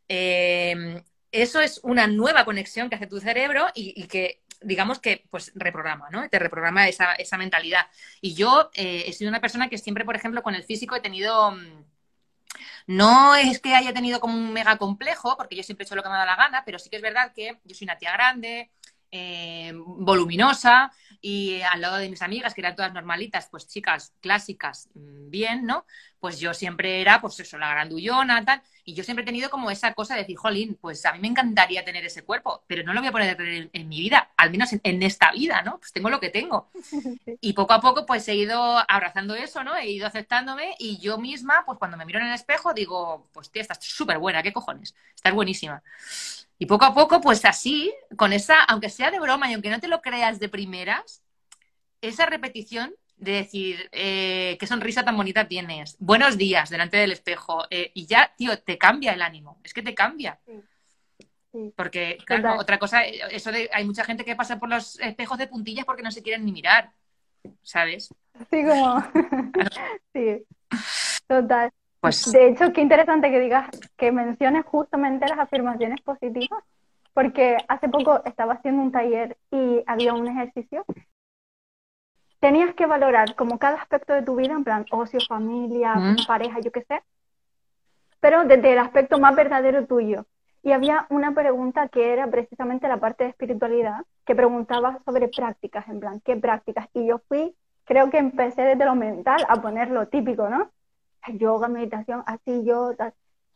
em, 0.10 1.02
eso 1.32 1.62
es 1.62 1.80
una 1.84 2.08
nueva 2.08 2.44
conexión 2.46 2.90
que 2.90 2.96
hace 2.96 3.08
tu 3.08 3.20
cerebro 3.20 3.68
y, 3.74 4.04
que 4.08 4.41
digamos 4.62 5.00
que 5.00 5.26
pues 5.30 5.52
reprograma, 5.56 6.10
¿no? 6.10 6.30
Te 6.30 6.40
reprograma 6.40 6.88
esa, 6.88 7.14
esa 7.14 7.38
mentalidad. 7.38 7.88
Y 8.22 8.34
yo 8.36 8.70
eh, 8.76 9.06
he 9.08 9.14
sido 9.14 9.30
una 9.30 9.42
persona 9.42 9.70
que 9.70 9.78
siempre, 9.78 10.06
por 10.06 10.16
ejemplo, 10.16 10.44
con 10.44 10.56
el 10.56 10.64
físico 10.64 10.96
he 10.96 11.02
tenido 11.02 11.52
mm, 11.52 11.84
no 12.88 13.36
es 13.36 13.60
que 13.60 13.76
haya 13.76 13.94
tenido 13.94 14.20
como 14.20 14.36
un 14.36 14.54
mega 14.54 14.78
complejo, 14.78 15.38
porque 15.38 15.56
yo 15.56 15.64
siempre 15.64 15.84
he 15.84 15.86
hecho 15.86 15.96
lo 15.96 16.04
que 16.04 16.10
me 16.10 16.16
da 16.16 16.26
la 16.26 16.36
gana, 16.36 16.64
pero 16.66 16.80
sí 16.80 16.90
que 16.90 16.98
es 16.98 17.02
verdad 17.02 17.34
que 17.34 17.60
yo 17.64 17.76
soy 17.76 17.86
una 17.86 17.98
tía 17.98 18.12
grande, 18.14 18.72
eh, 19.12 19.74
voluminosa 19.76 20.92
y 21.22 21.62
al 21.62 21.82
lado 21.82 21.98
de 21.98 22.10
mis 22.10 22.22
amigas, 22.22 22.54
que 22.54 22.62
eran 22.62 22.76
todas 22.76 22.94
normalitas, 22.94 23.48
pues 23.52 23.68
chicas 23.68 24.14
clásicas, 24.22 24.90
mm, 24.96 25.30
bien, 25.30 25.66
¿no? 25.66 25.86
Pues 26.20 26.40
yo 26.40 26.54
siempre 26.54 27.02
era, 27.02 27.22
pues 27.22 27.40
eso, 27.40 27.58
la 27.58 27.70
grandullona, 27.70 28.44
tal, 28.44 28.62
y 28.84 28.96
yo 28.96 29.04
siempre 29.04 29.24
he 29.24 29.26
tenido 29.26 29.50
como 29.50 29.70
esa 29.70 29.94
cosa 29.94 30.16
de 30.16 30.22
decir, 30.22 30.38
jolín, 30.38 30.78
pues 30.82 31.06
a 31.06 31.14
mí 31.14 31.20
me 31.20 31.28
encantaría 31.28 31.86
tener 31.86 32.04
ese 32.06 32.24
cuerpo, 32.24 32.64
pero 32.68 32.84
no 32.84 32.94
lo 32.94 33.02
voy 33.02 33.10
a 33.10 33.12
poder 33.12 33.38
tener 33.38 33.70
en, 33.72 33.90
mi 33.90 34.00
vida, 34.00 34.32
al 34.38 34.50
menos 34.50 34.70
en, 34.74 35.04
esta 35.04 35.32
vida, 35.32 35.62
¿no? 35.62 35.78
Pues 35.78 35.92
tengo 35.92 36.10
lo 36.10 36.20
que 36.20 36.30
tengo. 36.30 36.70
Y 37.44 37.54
poco 37.54 37.74
a 37.74 37.82
poco, 37.82 38.06
pues 38.06 38.28
he 38.28 38.36
ido 38.36 38.78
abrazando 38.88 39.36
eso, 39.36 39.64
¿no? 39.64 39.76
He 39.76 39.90
ido 39.90 40.08
aceptándome 40.08 40.76
y 40.80 41.00
yo 41.00 41.18
misma, 41.18 41.64
pues 41.66 41.78
cuando 41.78 41.98
me 41.98 42.06
miro 42.06 42.20
en 42.20 42.28
el 42.28 42.34
espejo, 42.34 42.74
digo, 42.74 43.28
pues 43.34 43.52
tía, 43.52 43.62
estás 43.62 43.80
súper 43.84 44.20
buena, 44.20 44.44
¿qué 44.44 44.54
cojones? 44.54 44.96
Estás 45.16 45.34
buenísima. 45.34 45.82
Y 46.62 46.68
poco 46.68 46.86
a 46.86 46.94
poco, 46.94 47.20
pues 47.22 47.44
así, 47.44 47.92
con 48.16 48.34
esa, 48.34 48.64
aunque 48.66 48.90
sea 48.90 49.10
de 49.10 49.20
broma 49.20 49.50
y 49.50 49.54
aunque 49.54 49.72
no 49.72 49.80
te 49.80 49.88
lo 49.88 50.00
creas 50.00 50.40
de 50.40 50.48
primeras, 50.48 51.24
esa 52.02 52.28
repetición 52.28 52.94
de 53.18 53.32
decir, 53.32 53.90
eh, 53.92 54.58
qué 54.60 54.68
sonrisa 54.68 55.04
tan 55.04 55.18
bonita 55.18 55.48
tienes, 55.48 55.98
buenos 55.98 56.38
días 56.38 56.70
delante 56.70 56.98
del 56.98 57.14
espejo, 57.14 57.64
eh, 57.72 57.90
y 57.96 58.06
ya, 58.06 58.32
tío, 58.38 58.60
te 58.60 58.78
cambia 58.78 59.14
el 59.14 59.24
ánimo, 59.24 59.60
es 59.64 59.74
que 59.74 59.82
te 59.82 59.96
cambia. 59.96 60.40
Porque, 61.76 62.20
claro, 62.28 62.60
otra 62.60 62.78
cosa, 62.78 63.06
eso 63.06 63.52
de, 63.52 63.68
hay 63.74 63.84
mucha 63.84 64.04
gente 64.04 64.24
que 64.24 64.36
pasa 64.36 64.60
por 64.60 64.70
los 64.70 65.00
espejos 65.00 65.40
de 65.40 65.48
puntillas 65.48 65.86
porque 65.86 66.04
no 66.04 66.12
se 66.12 66.22
quieren 66.22 66.46
ni 66.46 66.52
mirar, 66.52 66.92
¿sabes? 67.64 68.14
Sí, 68.52 68.64
como, 68.64 69.04
sí, 70.14 70.46
total. 71.28 71.74
Pues 72.02 72.32
de 72.32 72.48
hecho, 72.48 72.74
qué 72.74 72.82
interesante 72.82 73.30
que 73.30 73.40
digas, 73.40 73.70
que 73.96 74.12
menciones 74.12 74.66
justamente 74.66 75.28
las 75.28 75.38
afirmaciones 75.38 76.02
positivas, 76.02 76.64
porque 77.14 77.58
hace 77.68 77.90
poco 77.90 78.24
estaba 78.26 78.54
haciendo 78.54 78.82
un 78.82 78.92
taller 78.92 79.38
y 79.52 79.84
había 79.86 80.14
un 80.14 80.28
ejercicio. 80.28 80.84
Tenías 82.40 82.74
que 82.74 82.88
valorar 82.88 83.36
como 83.36 83.60
cada 83.60 83.78
aspecto 83.78 84.14
de 84.14 84.24
tu 84.24 84.36
vida, 84.36 84.54
en 84.54 84.64
plan 84.64 84.86
ocio, 84.90 85.20
familia, 85.28 85.94
pareja, 86.28 86.60
yo 86.60 86.72
qué 86.72 86.82
sé, 86.82 87.04
pero 88.20 88.46
desde 88.46 88.74
el 88.74 88.80
aspecto 88.80 89.20
más 89.20 89.36
verdadero 89.36 89.86
tuyo. 89.86 90.26
Y 90.64 90.72
había 90.72 91.06
una 91.10 91.34
pregunta 91.34 91.88
que 91.88 92.14
era 92.14 92.28
precisamente 92.28 92.88
la 92.88 92.98
parte 92.98 93.26
de 93.26 93.30
espiritualidad, 93.32 94.06
que 94.26 94.36
preguntaba 94.36 95.00
sobre 95.06 95.28
prácticas, 95.28 95.88
en 95.88 96.00
plan, 96.00 96.20
¿qué 96.24 96.36
prácticas? 96.36 96.88
Y 96.94 97.08
yo 97.08 97.20
fui, 97.28 97.56
creo 97.84 98.10
que 98.10 98.18
empecé 98.18 98.64
desde 98.64 98.86
lo 98.86 98.96
mental 98.96 99.46
a 99.48 99.62
poner 99.62 99.92
lo 99.92 100.08
típico, 100.08 100.50
¿no? 100.50 100.72
Yoga, 101.34 101.68
meditación, 101.68 102.24
así 102.26 102.64
yo. 102.64 102.92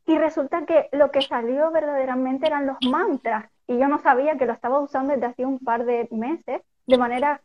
Y 0.05 0.17
resulta 0.17 0.65
que 0.65 0.89
lo 0.91 1.11
que 1.11 1.21
salió 1.21 1.71
verdaderamente 1.71 2.47
eran 2.47 2.67
los 2.67 2.77
mantras. 2.89 3.49
Y 3.67 3.77
yo 3.77 3.87
no 3.87 3.99
sabía 3.99 4.37
que 4.37 4.45
lo 4.45 4.53
estaba 4.53 4.79
usando 4.79 5.13
desde 5.13 5.25
hace 5.25 5.45
un 5.45 5.59
par 5.59 5.85
de 5.85 6.07
meses, 6.11 6.61
de 6.85 6.97
manera, 6.97 7.41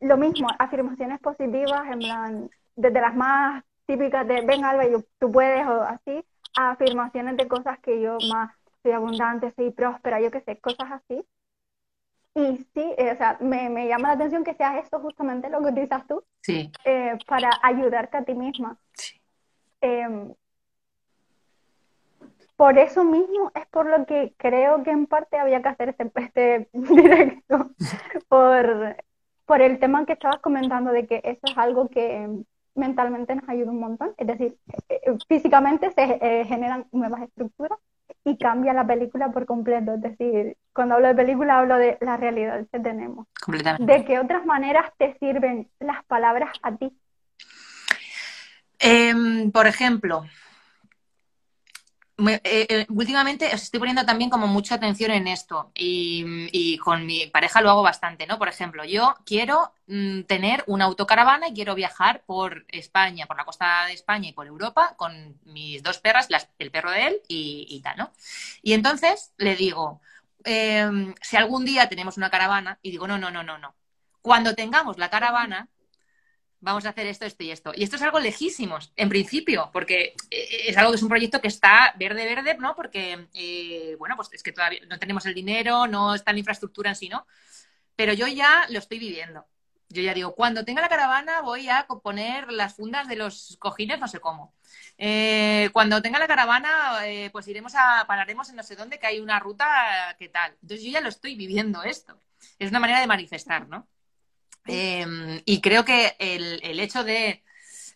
lo 0.00 0.16
mismo, 0.16 0.48
afirmaciones 0.58 1.18
positivas, 1.20 1.86
en 1.90 1.98
plan, 1.98 2.50
desde 2.76 3.00
las 3.00 3.16
más 3.16 3.64
típicas 3.86 4.26
de, 4.26 4.42
ven 4.42 4.64
Alba, 4.64 4.84
tú 5.18 5.32
puedes, 5.32 5.66
o 5.66 5.82
así, 5.82 6.24
a 6.56 6.70
afirmaciones 6.70 7.36
de 7.36 7.48
cosas 7.48 7.78
que 7.80 8.00
yo 8.00 8.18
más 8.30 8.52
soy 8.82 8.92
abundante, 8.92 9.52
soy 9.56 9.70
próspera, 9.70 10.20
yo 10.20 10.30
qué 10.30 10.40
sé, 10.42 10.58
cosas 10.58 10.92
así. 10.92 11.24
Y 12.36 12.58
sí, 12.74 12.94
eh, 12.98 13.12
o 13.12 13.16
sea, 13.16 13.38
me, 13.40 13.70
me, 13.70 13.88
llama 13.88 14.08
la 14.08 14.14
atención 14.14 14.44
que 14.44 14.52
seas 14.52 14.76
esto 14.76 15.00
justamente 15.00 15.48
lo 15.48 15.62
que 15.62 15.68
utilizas 15.68 16.06
tú 16.06 16.22
sí. 16.42 16.70
Eh, 16.84 17.16
para 17.26 17.48
ayudarte 17.62 18.18
a 18.18 18.24
ti 18.24 18.34
misma. 18.34 18.76
Sí. 18.92 19.18
Em, 19.80 20.34
por 22.54 22.76
eso 22.78 23.04
mismo 23.04 23.50
es 23.54 23.66
por 23.68 23.86
lo 23.86 24.04
que 24.04 24.34
creo 24.36 24.82
que 24.82 24.90
en 24.90 25.06
parte 25.06 25.38
había 25.38 25.62
que 25.62 25.68
hacer 25.68 25.88
este, 25.88 26.12
este 26.14 26.68
directo, 26.74 27.70
por, 28.28 28.96
por 29.46 29.62
el 29.62 29.78
tema 29.78 30.04
que 30.04 30.12
estabas 30.12 30.40
comentando 30.40 30.92
de 30.92 31.06
que 31.06 31.22
eso 31.24 31.40
es 31.42 31.56
algo 31.56 31.88
que 31.88 32.28
mentalmente 32.74 33.34
nos 33.34 33.48
ayuda 33.48 33.70
un 33.70 33.80
montón, 33.80 34.14
es 34.18 34.26
decir, 34.26 34.58
eh, 34.90 35.00
físicamente 35.26 35.90
se 35.92 36.44
generan 36.44 36.86
nuevas 36.92 37.22
estructuras 37.22 37.78
y 38.24 38.36
cambia 38.38 38.72
la 38.72 38.86
película 38.86 39.30
por 39.30 39.46
completo. 39.46 39.94
Es 39.94 40.00
decir, 40.00 40.56
cuando 40.72 40.96
hablo 40.96 41.08
de 41.08 41.14
película 41.14 41.58
hablo 41.58 41.76
de 41.76 41.98
la 42.00 42.16
realidad 42.16 42.66
que 42.72 42.80
tenemos. 42.80 43.26
Completamente. 43.40 43.92
¿De 43.92 44.04
qué 44.04 44.18
otras 44.18 44.44
maneras 44.44 44.90
te 44.98 45.16
sirven 45.18 45.68
las 45.80 46.04
palabras 46.04 46.50
a 46.62 46.76
ti? 46.76 46.92
Em, 48.78 49.50
por 49.52 49.66
ejemplo, 49.66 50.24
eh, 52.18 52.40
eh, 52.44 52.86
últimamente 52.88 53.46
os 53.54 53.62
estoy 53.62 53.78
poniendo 53.78 54.06
también 54.06 54.30
como 54.30 54.46
mucha 54.46 54.76
atención 54.76 55.10
en 55.10 55.26
esto 55.28 55.70
y, 55.74 56.78
con 56.78 57.04
mi 57.04 57.26
pareja 57.26 57.60
lo 57.60 57.70
hago 57.70 57.82
bastante, 57.82 58.26
¿no? 58.26 58.38
Por 58.38 58.48
ejemplo, 58.48 58.84
yo 58.84 59.16
quiero 59.26 59.74
mm, 59.86 60.22
tener 60.22 60.64
una 60.66 60.86
autocaravana 60.86 61.48
y 61.48 61.54
quiero 61.54 61.74
viajar 61.74 62.22
por 62.24 62.64
España, 62.68 63.26
por 63.26 63.36
la 63.36 63.44
costa 63.44 63.84
de 63.86 63.92
España 63.92 64.30
y 64.30 64.32
por 64.32 64.46
Europa 64.46 64.94
con 64.96 65.38
mis 65.44 65.82
dos 65.82 65.98
perras, 65.98 66.28
el 66.58 66.70
perro 66.70 66.90
de 66.90 67.06
él 67.06 67.20
y, 67.28 67.80
tal, 67.82 67.96
¿no? 67.98 68.12
Y 68.62 68.72
entonces 68.72 69.32
le 69.36 69.54
digo, 69.56 70.00
em, 70.44 71.14
si 71.20 71.36
algún 71.36 71.64
día 71.64 71.88
tenemos 71.88 72.16
una 72.16 72.30
caravana, 72.30 72.78
y 72.82 72.90
digo, 72.92 73.06
no, 73.06 73.18
no, 73.18 73.30
no, 73.30 73.42
no, 73.42 73.58
no. 73.58 73.74
Cuando 74.22 74.54
tengamos 74.54 74.98
la 74.98 75.10
caravana, 75.10 75.68
vamos 76.66 76.84
a 76.84 76.88
hacer 76.88 77.06
esto, 77.06 77.24
esto 77.24 77.44
y 77.44 77.52
esto. 77.52 77.72
Y 77.76 77.84
esto 77.84 77.94
es 77.94 78.02
algo 78.02 78.18
lejísimo, 78.18 78.76
en 78.96 79.08
principio, 79.08 79.70
porque 79.72 80.16
eh, 80.32 80.64
es 80.66 80.76
algo 80.76 80.90
que 80.90 80.96
es 80.96 81.02
un 81.02 81.08
proyecto 81.08 81.40
que 81.40 81.46
está 81.46 81.94
verde, 81.96 82.24
verde, 82.24 82.56
¿no? 82.58 82.74
Porque, 82.74 83.28
eh, 83.34 83.94
bueno, 84.00 84.16
pues 84.16 84.30
es 84.32 84.42
que 84.42 84.50
todavía 84.50 84.80
no 84.88 84.98
tenemos 84.98 85.24
el 85.26 85.34
dinero, 85.34 85.86
no 85.86 86.16
está 86.16 86.32
la 86.32 86.40
infraestructura 86.40 86.90
en 86.90 86.96
sí, 86.96 87.08
¿no? 87.08 87.24
Pero 87.94 88.14
yo 88.14 88.26
ya 88.26 88.66
lo 88.68 88.80
estoy 88.80 88.98
viviendo. 88.98 89.46
Yo 89.88 90.02
ya 90.02 90.12
digo, 90.12 90.34
cuando 90.34 90.64
tenga 90.64 90.82
la 90.82 90.88
caravana 90.88 91.40
voy 91.40 91.68
a 91.68 91.86
poner 92.02 92.50
las 92.50 92.74
fundas 92.74 93.06
de 93.06 93.14
los 93.14 93.56
cojines, 93.60 94.00
no 94.00 94.08
sé 94.08 94.18
cómo. 94.18 94.52
Eh, 94.98 95.70
cuando 95.72 96.02
tenga 96.02 96.18
la 96.18 96.26
caravana, 96.26 96.98
pues 97.30 97.46
iremos 97.46 97.74
a, 97.76 98.04
pararemos 98.08 98.50
en 98.50 98.56
no 98.56 98.64
sé 98.64 98.74
dónde, 98.74 98.98
que 98.98 99.06
hay 99.06 99.20
una 99.20 99.38
ruta, 99.38 100.16
¿qué 100.18 100.28
tal? 100.28 100.56
Entonces 100.62 100.84
yo 100.84 100.90
ya 100.90 101.00
lo 101.00 101.10
estoy 101.10 101.36
viviendo 101.36 101.84
esto. 101.84 102.20
Es 102.58 102.70
una 102.70 102.80
manera 102.80 103.00
de 103.00 103.06
manifestar, 103.06 103.68
¿no? 103.68 103.86
Em, 104.66 105.40
y 105.44 105.60
creo 105.60 105.84
que 105.84 106.16
el, 106.18 106.80
hecho 106.80 107.04
de 107.04 107.44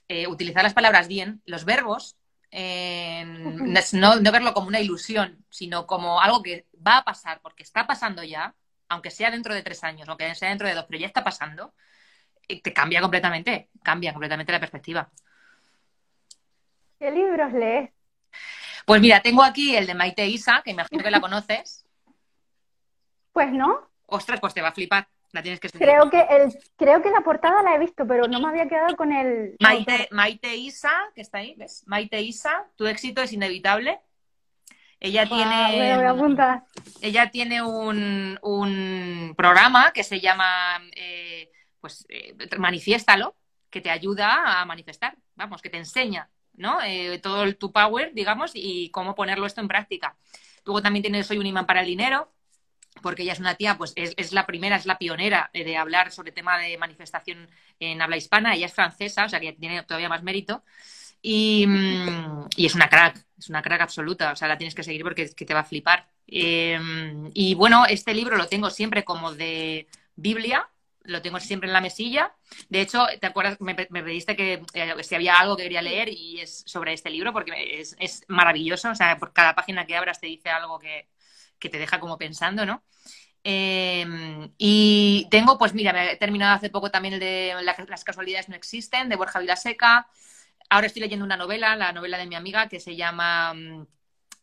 eh, 0.08 0.26
utilizar 0.26 0.62
las 0.62 0.74
palabras 0.74 1.08
bien, 1.08 1.42
los 1.46 1.64
verbos, 1.64 2.16
em, 2.50 3.72
no, 3.92 4.32
verlo 4.32 4.54
como 4.54 4.68
una 4.68 4.80
ilusión, 4.80 5.44
sino 5.50 5.86
como 5.86 6.20
algo 6.20 6.42
que 6.42 6.66
va 6.86 6.98
a 6.98 7.04
pasar, 7.04 7.40
porque 7.42 7.62
está 7.62 7.86
pasando 7.86 8.22
ya, 8.22 8.54
aunque 8.88 9.10
sea 9.10 9.30
dentro 9.30 9.54
de 9.54 9.62
tres 9.62 9.84
años, 9.84 10.08
aunque 10.08 10.34
sea 10.34 10.48
dentro 10.48 10.68
de 10.68 10.74
dos, 10.74 10.86
pero 10.88 11.00
ya 11.00 11.06
está 11.06 11.24
pasando, 11.24 11.74
eh, 12.48 12.60
te 12.60 12.72
cambia 12.72 13.00
completamente, 13.00 13.70
cambia 13.82 14.12
completamente 14.12 14.52
la 14.52 14.60
perspectiva. 14.60 15.10
¿Qué 16.98 17.10
libros 17.10 17.52
lees? 17.52 17.90
Pues 18.84 19.00
mira, 19.00 19.22
tengo 19.22 19.42
aquí 19.42 19.76
el 19.76 19.86
de 19.86 19.94
Maite 19.94 20.26
Isa, 20.26 20.62
que 20.64 20.72
imagino 20.72 21.02
que 21.02 21.10
la 21.10 21.20
conoces. 21.20 21.86
Pues 23.32 23.52
no. 23.52 23.90
Ostras, 24.06 24.40
pues 24.40 24.52
te 24.52 24.62
va 24.62 24.68
a 24.68 24.72
flipar. 24.72 25.08
La 25.32 25.42
tienes 25.42 25.60
que 25.60 25.68
Creo 25.70 26.10
que, 26.10 26.20
el, 26.20 26.52
creo 26.76 27.02
que 27.02 27.10
la 27.10 27.20
portada 27.20 27.62
la 27.62 27.74
he 27.74 27.78
visto, 27.78 28.06
pero 28.06 28.26
no 28.26 28.40
me 28.40 28.48
había 28.48 28.68
quedado 28.68 28.96
con 28.96 29.12
el... 29.12 29.54
Maite, 29.60 30.08
Maite 30.10 30.56
Isa, 30.56 30.92
que 31.14 31.20
está 31.20 31.38
ahí, 31.38 31.54
¿ves? 31.56 31.84
Maite 31.86 32.20
Isa, 32.20 32.66
tu 32.76 32.86
éxito 32.86 33.22
es 33.22 33.32
inevitable. 33.32 34.00
Ella 34.98 35.26
tiene. 35.26 35.96
voy 35.96 36.04
a 36.04 36.10
apuntar. 36.10 36.64
Ella 37.00 37.30
tiene 37.30 37.62
un, 37.62 38.38
un 38.42 39.34
programa 39.36 39.92
que 39.92 40.02
se 40.02 40.20
llama 40.20 40.78
eh, 40.94 41.50
pues 41.80 42.06
eh, 42.08 42.34
Manifiéstalo, 42.58 43.34
que 43.70 43.80
te 43.80 43.90
ayuda 43.90 44.60
a 44.60 44.64
manifestar, 44.64 45.16
vamos, 45.34 45.62
que 45.62 45.70
te 45.70 45.78
enseña, 45.78 46.28
¿no? 46.54 46.80
Eh, 46.82 47.18
todo 47.18 47.44
el, 47.44 47.56
tu 47.56 47.72
power, 47.72 48.12
digamos, 48.12 48.52
y 48.54 48.90
cómo 48.90 49.14
ponerlo 49.14 49.46
esto 49.46 49.60
en 49.60 49.68
práctica. 49.68 50.16
Luego 50.64 50.82
también 50.82 51.02
tiene 51.02 51.24
Soy 51.24 51.38
un 51.38 51.46
imán 51.46 51.66
para 51.66 51.80
el 51.80 51.86
dinero, 51.86 52.30
porque 53.02 53.22
ella 53.22 53.32
es 53.32 53.40
una 53.40 53.54
tía, 53.54 53.78
pues 53.78 53.92
es, 53.96 54.32
la 54.32 54.46
primera, 54.46 54.76
es 54.76 54.86
la 54.86 54.98
pionera 54.98 55.50
de 55.52 55.76
hablar 55.76 56.12
sobre 56.12 56.32
tema 56.32 56.58
de 56.58 56.76
manifestación 56.76 57.48
en 57.78 58.02
habla 58.02 58.16
hispana. 58.16 58.54
Ella 58.54 58.66
es 58.66 58.74
francesa, 58.74 59.24
o 59.24 59.28
sea 59.28 59.40
que 59.40 59.52
tiene 59.52 59.82
todavía 59.84 60.08
más 60.08 60.22
mérito. 60.22 60.62
Y, 61.22 61.66
mm, 61.66 62.48
es 62.56 62.74
una 62.74 62.88
crack, 62.88 63.24
es 63.38 63.48
una 63.48 63.62
crack 63.62 63.82
absoluta, 63.82 64.32
o 64.32 64.36
sea, 64.36 64.48
la 64.48 64.58
tienes 64.58 64.74
que 64.74 64.82
seguir 64.82 65.02
porque 65.02 65.30
que 65.34 65.44
te 65.44 65.54
va 65.54 65.60
a 65.60 65.64
flipar. 65.64 66.06
Em, 66.26 67.30
y 67.34 67.54
bueno, 67.54 67.86
este 67.86 68.14
libro 68.14 68.36
lo 68.36 68.46
tengo 68.48 68.70
siempre 68.70 69.04
como 69.04 69.32
de 69.32 69.88
Biblia, 70.16 70.68
lo 71.04 71.22
tengo 71.22 71.40
siempre 71.40 71.68
en 71.68 71.72
la 71.72 71.80
mesilla. 71.80 72.32
De 72.68 72.80
hecho, 72.80 73.06
¿te 73.20 73.26
acuerdas? 73.26 73.60
Me, 73.60 73.74
pediste 73.74 74.36
que 74.36 74.62
eh, 74.74 74.94
si 75.02 75.14
había 75.14 75.38
algo 75.38 75.56
que 75.56 75.64
quería 75.64 75.82
leer 75.82 76.08
y 76.08 76.40
es 76.40 76.62
sobre 76.66 76.92
este 76.92 77.10
libro 77.10 77.32
porque 77.32 77.80
es, 77.80 77.96
es 77.98 78.24
maravilloso, 78.28 78.90
o 78.90 78.94
sea, 78.94 79.18
por 79.18 79.32
cada 79.32 79.54
página 79.54 79.86
que 79.86 79.96
abras 79.96 80.20
te 80.20 80.26
dice 80.26 80.50
algo 80.50 80.78
que, 80.78 81.08
que 81.60 81.68
te 81.68 81.78
deja 81.78 82.00
como 82.00 82.18
pensando, 82.18 82.66
¿no? 82.66 82.82
Em, 83.42 84.52
y 84.58 85.26
tengo, 85.30 85.58
pues 85.58 85.72
mira, 85.72 85.92
me 85.92 86.12
he 86.12 86.16
terminado 86.16 86.54
hace 86.56 86.70
poco 86.70 86.90
también 86.90 87.14
el 87.14 87.20
de 87.20 87.54
Las 87.88 88.04
casualidades 88.04 88.48
no 88.48 88.56
existen, 88.56 89.08
de 89.08 89.16
Borja 89.16 89.38
Vilaseca. 89.38 90.08
Ahora 90.68 90.86
estoy 90.86 91.02
leyendo 91.02 91.24
una 91.24 91.36
novela, 91.36 91.74
la 91.76 91.92
novela 91.92 92.18
de 92.18 92.26
mi 92.26 92.34
amiga, 92.34 92.68
que 92.68 92.80
se 92.80 92.96
llama. 92.96 93.54
Mm, 93.54 93.86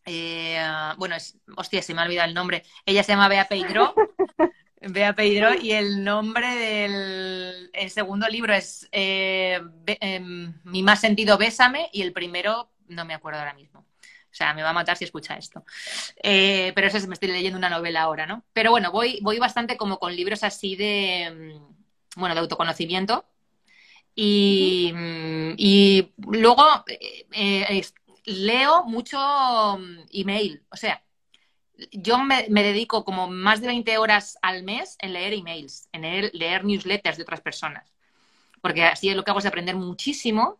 eh, 0.05 0.93
bueno, 0.97 1.15
es, 1.15 1.37
hostia, 1.55 1.81
se 1.81 1.93
me 1.93 2.01
ha 2.01 2.05
olvidado 2.05 2.27
el 2.27 2.33
nombre. 2.33 2.63
Ella 2.85 3.03
se 3.03 3.11
llama 3.11 3.27
Bea 3.27 3.47
Pedro. 3.47 3.93
Bea 4.81 5.13
Pedro, 5.13 5.55
y 5.55 5.71
el 5.71 6.03
nombre 6.03 6.47
del 6.55 7.69
el 7.73 7.89
segundo 7.89 8.27
libro 8.27 8.53
es 8.53 8.87
eh, 8.91 9.59
em, 9.99 10.53
Mi 10.63 10.83
más 10.83 11.01
sentido 11.01 11.37
Bésame, 11.37 11.89
y 11.91 12.03
el 12.03 12.13
primero 12.13 12.69
no 12.87 13.03
me 13.05 13.13
acuerdo 13.13 13.39
ahora 13.39 13.53
mismo. 13.53 13.85
Sea, 14.37 14.53
me 14.53 14.61
va 14.61 14.69
a 14.69 14.73
matar 14.73 14.95
si 14.95 15.03
escucha 15.03 15.35
esto. 15.35 15.65
Eh, 16.21 16.71
pero 16.75 16.87
eso 16.87 16.97
es, 16.97 17.07
me 17.07 17.15
estoy 17.15 17.29
leyendo 17.29 17.57
una 17.57 17.71
novela 17.71 18.03
ahora, 18.03 18.27
¿no? 18.27 18.45
Pero 18.53 18.69
bueno, 18.69 18.91
voy, 18.91 19.19
voy 19.23 19.39
bastante 19.39 19.77
como 19.77 19.97
con 19.97 20.15
libros 20.15 20.43
así 20.43 20.75
de, 20.75 21.55
mm, 21.55 22.19
bueno, 22.19 22.35
de 22.35 22.41
autoconocimiento. 22.41 23.25
Y, 24.13 24.91
mm, 24.93 26.31
luego 26.31 26.63
eh, 26.87 27.25
eh, 27.31 27.85
leo 28.25 28.83
mucho 28.83 29.17
mm, 29.79 30.05
email. 30.11 30.63
O 30.69 30.77
sea, 30.77 31.03
yo 31.91 32.19
me, 32.19 32.43
dedico 32.47 33.03
como 33.05 33.27
más 33.27 33.59
de 33.61 33.67
20 33.67 33.97
horas 33.97 34.37
al 34.43 34.61
mes 34.61 34.97
en 34.99 35.13
leer 35.13 35.33
emails, 35.33 35.89
en 35.93 36.29
leer 36.33 36.63
newsletters 36.63 37.17
de 37.17 37.23
otras 37.23 37.41
personas. 37.41 37.91
Porque 38.61 38.83
así 38.83 39.09
es 39.09 39.15
lo 39.15 39.23
que 39.23 39.31
hago 39.31 39.39
es 39.39 39.45
aprender 39.47 39.75
muchísimo 39.75 40.59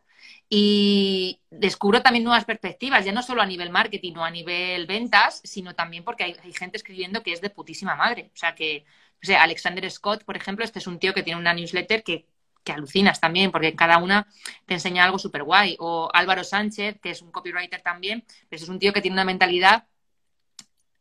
y 0.49 1.41
descubro 1.49 2.01
también 2.01 2.23
nuevas 2.23 2.45
perspectivas, 2.45 3.03
ya 3.03 3.11
no 3.11 3.21
solo 3.21 3.41
a 3.41 3.45
nivel 3.45 3.69
marketing 3.69 4.15
o 4.15 4.23
a 4.23 4.31
nivel 4.31 4.85
ventas, 4.87 5.41
sino 5.43 5.75
también 5.75 6.03
porque 6.03 6.23
hay, 6.23 6.53
gente 6.53 6.77
escribiendo 6.77 7.21
que 7.23 7.33
es 7.33 7.41
de 7.41 7.49
putísima 7.49 7.95
madre. 7.95 8.31
O 8.33 8.37
sea, 8.37 8.55
que, 8.55 8.85
o 9.21 9.25
sea, 9.25 9.43
Alexander 9.43 9.89
Scott, 9.91 10.23
por 10.23 10.37
ejemplo, 10.37 10.63
este 10.63 10.79
es 10.79 10.87
un 10.87 10.99
tío 10.99 11.13
que 11.13 11.23
tiene 11.23 11.39
una 11.39 11.53
newsletter 11.53 12.03
que, 12.03 12.25
que 12.63 12.71
alucinas 12.71 13.19
también, 13.19 13.51
porque 13.51 13.75
cada 13.75 13.97
una 13.97 14.27
te 14.65 14.75
enseña 14.75 15.03
algo 15.03 15.19
súper 15.19 15.43
guay. 15.43 15.75
O 15.79 16.09
Álvaro 16.13 16.43
Sánchez, 16.43 16.99
que 17.01 17.11
es 17.11 17.21
un 17.21 17.31
copywriter 17.31 17.81
también, 17.81 18.23
pues 18.49 18.61
es 18.61 18.69
un 18.69 18.79
tío 18.79 18.93
que 18.93 19.01
tiene 19.01 19.15
una 19.15 19.25
mentalidad 19.25 19.85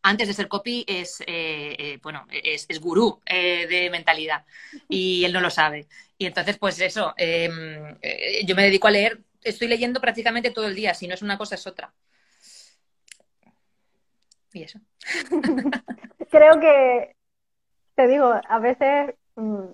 antes 0.07 0.29
de 0.29 0.35
ser 0.35 0.47
copy 0.47 0.85
es, 0.87 1.21
eh, 1.23 1.75
eh, 1.79 1.99
bueno, 2.01 2.29
es, 2.31 2.69
gurú 2.81 3.21
eh, 3.27 3.67
de 3.67 3.91
mentalidad 3.91 4.45
y 4.89 5.25
él 5.25 5.33
no 5.33 5.41
lo 5.41 5.51
sabe. 5.51 5.89
Y 6.17 6.27
entonces, 6.27 6.59
pues 6.59 6.81
eso, 6.81 7.13
em, 7.17 7.99
yo 8.45 8.55
me 8.55 8.63
dedico 8.63 8.87
a 8.87 8.93
leer 8.93 9.21
estoy 9.49 9.69
leyendo 9.69 10.01
prácticamente 10.01 10.51
todo 10.51 10.67
el 10.67 10.75
día, 10.75 10.95
si 10.95 11.07
no 11.07 11.15
es 11.15 11.23
una 11.23 11.39
cosa 11.39 11.55
es 11.55 11.67
otra. 11.67 11.93
Y 14.53 14.63
eso. 14.63 14.81
Creo 16.31 16.61
que, 16.61 17.15
te 17.95 18.07
digo, 18.07 18.33
a 18.49 18.59
veces 18.59 19.15
mm, 19.37 19.65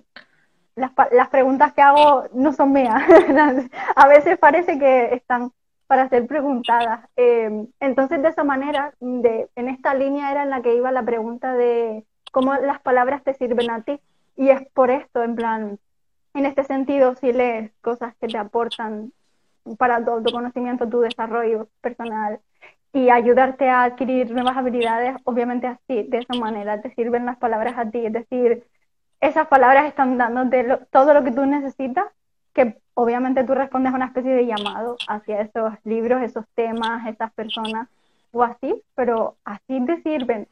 las, 0.77 1.29
preguntas 1.31 1.73
que 1.73 1.83
hago 1.83 2.29
no 2.33 2.53
son 2.53 2.73
mías. 2.73 3.03
a 3.97 4.09
veces 4.09 4.39
parece 4.39 4.79
que 4.79 5.15
están 5.15 5.53
para 5.87 6.09
ser 6.09 6.27
preguntadas. 6.27 7.09
Em, 7.17 7.69
entonces, 7.79 8.23
de 8.23 8.29
esa 8.29 8.45
manera, 8.45 8.95
de, 9.01 9.49
en 9.57 9.69
esta 9.69 9.95
línea 9.95 10.31
era 10.31 10.43
en 10.43 10.51
la 10.51 10.63
que 10.63 10.75
iba 10.75 10.91
la 10.91 11.05
pregunta 11.05 11.55
de 11.55 12.05
cómo 12.33 12.55
las 12.55 12.81
palabras 12.81 13.23
te 13.23 13.35
sirven 13.35 13.71
a 13.71 13.83
ti. 13.83 14.01
Y 14.37 14.49
es 14.49 14.67
por 14.73 14.91
esto, 14.91 15.23
en 15.23 15.37
plan, 15.37 15.79
en 16.35 16.47
este 16.47 16.65
sentido, 16.65 17.15
si 17.17 17.33
lees 17.33 17.71
cosas 17.83 18.15
que 18.17 18.27
te 18.29 18.39
aportan 18.39 19.13
para 19.79 20.05
tu 20.05 20.33
conocimiento, 20.33 20.89
tu 20.89 21.01
desarrollo 21.01 21.69
personal 21.81 22.41
y 22.93 23.09
ayudarte 23.09 23.69
a 23.69 23.85
adquirir 23.85 24.31
nuevas 24.31 24.57
habilidades, 24.57 25.17
obviamente 25.25 25.67
así, 25.67 26.03
de 26.09 26.19
esa 26.19 26.35
manera, 26.35 26.81
te 26.83 26.95
sirven 26.95 27.25
las 27.25 27.39
palabras 27.39 27.75
a 27.79 27.91
ti, 27.91 28.05
es 28.05 28.13
decir, 28.13 28.65
esas 29.21 29.47
palabras 29.49 29.87
están 29.87 30.19
dándote 30.19 30.79
todo 30.91 31.15
lo 31.15 31.25
que 31.25 31.31
tú 31.31 31.47
necesitas, 31.47 32.07
que 32.53 32.77
obviamente 32.95 33.45
tú 33.45 33.55
respondes 33.55 33.93
a 33.93 33.97
una 33.97 34.07
especie 34.07 34.33
de 34.33 34.47
llamado 34.47 34.97
hacia 35.09 35.41
esos 35.41 35.73
libros, 35.85 36.23
esos 36.23 36.45
temas, 36.55 37.07
esas 37.07 37.33
personas 37.33 37.89
o 38.33 38.43
así, 38.43 38.83
pero 38.95 39.37
así 39.45 39.85
te 39.87 40.03
sirven. 40.03 40.49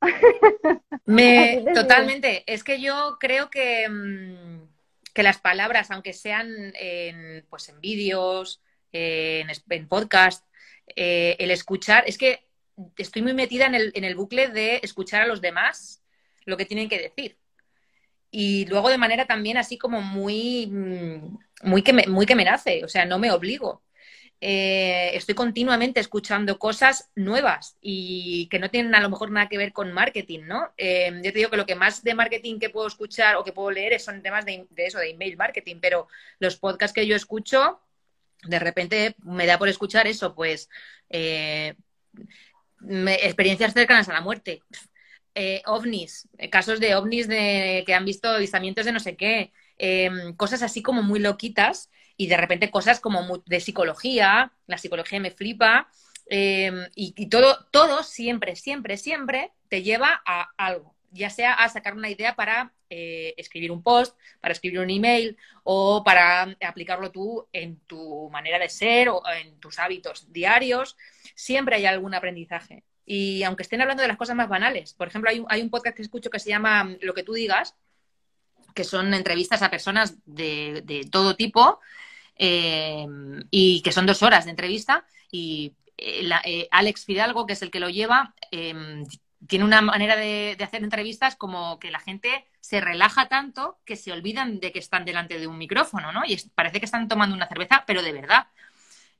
Me, 1.06 1.64
totalmente. 1.74 2.44
Es 2.52 2.64
que 2.64 2.80
yo 2.80 3.16
creo 3.20 3.50
que, 3.50 3.88
mm, 3.88 4.73
que 5.14 5.22
las 5.22 5.38
palabras, 5.38 5.90
aunque 5.90 6.12
sean 6.12 6.74
en, 6.78 7.46
pues 7.48 7.68
en 7.68 7.80
vídeos, 7.80 8.60
en, 8.92 9.48
en 9.70 9.88
podcast, 9.88 10.44
eh, 10.96 11.36
el 11.38 11.50
escuchar, 11.50 12.04
es 12.06 12.18
que 12.18 12.44
estoy 12.96 13.22
muy 13.22 13.32
metida 13.32 13.66
en 13.66 13.74
el, 13.74 13.92
en 13.94 14.04
el 14.04 14.16
bucle 14.16 14.48
de 14.48 14.80
escuchar 14.82 15.22
a 15.22 15.26
los 15.26 15.40
demás 15.40 16.02
lo 16.44 16.56
que 16.56 16.66
tienen 16.66 16.88
que 16.88 16.98
decir. 16.98 17.38
Y 18.30 18.66
luego 18.66 18.88
de 18.88 18.98
manera 18.98 19.26
también 19.26 19.56
así 19.56 19.78
como 19.78 20.02
muy, 20.02 20.66
mm, 20.66 21.38
muy, 21.62 21.82
que, 21.82 21.92
me, 21.92 22.06
muy 22.08 22.26
que 22.26 22.34
me 22.34 22.44
nace, 22.44 22.84
o 22.84 22.88
sea, 22.88 23.04
no 23.04 23.18
me 23.18 23.30
obligo. 23.30 23.82
Eh, 24.40 25.16
estoy 25.16 25.34
continuamente 25.34 26.00
escuchando 26.00 26.58
cosas 26.58 27.10
nuevas 27.14 27.78
y 27.80 28.46
que 28.50 28.58
no 28.58 28.68
tienen 28.70 28.94
a 28.94 29.00
lo 29.00 29.08
mejor 29.08 29.30
nada 29.30 29.48
que 29.48 29.56
ver 29.56 29.72
con 29.72 29.92
marketing, 29.92 30.40
¿no? 30.46 30.72
Eh, 30.76 31.10
yo 31.22 31.32
te 31.32 31.38
digo 31.38 31.50
que 31.50 31.56
lo 31.56 31.66
que 31.66 31.74
más 31.74 32.02
de 32.02 32.14
marketing 32.14 32.58
que 32.58 32.68
puedo 32.68 32.86
escuchar 32.86 33.36
o 33.36 33.44
que 33.44 33.52
puedo 33.52 33.70
leer 33.70 33.98
son 34.00 34.22
temas 34.22 34.44
de, 34.44 34.66
eso, 34.76 34.98
de 34.98 35.10
email 35.10 35.36
marketing, 35.36 35.76
pero 35.80 36.08
los 36.40 36.56
podcasts 36.56 36.94
que 36.94 37.06
yo 37.06 37.16
escucho, 37.16 37.80
de 38.42 38.58
repente 38.58 39.16
me 39.22 39.46
da 39.46 39.58
por 39.58 39.68
escuchar 39.68 40.06
eso, 40.06 40.34
pues 40.34 40.68
eh, 41.08 41.74
experiencias 42.86 43.72
cercanas 43.72 44.08
a 44.10 44.12
la 44.12 44.20
muerte, 44.20 44.62
ovnis, 45.64 46.28
casos 46.50 46.80
de 46.80 46.94
ovnis 46.96 47.28
de, 47.28 47.82
que 47.86 47.94
han 47.94 48.04
visto 48.04 48.28
avistamientos 48.28 48.84
de 48.84 48.92
no 48.92 49.00
sé 49.00 49.16
qué, 49.16 49.52
cosas 50.36 50.62
así 50.62 50.82
como 50.82 51.02
muy 51.02 51.18
loquitas 51.18 51.90
y 52.16 52.26
de 52.26 52.36
repente 52.36 52.70
cosas 52.70 53.00
como 53.00 53.38
de 53.46 53.60
psicología, 53.60 54.52
la 54.66 54.78
psicología 54.78 55.20
me 55.20 55.30
flipa, 55.30 55.88
em, 56.26 56.88
y, 56.94 57.28
todo, 57.28 57.66
todo 57.70 58.02
siempre, 58.02 58.56
siempre, 58.56 58.96
siempre 58.96 59.52
te 59.68 59.82
lleva 59.82 60.22
a 60.24 60.50
algo, 60.56 60.94
ya 61.10 61.30
sea 61.30 61.54
a 61.54 61.68
sacar 61.68 61.94
una 61.94 62.10
idea 62.10 62.34
para 62.34 62.72
eh, 62.90 63.34
escribir 63.36 63.72
un 63.72 63.82
post, 63.82 64.16
para 64.40 64.52
escribir 64.52 64.80
un 64.80 64.90
email 64.90 65.36
o 65.64 66.04
para 66.04 66.56
aplicarlo 66.60 67.10
tú 67.10 67.48
en 67.52 67.80
tu 67.80 68.30
manera 68.30 68.58
de 68.58 68.68
ser 68.68 69.08
o 69.08 69.22
en 69.28 69.58
tus 69.58 69.78
hábitos 69.78 70.32
diarios, 70.32 70.96
siempre 71.34 71.76
hay 71.76 71.86
algún 71.86 72.14
aprendizaje. 72.14 72.84
Y 73.06 73.42
aunque 73.42 73.64
estén 73.64 73.80
hablando 73.80 74.02
de 74.02 74.08
las 74.08 74.16
cosas 74.16 74.36
más 74.36 74.48
banales, 74.48 74.94
por 74.94 75.08
ejemplo, 75.08 75.30
hay 75.30 75.40
un, 75.40 75.46
hay 75.48 75.60
un 75.60 75.70
podcast 75.70 75.96
que 75.96 76.02
escucho 76.02 76.30
que 76.30 76.38
se 76.38 76.50
llama 76.50 76.96
Lo 77.00 77.14
que 77.14 77.22
tú 77.22 77.34
digas, 77.34 77.74
que 78.74 78.84
son 78.84 79.12
entrevistas 79.12 79.62
a 79.62 79.70
personas 79.70 80.16
de, 80.24 80.82
de 80.84 81.04
todo 81.10 81.36
tipo 81.36 81.80
eh, 82.36 83.06
y 83.50 83.80
que 83.82 83.92
son 83.92 84.06
dos 84.06 84.22
horas 84.22 84.44
de 84.44 84.50
entrevista 84.50 85.04
y 85.30 85.74
eh, 85.96 86.28
eh, 86.44 86.68
Alex 86.70 87.04
Fidalgo, 87.04 87.46
que 87.46 87.52
es 87.52 87.62
el 87.62 87.70
que 87.70 87.80
lo 87.80 87.88
lleva, 87.88 88.34
em, 88.50 89.04
tiene 89.46 89.64
una 89.64 89.82
manera 89.82 90.16
de, 90.16 90.56
hacer 90.60 90.82
entrevistas 90.82 91.36
como 91.36 91.78
que 91.78 91.90
la 91.90 92.00
gente 92.00 92.46
se 92.60 92.80
relaja 92.80 93.28
tanto 93.28 93.78
que 93.84 93.94
se 93.94 94.10
olvidan 94.10 94.58
de 94.58 94.72
que 94.72 94.78
están 94.78 95.04
delante 95.04 95.38
de 95.38 95.46
un 95.46 95.58
micrófono, 95.58 96.12
¿no? 96.12 96.22
Y 96.26 96.36
parece 96.54 96.80
que 96.80 96.86
están 96.86 97.08
tomando 97.08 97.36
una 97.36 97.46
cerveza, 97.46 97.84
pero 97.86 98.02
de 98.02 98.12
verdad. 98.12 98.46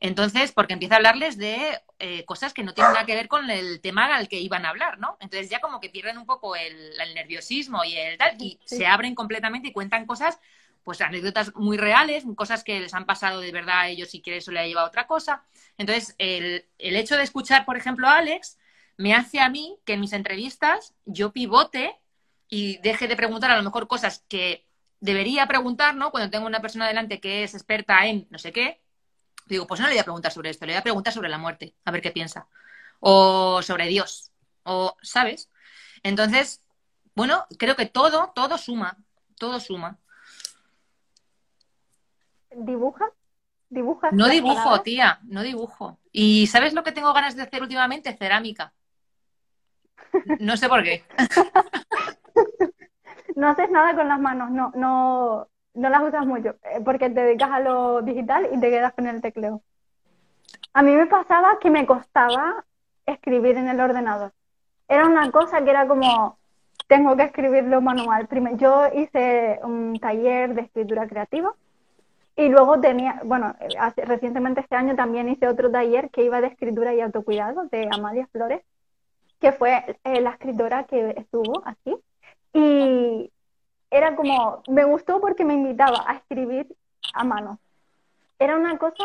Entonces, 0.01 0.53
porque 0.53 0.73
empieza 0.73 0.97
a 0.97 0.99
hablarles 0.99 1.39
de 1.39 1.81
cosas 2.27 2.53
que 2.53 2.63
no 2.63 2.75
tienen 2.75 2.93
nada 2.93 3.07
que 3.07 3.15
ver 3.15 3.29
con 3.29 3.49
el 3.51 3.81
tema 3.81 4.15
al 4.15 4.29
que 4.29 4.41
iban 4.41 4.67
a 4.67 4.71
hablar, 4.71 4.99
¿no? 4.99 5.17
Entonces 5.21 5.49
ya 5.49 5.61
como 5.61 5.81
que 5.81 5.89
pierden 5.89 6.19
un 6.19 6.27
poco 6.27 6.57
el, 6.57 6.93
nerviosismo 7.15 7.85
y 7.85 7.97
el 7.97 8.19
tal, 8.19 8.37
y 8.39 8.59
se 8.65 8.87
abren 8.87 9.15
completamente 9.15 9.69
y 9.69 9.73
cuentan 9.73 10.05
cosas 10.05 10.39
pues 10.85 11.01
anécdotas 11.01 11.55
muy 11.55 11.77
reales, 11.77 12.25
cosas 12.37 12.63
que 12.63 12.79
les 12.79 12.95
han 12.95 13.07
pasado 13.07 13.41
de 13.41 13.51
verdad 13.51 13.81
a 13.81 13.89
ellos 13.89 14.15
y 14.15 14.21
que 14.21 14.37
eso 14.37 14.53
le 14.53 14.61
ha 14.61 14.67
llevado 14.67 14.87
a 14.87 14.91
otra 14.91 15.07
cosa. 15.07 15.45
Entonces, 15.79 16.15
el, 16.19 16.67
hecho 16.79 17.17
de 17.17 17.23
escuchar, 17.23 17.65
por 17.65 17.77
ejemplo, 17.77 18.07
a 18.07 18.19
Alex, 18.19 18.59
me 18.97 19.15
hace 19.15 19.41
a 19.41 19.49
mí 19.49 19.79
que 19.85 19.95
en 19.95 20.01
mis 20.01 20.13
entrevistas 20.13 20.95
yo 21.07 21.33
pivote 21.33 21.99
y 22.49 22.79
deje 22.79 23.09
de 23.09 23.17
preguntar 23.17 23.51
a 23.51 23.57
lo 23.57 23.63
mejor 23.63 23.89
cosas 23.89 24.25
que 24.29 24.67
debería 25.01 25.47
preguntar, 25.49 25.97
¿no? 25.97 26.11
Cuando 26.11 26.31
tengo 26.31 26.47
una 26.47 26.61
persona 26.61 26.87
delante 26.87 27.21
que 27.21 27.45
es 27.45 27.55
experta 27.55 28.07
en 28.07 28.27
no 28.31 28.39
sé 28.39 28.53
qué, 28.53 28.83
digo, 29.47 29.67
pues 29.67 29.81
no 29.81 29.87
le 29.87 29.95
voy 29.95 30.01
a 30.01 30.05
preguntar 30.05 30.33
sobre 30.33 30.51
esto, 30.51 30.67
le 30.67 30.73
voy 30.75 30.79
a 30.81 30.83
preguntar 30.83 31.13
sobre 31.13 31.29
la 31.29 31.39
muerte, 31.39 31.75
a 31.85 31.91
ver 31.91 32.03
qué 32.03 32.11
piensa. 32.11 32.47
O 33.01 33.63
sobre 33.63 33.87
Dios, 33.89 34.31
o, 34.63 34.97
¿sabes? 35.03 35.51
Entonces, 36.03 36.63
bueno, 37.15 37.47
creo 37.59 37.77
que 37.77 37.87
todo, 37.87 38.33
todo 38.35 38.59
suma, 38.59 38.99
todo 39.39 39.61
suma. 39.61 39.99
¿Dibuja? 42.57 43.11
¿Dibujas? 43.69 44.13
No 44.13 44.29
dibujo, 44.29 44.83
tía, 44.83 45.19
no 45.25 45.43
dibujo. 45.43 45.99
¿Y 46.13 46.47
sabes 46.47 46.75
lo 46.75 46.85
que 46.85 46.93
tengo 46.93 47.13
ganas 47.13 47.35
de 47.35 47.43
hacer 47.43 47.63
últimamente? 47.63 48.17
Cerámica. 48.17 48.73
No 50.39 50.57
sé 50.57 50.69
por 50.69 50.85
qué. 50.85 51.03
no 53.37 53.49
haces 53.49 53.71
nada 53.71 53.97
con 53.97 54.09
las 54.09 54.21
manos, 54.21 54.51
no, 54.51 54.73
no, 54.77 55.49
no 55.75 55.89
las 55.89 56.03
usas 56.03 56.27
mucho, 56.27 56.57
eh, 56.63 56.81
porque 56.85 57.11
te 57.11 57.21
dedicas 57.21 57.51
a 57.51 57.61
lo 57.61 58.03
digital 58.03 58.49
y 58.53 58.61
te 58.61 58.71
quedas 58.71 58.93
con 58.95 59.07
el 59.07 59.21
tecleo. 59.21 59.63
A 60.73 60.83
mí 60.83 60.93
me 60.93 61.07
pasaba 61.07 61.59
que 61.61 61.71
me 61.71 61.87
costaba 61.87 62.65
escribir 63.07 63.57
en 63.57 63.69
el 63.69 63.81
ordenador. 63.81 64.33
Era 64.89 65.07
una 65.07 65.31
cosa 65.31 65.65
que 65.65 65.71
era 65.71 65.87
como, 65.87 66.39
tengo 66.87 67.17
que 67.17 67.25
escribirlo 67.25 67.81
manual. 67.81 68.29
Primero, 68.29 68.57
yo 68.57 68.87
hice 68.95 69.59
un 69.63 69.99
taller 69.99 70.55
de 70.55 70.63
escritura 70.63 71.09
creativa 71.09 71.55
y 72.37 72.49
luego 72.49 72.81
tenía, 72.81 73.21
bueno, 73.25 73.55
recientemente 73.97 74.61
este 74.61 74.75
año 74.75 74.97
también 74.97 75.29
hice 75.29 75.47
otro 75.47 75.71
taller 75.71 76.11
que 76.11 76.25
iba 76.25 76.41
de 76.41 76.49
escritura 76.49 76.93
y 76.93 77.01
autocuidado 77.01 77.65
de 77.71 77.89
Amalia 77.93 78.27
Flores, 78.33 78.63
que 79.41 79.53
fue 79.53 79.99
eh, 80.03 80.21
la 80.21 80.31
escritora 80.31 80.85
que 80.85 81.15
estuvo 81.17 81.63
aquí. 81.65 81.95
Y 82.53 83.31
era 83.91 84.17
como, 84.17 84.63
me 84.69 84.85
gustó 84.85 85.21
porque 85.21 85.45
me 85.45 85.55
invitaba 85.55 86.05
a 86.07 86.15
escribir 86.15 86.67
a 87.13 87.23
mano. 87.23 87.61
Era 88.41 88.57
una 88.57 88.79
cosa 88.79 89.05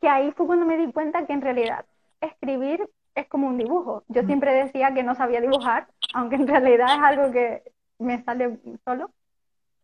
que 0.00 0.08
ahí 0.08 0.30
fue 0.32 0.46
cuando 0.46 0.66
me 0.66 0.76
di 0.76 0.92
cuenta 0.92 1.26
que 1.26 1.32
en 1.32 1.40
realidad 1.40 1.86
escribir 2.20 2.90
es 3.14 3.26
como 3.28 3.48
un 3.48 3.56
dibujo. 3.56 4.02
Yo 4.08 4.22
siempre 4.24 4.52
decía 4.52 4.92
que 4.92 5.02
no 5.02 5.14
sabía 5.14 5.40
dibujar, 5.40 5.88
aunque 6.12 6.36
en 6.36 6.46
realidad 6.46 6.94
es 6.94 7.02
algo 7.02 7.32
que 7.32 7.62
me 7.98 8.22
sale 8.22 8.58
solo. 8.84 9.10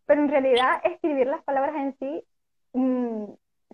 Pero 0.05 0.21
en 0.21 0.29
realidad 0.29 0.79
escribir 0.83 1.25
las 1.25 1.41
palabras 1.43 1.75
en 1.75 1.97
sí 1.97 2.23
Mm, 2.75 3.33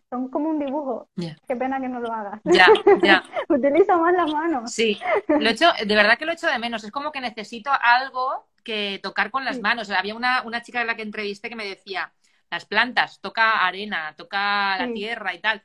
son 0.09 0.29
como 0.29 0.49
un 0.49 0.59
dibujo. 0.59 1.09
Qué 1.47 1.55
pena 1.55 1.79
que 1.81 1.89
no 1.89 1.99
lo 1.99 2.13
hagas. 2.13 2.39
Ya, 2.43 2.67
ya. 3.01 3.23
Utilizo 3.49 3.97
más 3.97 4.13
las 4.13 4.31
manos. 4.31 4.71
Sí, 4.71 4.99
lo 5.27 5.49
hecho, 5.49 5.71
de 5.85 5.95
verdad 5.95 6.17
que 6.17 6.25
lo 6.25 6.33
echo 6.33 6.47
de 6.47 6.59
menos. 6.59 6.83
Es 6.83 6.91
como 6.91 7.11
que 7.11 7.21
necesito 7.21 7.71
algo 7.81 8.47
que 8.63 8.99
tocar 9.01 9.31
con 9.31 9.43
las 9.43 9.59
manos. 9.59 9.89
Había 9.89 10.15
una, 10.15 10.43
una 10.43 10.61
chica 10.61 10.79
de 10.79 10.85
la 10.85 10.95
que 10.95 11.01
entrevisté 11.01 11.49
que 11.49 11.55
me 11.55 11.65
decía, 11.65 12.13
las 12.51 12.65
plantas, 12.65 13.19
toca 13.21 13.65
arena, 13.65 14.13
toca 14.17 14.77
la 14.77 14.93
tierra 14.93 15.33
y 15.33 15.39
tal. 15.39 15.63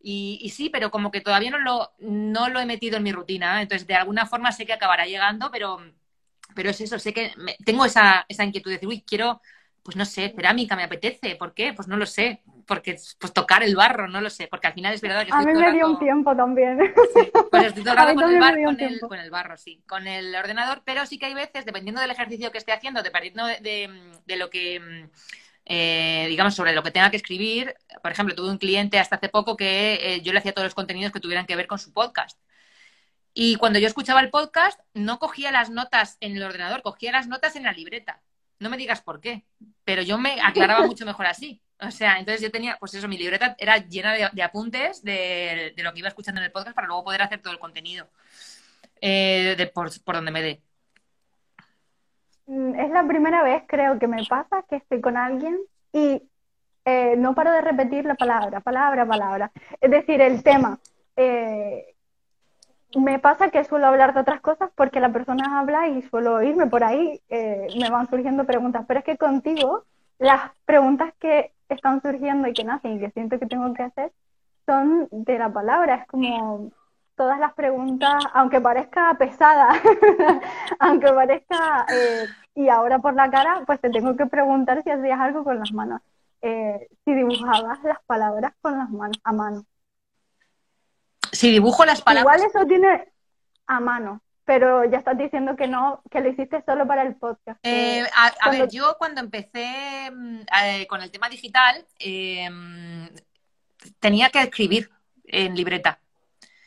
Y, 0.00 0.52
sí, 0.54 0.70
pero 0.70 0.90
como 0.90 1.10
que 1.10 1.20
todavía 1.20 1.50
no 1.50 1.58
lo, 1.58 1.92
no 1.98 2.48
lo 2.48 2.60
he 2.60 2.66
metido 2.66 2.98
en 2.98 3.02
mi 3.02 3.12
rutina. 3.12 3.60
Entonces, 3.60 3.88
de 3.88 3.96
alguna 3.96 4.26
forma 4.26 4.52
sé 4.52 4.64
que 4.64 4.74
acabará 4.74 5.06
llegando, 5.06 5.50
pero, 5.50 5.78
pero 6.54 6.70
es 6.70 6.80
eso, 6.80 6.98
sé 6.98 7.12
que 7.12 7.32
tengo 7.64 7.84
esa, 7.84 8.24
esa 8.28 8.44
inquietud 8.44 8.70
de 8.70 8.76
decir, 8.76 8.88
uy, 8.88 9.02
quiero, 9.02 9.40
pues 9.86 9.96
no 9.96 10.04
sé, 10.04 10.32
cerámica, 10.34 10.74
me 10.74 10.82
apetece. 10.82 11.36
¿Por 11.36 11.54
qué? 11.54 11.72
Pues 11.72 11.86
no 11.86 11.96
lo 11.96 12.06
sé 12.06 12.42
porque 12.66 12.96
pues 13.20 13.32
tocar 13.32 13.62
el 13.62 13.76
barro, 13.76 14.08
no 14.08 14.20
lo 14.20 14.28
sé, 14.28 14.48
porque 14.48 14.66
al 14.66 14.72
final 14.72 14.92
es 14.92 15.00
verdad 15.00 15.20
que 15.20 15.30
estoy 15.30 15.44
A 15.44 15.54
mí 15.54 15.60
me 15.60 15.72
dio 15.72 15.86
un 15.86 15.98
tiempo 16.00 16.34
también. 16.34 16.92
pues 17.50 17.66
estoy 17.66 17.84
tocando 17.84 18.20
con 18.20 18.34
el, 18.34 18.40
barro, 18.40 18.64
con, 19.08 19.18
el, 19.20 19.30
barro, 19.30 19.56
sí, 19.56 19.80
con 19.86 20.08
el 20.08 20.34
ordenador, 20.34 20.82
pero 20.84 21.06
sí 21.06 21.18
que 21.18 21.26
hay 21.26 21.34
veces, 21.34 21.64
dependiendo 21.64 22.00
del 22.00 22.10
ejercicio 22.10 22.50
que 22.50 22.58
esté 22.58 22.72
haciendo, 22.72 23.02
dependiendo 23.02 23.46
de, 23.46 24.36
lo 24.36 24.50
que... 24.50 25.08
Eh, 25.68 26.26
digamos, 26.28 26.54
sobre 26.54 26.72
lo 26.72 26.84
que 26.84 26.92
tenga 26.92 27.10
que 27.10 27.16
escribir. 27.16 27.74
Por 28.00 28.12
ejemplo, 28.12 28.36
tuve 28.36 28.50
un 28.50 28.58
cliente 28.58 29.00
hasta 29.00 29.16
hace 29.16 29.28
poco 29.28 29.56
que 29.56 29.98
eh, 30.00 30.20
yo 30.22 30.32
le 30.32 30.38
hacía 30.38 30.52
todos 30.52 30.66
los 30.66 30.74
contenidos 30.74 31.12
que 31.12 31.18
tuvieran 31.18 31.44
que 31.46 31.56
ver 31.56 31.66
con 31.66 31.80
su 31.80 31.92
podcast. 31.92 32.38
Y 33.34 33.56
cuando 33.56 33.78
yo 33.78 33.88
escuchaba 33.88 34.20
el 34.20 34.30
podcast, 34.30 34.80
no 34.94 35.18
cogía 35.18 35.50
las 35.50 35.70
notas 35.70 36.18
en 36.20 36.36
el 36.36 36.42
ordenador, 36.42 36.82
cogía 36.82 37.10
las 37.10 37.26
notas 37.26 37.56
en 37.56 37.64
la 37.64 37.72
libreta. 37.72 38.22
No 38.58 38.70
me 38.70 38.76
digas 38.76 39.02
por 39.02 39.20
qué, 39.20 39.44
pero 39.84 40.02
yo 40.02 40.18
me 40.18 40.40
aclaraba 40.40 40.86
mucho 40.86 41.04
mejor 41.04 41.26
así. 41.26 41.60
O 41.80 41.90
sea, 41.90 42.18
entonces 42.18 42.40
yo 42.40 42.50
tenía, 42.50 42.76
pues 42.80 42.94
eso, 42.94 43.06
mi 43.06 43.18
libreta 43.18 43.54
era 43.58 43.76
llena 43.78 44.14
de, 44.14 44.42
apuntes 44.42 45.02
de, 45.02 45.74
lo 45.76 45.92
que 45.92 45.98
iba 45.98 46.08
escuchando 46.08 46.40
en 46.40 46.46
el 46.46 46.52
podcast 46.52 46.74
para 46.74 46.86
luego 46.86 47.04
poder 47.04 47.22
hacer 47.22 47.42
todo 47.42 47.52
el 47.52 47.58
contenido 47.58 48.08
eh, 49.00 49.70
por, 49.74 49.90
donde 50.14 50.30
me 50.30 50.42
dé. 50.42 50.62
Mm, 52.46 52.74
es 52.76 52.90
la 52.90 53.06
primera 53.06 53.42
vez, 53.42 53.64
creo, 53.66 53.98
que 53.98 54.06
me 54.06 54.24
pasa 54.24 54.64
que 54.68 54.76
estoy 54.76 55.02
con 55.02 55.18
alguien 55.18 55.58
y 55.92 56.22
eh, 56.86 57.14
no 57.18 57.34
paro 57.34 57.52
de 57.52 57.60
repetir 57.60 58.06
la 58.06 58.14
palabra, 58.14 58.60
palabra, 58.60 59.04
palabra. 59.04 59.52
Es 59.80 59.90
decir, 59.90 60.20
el 60.20 60.42
tema. 60.42 60.78
Eh, 61.14 61.95
me 62.96 63.18
pasa 63.18 63.50
que 63.50 63.64
suelo 63.64 63.86
hablar 63.86 64.14
de 64.14 64.20
otras 64.20 64.40
cosas 64.40 64.70
porque 64.74 65.00
la 65.00 65.12
persona 65.12 65.58
habla 65.58 65.88
y 65.88 66.02
suelo 66.02 66.42
irme 66.42 66.66
por 66.66 66.84
ahí, 66.84 67.20
me 67.30 67.90
van 67.90 68.08
surgiendo 68.08 68.44
preguntas, 68.44 68.84
pero 68.88 69.00
es 69.00 69.04
que 69.04 69.16
contigo 69.16 69.84
las 70.18 70.50
preguntas 70.64 71.12
que 71.18 71.52
están 71.68 72.00
surgiendo 72.02 72.48
y 72.48 72.52
que 72.52 72.64
nacen 72.64 72.96
y 72.96 73.00
que 73.00 73.10
siento 73.10 73.38
que 73.38 73.46
tengo 73.46 73.72
que 73.74 73.82
hacer 73.82 74.12
son 74.66 75.08
de 75.10 75.38
la 75.38 75.52
palabra. 75.52 75.96
Es 75.96 76.06
como 76.06 76.70
todas 77.16 77.38
las 77.38 77.54
preguntas, 77.54 78.22
aunque 78.34 78.60
parezca 78.60 79.14
pesada, 79.18 79.70
aunque 80.78 81.12
parezca, 81.12 81.86
eh, 81.92 82.26
y 82.54 82.68
ahora 82.68 82.98
por 82.98 83.14
la 83.14 83.30
cara, 83.30 83.62
pues 83.66 83.80
te 83.80 83.90
tengo 83.90 84.16
que 84.16 84.26
preguntar 84.26 84.82
si 84.82 84.90
hacías 84.90 85.18
algo 85.18 85.44
con 85.44 85.58
las 85.58 85.72
manos. 85.72 86.00
Eh, 86.42 86.88
si 87.04 87.14
dibujabas 87.14 87.82
las 87.82 87.98
palabras 88.06 88.52
con 88.60 88.78
las 88.78 88.90
manos, 88.90 89.18
a 89.24 89.32
mano. 89.32 89.64
Si 91.36 91.50
dibujo 91.50 91.84
las 91.84 92.00
palabras. 92.02 92.36
Igual 92.38 92.50
eso 92.50 92.66
tiene. 92.66 93.12
a 93.66 93.80
mano. 93.80 94.22
Pero 94.44 94.84
ya 94.84 94.98
estás 94.98 95.18
diciendo 95.18 95.56
que 95.56 95.66
no, 95.66 96.02
que 96.08 96.20
lo 96.20 96.28
hiciste 96.28 96.62
solo 96.64 96.86
para 96.86 97.02
el 97.02 97.16
podcast. 97.16 97.58
Eh, 97.64 98.06
a, 98.14 98.50
ver, 98.50 98.68
yo 98.70 98.94
cuando 98.96 99.20
empecé 99.20 100.08
mm, 100.10 100.40
eh, 100.64 100.86
con 100.86 101.02
el 101.02 101.10
tema 101.10 101.28
digital, 101.28 101.84
em, 101.98 103.08
tenía 103.98 104.30
que 104.30 104.40
escribir 104.40 104.88
en 105.24 105.56
libreta. 105.56 105.98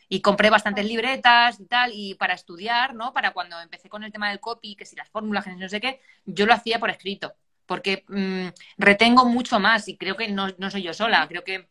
Y 0.10 0.22
compré 0.22 0.50
bastantes 0.50 0.86
libretas 0.86 1.60
y 1.62 1.68
tal, 1.68 1.92
y 1.94 2.16
para 2.16 2.34
estudiar, 2.34 2.96
¿no? 2.96 3.14
Para 3.14 3.32
cuando 3.32 3.60
empecé 3.62 3.88
con 3.88 4.04
el 4.04 4.12
tema 4.12 4.30
del 4.30 4.42
copy, 4.42 4.76
que 4.76 4.86
si 4.86 4.98
las 4.98 5.08
fórmulas, 5.10 5.46
que 5.46 5.52
no 5.52 5.70
sé 5.70 5.80
qué, 5.80 6.02
yo 6.26 6.46
lo 6.46 6.54
hacía 6.54 6.80
por 6.80 6.90
escrito. 6.90 7.34
Porque 7.66 8.04
mm, 8.10 8.48
retengo 8.78 9.24
mucho 9.26 9.58
más 9.60 9.88
y 9.88 9.96
creo 9.96 10.18
que 10.18 10.28
no, 10.28 10.50
no 10.58 10.70
soy 10.70 10.84
yo 10.84 10.94
sola. 10.94 11.26
Creo 11.30 11.46
que 11.46 11.70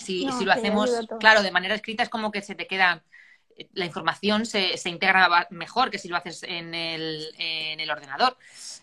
si, 0.00 0.30
si 0.32 0.44
lo 0.44 0.52
hacemos, 0.52 0.90
claro, 1.18 1.42
de 1.42 1.50
manera 1.50 1.74
escrita 1.74 2.02
es 2.02 2.08
como 2.08 2.30
que 2.32 2.42
se 2.42 2.54
te 2.54 2.66
queda 2.66 3.04
la 3.74 3.84
información 3.84 4.46
se, 4.46 4.76
se, 4.76 4.88
integra 4.88 5.48
mejor 5.50 5.90
que 5.90 5.98
si 5.98 6.08
lo 6.08 6.16
haces 6.16 6.42
en 6.42 6.74
el, 6.74 7.32
en 7.38 7.80
el 7.80 7.90
ordenador. 7.90 8.36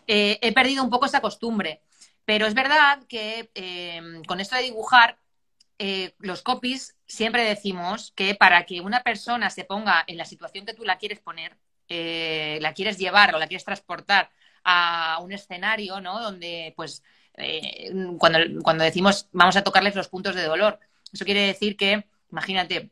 Eh, 0.06 0.38
he 0.40 0.52
perdido 0.52 0.82
un 0.82 0.90
poco 0.90 1.06
esa 1.06 1.20
costumbre, 1.20 1.82
pero 2.24 2.46
es 2.46 2.54
verdad 2.54 3.02
que 3.08 3.50
eh, 3.54 4.22
con 4.26 4.40
esto 4.40 4.56
de 4.56 4.62
dibujar, 4.62 5.18
eh, 5.78 6.14
los 6.18 6.42
copies 6.42 6.96
siempre 7.06 7.44
decimos 7.44 8.12
que 8.16 8.34
para 8.34 8.66
que 8.66 8.80
una 8.80 9.02
persona 9.02 9.48
se 9.50 9.64
ponga 9.64 10.04
en 10.06 10.16
la 10.16 10.24
situación 10.24 10.66
que 10.66 10.74
tú 10.74 10.84
la 10.84 10.98
quieres 10.98 11.20
poner, 11.20 11.56
la 11.88 12.74
quieres 12.74 12.98
llevar 12.98 13.34
o 13.34 13.38
la 13.38 13.46
quieres 13.46 13.64
transportar 13.64 14.30
a 14.62 15.18
un 15.22 15.32
escenario, 15.32 16.02
¿no? 16.02 16.20
Donde, 16.20 16.74
pues, 16.76 17.02
cuando, 18.18 18.38
cuando 18.62 18.84
decimos 18.84 19.28
vamos 19.32 19.56
a 19.56 19.64
tocarles 19.64 19.94
los 19.94 20.08
puntos 20.08 20.34
de 20.34 20.42
dolor, 20.42 20.80
eso 21.12 21.24
quiere 21.24 21.46
decir 21.46 21.76
que, 21.76 22.04
imagínate, 22.30 22.90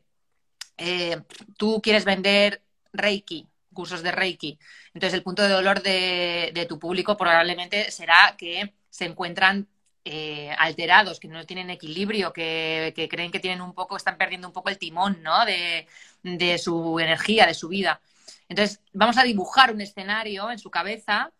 eh, 0.77 1.21
tú 1.57 1.81
quieres 1.81 2.05
vender 2.05 2.61
Reiki, 2.93 3.47
cursos 3.73 4.03
de 4.03 4.11
Reiki. 4.11 4.59
Entonces, 4.93 5.13
el 5.13 5.23
punto 5.23 5.41
de 5.43 5.49
dolor 5.49 5.81
de, 5.81 6.65
tu 6.67 6.79
público 6.79 7.17
probablemente 7.17 7.91
será 7.91 8.35
que 8.37 8.73
se 8.89 9.05
encuentran 9.05 9.67
eh, 10.05 10.51
alterados, 10.57 11.19
que 11.19 11.27
no 11.27 11.45
tienen 11.45 11.69
equilibrio, 11.69 12.31
que, 12.33 12.93
creen 13.09 13.31
que 13.31 13.39
tienen 13.39 13.61
un 13.61 13.73
poco, 13.73 13.97
están 13.97 14.17
perdiendo 14.17 14.47
un 14.47 14.53
poco 14.53 14.69
el 14.69 14.77
timón, 14.77 15.21
¿no? 15.21 15.45
De, 15.45 15.87
de 16.23 16.57
su 16.57 16.99
energía, 16.99 17.45
de 17.45 17.53
su 17.53 17.67
vida. 17.67 18.01
Entonces, 18.49 18.81
vamos 18.93 19.17
a 19.17 19.23
dibujar 19.23 19.73
un 19.73 19.81
escenario 19.81 20.49
en 20.49 20.59
su 20.59 20.71
cabeza 20.71 21.31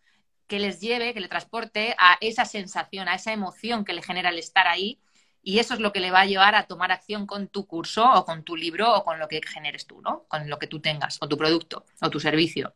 que 0.46 0.58
les 0.58 0.80
lleve, 0.80 1.14
que 1.14 1.20
le 1.20 1.28
transporte 1.28 1.94
a 1.98 2.18
esa 2.20 2.44
sensación, 2.44 3.08
a 3.08 3.14
esa 3.14 3.32
emoción 3.32 3.84
que 3.84 3.92
le 3.92 4.02
genera 4.02 4.30
el 4.30 4.38
estar 4.38 4.66
ahí 4.66 4.98
y 5.42 5.58
eso 5.58 5.74
es 5.74 5.80
lo 5.80 5.92
que 5.92 6.00
le 6.00 6.10
va 6.10 6.20
a 6.20 6.26
llevar 6.26 6.54
a 6.54 6.66
tomar 6.66 6.92
acción 6.92 7.26
con 7.26 7.48
tu 7.48 7.66
curso 7.66 8.10
o 8.12 8.24
con 8.24 8.42
tu 8.44 8.56
libro 8.56 8.94
o 8.94 9.04
con 9.04 9.18
lo 9.18 9.28
que 9.28 9.40
generes 9.46 9.86
tú, 9.86 10.00
¿no? 10.02 10.24
Con 10.28 10.48
lo 10.48 10.58
que 10.58 10.66
tú 10.66 10.80
tengas, 10.80 11.18
o 11.20 11.28
tu 11.28 11.36
producto, 11.36 11.84
o 12.00 12.10
tu 12.10 12.20
servicio. 12.20 12.74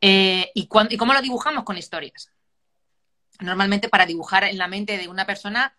Eh, 0.00 0.50
¿y, 0.54 0.68
¿Y 0.90 0.96
cómo 0.96 1.14
lo 1.14 1.22
dibujamos? 1.22 1.64
Con 1.64 1.78
historias. 1.78 2.30
Normalmente 3.40 3.88
para 3.88 4.06
dibujar 4.06 4.44
en 4.44 4.58
la 4.58 4.68
mente 4.68 4.98
de 4.98 5.08
una 5.08 5.26
persona, 5.26 5.76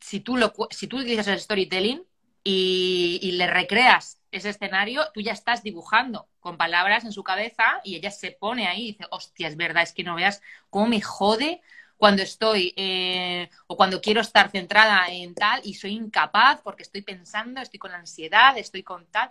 si 0.00 0.20
tú, 0.20 0.36
lo, 0.36 0.52
si 0.70 0.86
tú 0.88 0.98
utilizas 0.98 1.28
el 1.28 1.40
storytelling 1.40 2.04
y, 2.44 3.18
y 3.22 3.32
le 3.32 3.46
recreas 3.46 4.20
ese 4.30 4.50
escenario, 4.50 5.04
tú 5.14 5.20
ya 5.20 5.32
estás 5.32 5.62
dibujando 5.62 6.28
con 6.40 6.56
palabras 6.56 7.04
en 7.04 7.12
su 7.12 7.22
cabeza 7.22 7.80
y 7.84 7.96
ella 7.96 8.10
se 8.10 8.32
pone 8.32 8.66
ahí 8.66 8.82
y 8.82 8.92
dice, 8.92 9.06
hostia, 9.10 9.48
es 9.48 9.56
verdad, 9.56 9.82
es 9.82 9.92
que 9.92 10.04
no 10.04 10.16
veas 10.16 10.42
cómo 10.70 10.86
me 10.86 11.00
jode 11.00 11.60
cuando 11.96 12.22
estoy 12.22 12.74
eh, 12.76 13.48
o 13.66 13.76
cuando 13.76 14.00
quiero 14.00 14.20
estar 14.20 14.50
centrada 14.50 15.06
en 15.08 15.34
tal 15.34 15.60
y 15.64 15.74
soy 15.74 15.92
incapaz 15.92 16.60
porque 16.62 16.82
estoy 16.82 17.02
pensando, 17.02 17.60
estoy 17.60 17.78
con 17.78 17.92
ansiedad, 17.92 18.56
estoy 18.58 18.82
con 18.82 19.06
tal. 19.06 19.30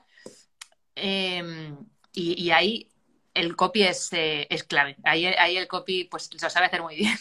Em, 0.96 1.78
y, 2.14 2.52
ahí 2.52 2.90
el 3.34 3.56
copy 3.56 3.84
es, 3.84 4.12
eh, 4.14 4.48
es 4.50 4.64
clave. 4.64 4.98
Ahí, 5.04 5.26
ahí, 5.26 5.58
el 5.58 5.68
copy 5.68 6.06
pues 6.06 6.30
lo 6.42 6.50
sabe 6.50 6.68
hacer 6.68 6.82
muy 6.82 6.96
bien. 6.96 7.18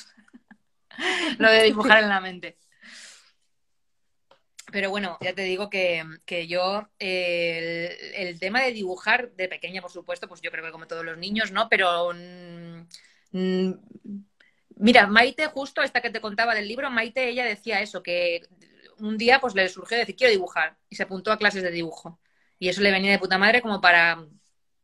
lo 1.39 1.51
de 1.51 1.63
dibujar 1.65 2.03
en 2.03 2.09
la 2.09 2.21
mente. 2.21 2.59
Pero 4.71 4.91
bueno, 4.91 5.19
ya 5.21 5.35
te 5.35 5.43
digo 5.43 5.69
que, 5.69 6.05
yo, 6.49 6.89
el, 6.99 8.39
tema 8.39 8.63
de 8.63 8.73
dibujar 8.73 9.33
de 9.33 9.49
pequeña, 9.49 9.83
por 9.83 9.91
supuesto, 9.91 10.29
pues 10.29 10.41
yo 10.41 10.51
creo 10.51 10.65
que 10.65 10.71
como 10.71 10.87
todos 10.87 11.05
los 11.05 11.19
niños, 11.19 11.51
¿no? 11.51 11.69
Pero 11.69 12.13
mm, 13.33 13.73
Mira, 14.81 15.07
Maite, 15.07 15.47
justo 15.47 15.83
esta 15.83 16.01
que 16.01 16.09
te 16.09 16.23
contaba 16.23 16.55
del 16.55 16.67
libro, 16.67 16.91
Maite, 16.91 17.29
ella 17.29 17.45
decía 17.45 17.83
eso, 17.83 18.03
que 18.03 18.49
un 18.99 19.19
día 19.19 19.39
pues 19.39 19.55
le 19.55 19.69
surgió 19.69 19.99
decir, 19.99 20.17
quiero 20.17 20.33
dibujar, 20.33 20.79
y 20.89 20.97
se 20.97 21.03
apuntó 21.03 21.33
a 21.33 21.37
clases 21.39 21.63
de 21.63 21.71
dibujo. 21.71 22.19
Y 22.59 22.69
eso 22.71 22.81
le 22.81 22.91
venía 22.91 23.11
de 23.11 23.19
puta 23.19 23.37
madre 23.37 23.61
como 23.61 23.81
para 23.83 24.17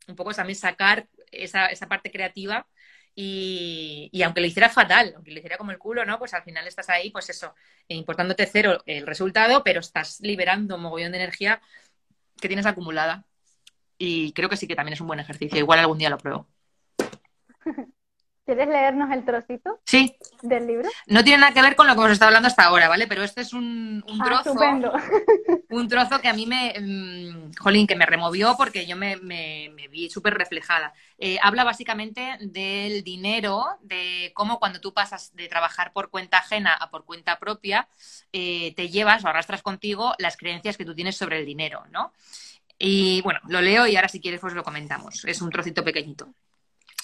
un 0.08 0.16
poco 0.16 0.34
también 0.34 0.56
sacar 0.56 1.08
esa, 1.32 1.66
esa 1.68 1.88
parte 1.88 2.10
creativa 2.10 2.66
y, 3.14 4.10
aunque 4.22 4.42
le 4.42 4.48
hiciera 4.48 4.68
fatal, 4.68 5.14
aunque 5.16 5.30
le 5.30 5.38
hiciera 5.38 5.56
como 5.56 5.70
el 5.70 5.78
culo, 5.78 6.04
¿no? 6.04 6.18
Pues 6.18 6.34
al 6.34 6.42
final 6.42 6.66
estás 6.66 6.90
ahí, 6.90 7.10
pues 7.10 7.30
eso, 7.30 7.54
importándote 7.88 8.46
cero 8.46 8.82
el 8.86 9.06
resultado, 9.06 9.64
pero 9.64 9.80
estás 9.80 10.20
liberando 10.20 10.76
un 10.76 10.82
mogollón 10.82 11.12
de 11.12 11.18
energía 11.18 11.62
que 12.38 12.48
tienes 12.48 12.66
acumulada. 12.66 13.24
Y 13.98 14.32
creo 14.34 14.50
que 14.50 14.58
sí 14.58 14.66
que 14.68 14.76
también 14.76 14.94
es 14.94 15.00
un 15.00 15.06
buen 15.06 15.20
ejercicio. 15.20 15.58
Igual 15.58 15.78
algún 15.78 15.98
día 15.98 16.10
lo 16.10 16.18
pruebo. 16.18 16.46
¿Quieres 18.46 18.68
leernos 18.68 19.10
el 19.10 19.24
trocito? 19.24 19.80
Sí. 19.84 20.16
Del 20.40 20.68
libro. 20.68 20.88
No 21.08 21.24
tiene 21.24 21.40
nada 21.40 21.52
que 21.52 21.62
ver 21.62 21.74
con 21.74 21.88
lo 21.88 21.94
que 21.94 22.00
hemos 22.00 22.12
estado 22.12 22.28
hablando 22.28 22.46
hasta 22.46 22.62
ahora, 22.62 22.88
¿vale? 22.88 23.08
Pero 23.08 23.24
este 23.24 23.40
es 23.40 23.52
un, 23.52 24.04
un 24.08 24.22
ah, 24.22 24.24
trozo. 24.24 24.54
un 25.70 25.88
trozo 25.88 26.20
que 26.20 26.28
a 26.28 26.32
mí 26.32 26.46
me. 26.46 26.72
Mm, 26.78 27.54
jolín, 27.58 27.88
que 27.88 27.96
me 27.96 28.06
removió 28.06 28.54
porque 28.56 28.86
yo 28.86 28.96
me, 28.96 29.16
vi 29.90 30.08
súper 30.10 30.34
reflejada. 30.34 30.94
Eh, 31.18 31.38
habla 31.42 31.64
básicamente 31.64 32.38
del 32.40 33.02
dinero, 33.02 33.66
de 33.80 34.30
cómo 34.32 34.60
cuando 34.60 34.80
tú 34.80 34.94
pasas 34.94 35.34
de 35.34 35.48
trabajar 35.48 35.92
por 35.92 36.10
cuenta 36.10 36.38
ajena 36.38 36.72
a 36.72 36.88
por 36.88 37.04
cuenta 37.04 37.40
propia, 37.40 37.88
eh, 38.32 38.74
te 38.76 38.90
llevas 38.90 39.24
o 39.24 39.28
arrastras 39.28 39.62
contigo 39.62 40.14
las 40.18 40.36
creencias 40.36 40.76
que 40.76 40.84
tú 40.84 40.94
tienes 40.94 41.16
sobre 41.16 41.40
el 41.40 41.46
dinero, 41.46 41.82
¿no? 41.90 42.12
Y 42.78 43.22
bueno, 43.22 43.40
lo 43.48 43.60
leo 43.60 43.88
y 43.88 43.96
ahora 43.96 44.08
si 44.08 44.20
quieres 44.20 44.40
pues 44.40 44.54
lo 44.54 44.62
comentamos. 44.62 45.24
Es 45.24 45.42
un 45.42 45.50
trocito 45.50 45.82
pequeñito. 45.82 46.28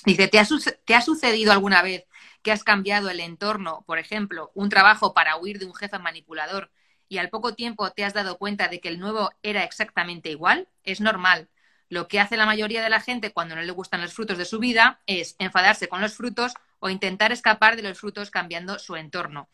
Dice, 0.05 0.27
¿te 0.27 0.39
ha, 0.39 1.01
sucedido 1.01 1.53
alguna 1.53 1.81
vez 1.83 2.07
que 2.43 2.51
has 2.51 2.65
cambiado 2.65 3.09
el 3.09 3.21
entorno, 3.21 3.85
por 3.87 3.99
ejemplo, 3.99 4.51
un 4.55 4.69
trabajo 4.69 5.15
para 5.15 5.37
huir 5.37 5.61
de 5.61 5.67
un 5.67 5.75
jefe 5.75 5.99
manipulador 5.99 6.73
y 7.09 7.19
al 7.19 7.29
poco 7.29 7.55
tiempo 7.55 7.91
te 7.93 8.05
has 8.05 8.13
dado 8.13 8.37
cuenta 8.37 8.67
de 8.67 8.81
que 8.81 8.89
el 8.89 8.99
nuevo 8.99 9.31
era 9.43 9.63
exactamente 9.63 10.31
igual? 10.31 10.69
Es 10.83 11.01
normal. 11.01 11.49
Lo 11.89 12.09
que 12.09 12.19
hace 12.19 12.37
la 12.37 12.47
mayoría 12.47 12.83
de 12.83 12.91
la 12.91 13.01
gente 13.01 13.33
cuando 13.33 13.55
no 13.55 13.63
le 13.63 13.71
gustan 13.71 14.01
los 14.01 14.13
frutos 14.13 14.39
de 14.39 14.45
su 14.45 14.59
vida 14.59 15.01
es 15.07 15.37
enfadarse 15.39 15.89
con 15.89 16.01
los 16.01 16.15
frutos 16.15 16.55
o 16.81 16.91
intentar 16.91 17.31
escapar 17.31 17.77
de 17.77 17.83
los 17.83 18.01
frutos 18.01 18.31
cambiando 18.31 18.81
su 18.81 18.97
entorno. 18.97 19.49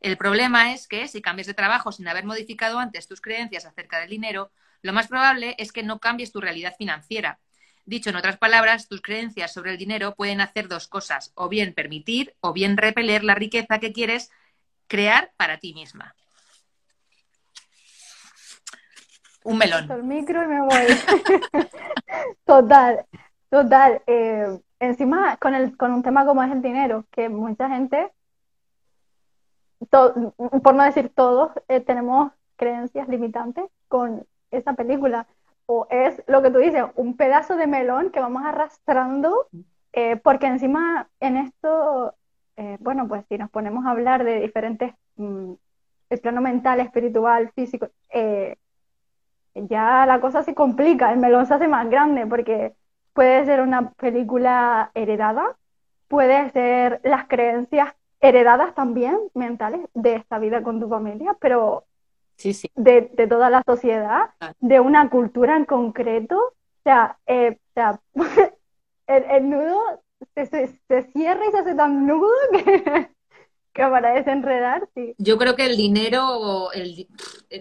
El 0.00 0.16
problema 0.16 0.72
es 0.72 0.88
que 0.88 1.06
si 1.06 1.22
cambias 1.22 1.46
de 1.46 1.54
trabajo 1.54 1.92
sin 1.92 2.08
haber 2.08 2.24
modificado 2.24 2.80
antes 2.80 3.06
tus 3.06 3.20
creencias 3.20 3.66
acerca 3.66 4.00
del 4.00 4.10
dinero, 4.10 4.50
lo 4.80 4.92
más 4.92 5.06
probable 5.06 5.54
es 5.58 5.70
que 5.70 5.84
no 5.84 6.00
cambies 6.00 6.32
tu 6.32 6.40
realidad 6.40 6.74
financiera 6.76 7.38
Dicho 7.84 8.10
en 8.10 8.16
otras 8.16 8.38
palabras, 8.38 8.86
tus 8.86 9.02
creencias 9.02 9.52
sobre 9.52 9.72
el 9.72 9.78
dinero 9.78 10.14
pueden 10.14 10.40
hacer 10.40 10.68
dos 10.68 10.86
cosas, 10.86 11.32
o 11.34 11.48
bien 11.48 11.74
permitir 11.74 12.34
o 12.40 12.52
bien 12.52 12.76
repeler 12.76 13.24
la 13.24 13.34
riqueza 13.34 13.80
que 13.80 13.92
quieres 13.92 14.30
crear 14.86 15.32
para 15.36 15.58
ti 15.58 15.74
misma. 15.74 16.14
Un 19.44 19.58
melón. 19.58 19.90
El 19.90 20.04
micro 20.04 20.44
y 20.44 20.46
me 20.46 20.60
voy. 20.60 21.66
total, 22.44 23.04
total. 23.50 24.02
Eh, 24.06 24.60
encima, 24.78 25.36
con, 25.38 25.54
el, 25.54 25.76
con 25.76 25.92
un 25.92 26.04
tema 26.04 26.24
como 26.24 26.42
es 26.44 26.52
el 26.52 26.62
dinero, 26.62 27.04
que 27.10 27.28
mucha 27.28 27.68
gente, 27.68 28.12
por 29.90 30.74
no 30.74 30.84
decir 30.84 31.10
todos, 31.12 31.50
eh, 31.66 31.80
tenemos 31.80 32.30
creencias 32.54 33.08
limitantes 33.08 33.64
con 33.88 34.24
esa 34.52 34.74
película 34.74 35.26
es 35.90 36.22
lo 36.26 36.42
que 36.42 36.50
tú 36.50 36.58
dices, 36.58 36.84
un 36.96 37.16
pedazo 37.16 37.56
de 37.56 37.66
melón 37.66 38.10
que 38.10 38.20
vamos 38.20 38.42
arrastrando, 38.44 39.48
eh, 39.92 40.16
porque 40.16 40.46
encima 40.46 41.08
en 41.20 41.36
esto, 41.36 42.14
eh, 42.56 42.76
bueno, 42.80 43.08
pues 43.08 43.24
si 43.28 43.38
nos 43.38 43.50
ponemos 43.50 43.84
a 43.84 43.90
hablar 43.90 44.24
de 44.24 44.40
diferentes, 44.40 44.94
mm, 45.16 45.52
el 46.10 46.20
plano 46.20 46.40
mental, 46.40 46.80
espiritual, 46.80 47.50
físico, 47.54 47.88
eh, 48.12 48.56
ya 49.54 50.06
la 50.06 50.20
cosa 50.20 50.42
se 50.42 50.54
complica, 50.54 51.12
el 51.12 51.18
melón 51.18 51.46
se 51.46 51.54
hace 51.54 51.68
más 51.68 51.88
grande, 51.90 52.26
porque 52.26 52.74
puede 53.12 53.44
ser 53.44 53.60
una 53.60 53.90
película 53.92 54.90
heredada, 54.94 55.56
puede 56.08 56.50
ser 56.50 57.00
las 57.04 57.26
creencias 57.26 57.94
heredadas 58.20 58.74
también 58.74 59.18
mentales 59.34 59.80
de 59.94 60.14
esta 60.14 60.38
vida 60.38 60.62
con 60.62 60.80
tu 60.80 60.88
familia, 60.88 61.36
pero 61.40 61.84
de, 62.74 63.26
toda 63.28 63.50
la 63.50 63.62
sociedad, 63.64 64.30
de 64.60 64.80
una 64.80 65.10
cultura 65.10 65.56
en 65.56 65.64
concreto. 65.64 66.36
O 66.36 66.82
sea, 66.84 67.18
eh, 67.26 67.58
el, 69.06 69.50
nudo 69.50 70.02
se, 70.34 70.68
cierra 71.12 71.46
y 71.46 71.50
se 71.50 71.58
hace 71.58 71.74
tan 71.74 72.06
nudo 72.06 72.30
que, 72.52 73.10
que 73.72 73.82
para 73.82 74.14
desenredar, 74.14 74.88
sí. 74.94 75.14
Yo 75.18 75.38
creo 75.38 75.56
que 75.56 75.66
el 75.66 75.76
dinero, 75.76 76.72
el, 76.72 77.08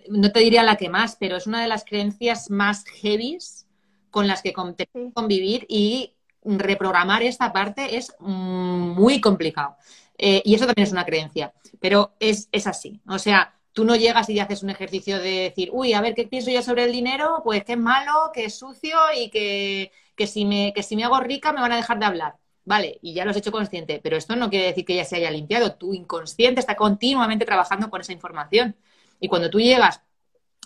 no 0.09 0.31
te 0.31 0.39
diría 0.39 0.63
la 0.63 0.75
que 0.75 0.89
más, 0.89 1.15
pero 1.19 1.37
es 1.37 1.47
una 1.47 1.61
de 1.61 1.67
las 1.67 1.85
creencias 1.85 2.49
más 2.49 2.85
heavies 2.85 3.67
con 4.09 4.27
las 4.27 4.41
que 4.41 4.53
convivir 4.53 5.65
y 5.69 6.15
reprogramar 6.43 7.23
esta 7.23 7.53
parte 7.53 7.97
es 7.97 8.13
muy 8.19 9.21
complicado. 9.21 9.77
Eh, 10.17 10.41
y 10.45 10.53
eso 10.53 10.65
también 10.65 10.85
es 10.85 10.91
una 10.91 11.05
creencia, 11.05 11.53
pero 11.79 12.13
es, 12.19 12.47
es 12.51 12.67
así. 12.67 13.01
O 13.07 13.17
sea, 13.17 13.55
tú 13.73 13.85
no 13.85 13.95
llegas 13.95 14.29
y 14.29 14.39
haces 14.39 14.63
un 14.63 14.69
ejercicio 14.69 15.19
de 15.19 15.49
decir, 15.49 15.69
uy, 15.71 15.93
a 15.93 16.01
ver, 16.01 16.15
¿qué 16.15 16.27
pienso 16.27 16.51
yo 16.51 16.61
sobre 16.61 16.83
el 16.83 16.91
dinero? 16.91 17.41
Pues 17.43 17.63
que 17.63 17.73
es 17.73 17.77
malo, 17.77 18.31
que 18.33 18.45
es 18.45 18.55
sucio 18.57 18.97
y 19.15 19.29
que, 19.29 19.91
que, 20.15 20.27
si 20.27 20.45
me, 20.45 20.73
que 20.73 20.83
si 20.83 20.95
me 20.95 21.03
hago 21.03 21.19
rica 21.19 21.53
me 21.53 21.61
van 21.61 21.71
a 21.71 21.77
dejar 21.77 21.99
de 21.99 22.05
hablar. 22.05 22.35
Vale, 22.63 22.99
y 23.01 23.13
ya 23.13 23.25
lo 23.25 23.31
has 23.31 23.37
hecho 23.37 23.51
consciente, 23.51 23.99
pero 24.03 24.17
esto 24.17 24.35
no 24.35 24.49
quiere 24.49 24.67
decir 24.67 24.85
que 24.85 24.95
ya 24.95 25.05
se 25.05 25.15
haya 25.17 25.31
limpiado. 25.31 25.75
Tu 25.75 25.93
inconsciente 25.93 26.59
está 26.59 26.75
continuamente 26.75 27.45
trabajando 27.45 27.89
con 27.89 28.01
esa 28.01 28.13
información. 28.13 28.75
Y 29.19 29.27
cuando 29.29 29.49
tú 29.49 29.59
llegas 29.59 30.01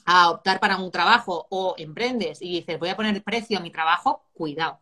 a 0.06 0.30
optar 0.30 0.60
para 0.60 0.78
un 0.78 0.92
trabajo 0.92 1.48
o 1.50 1.76
emprendes 1.78 2.42
y 2.42 2.52
dices, 2.52 2.80
voy 2.80 2.90
a 2.90 2.96
poner 2.96 3.24
precio 3.24 3.58
a 3.58 3.62
mi 3.62 3.72
trabajo, 3.72 4.24
cuidado. 4.34 4.80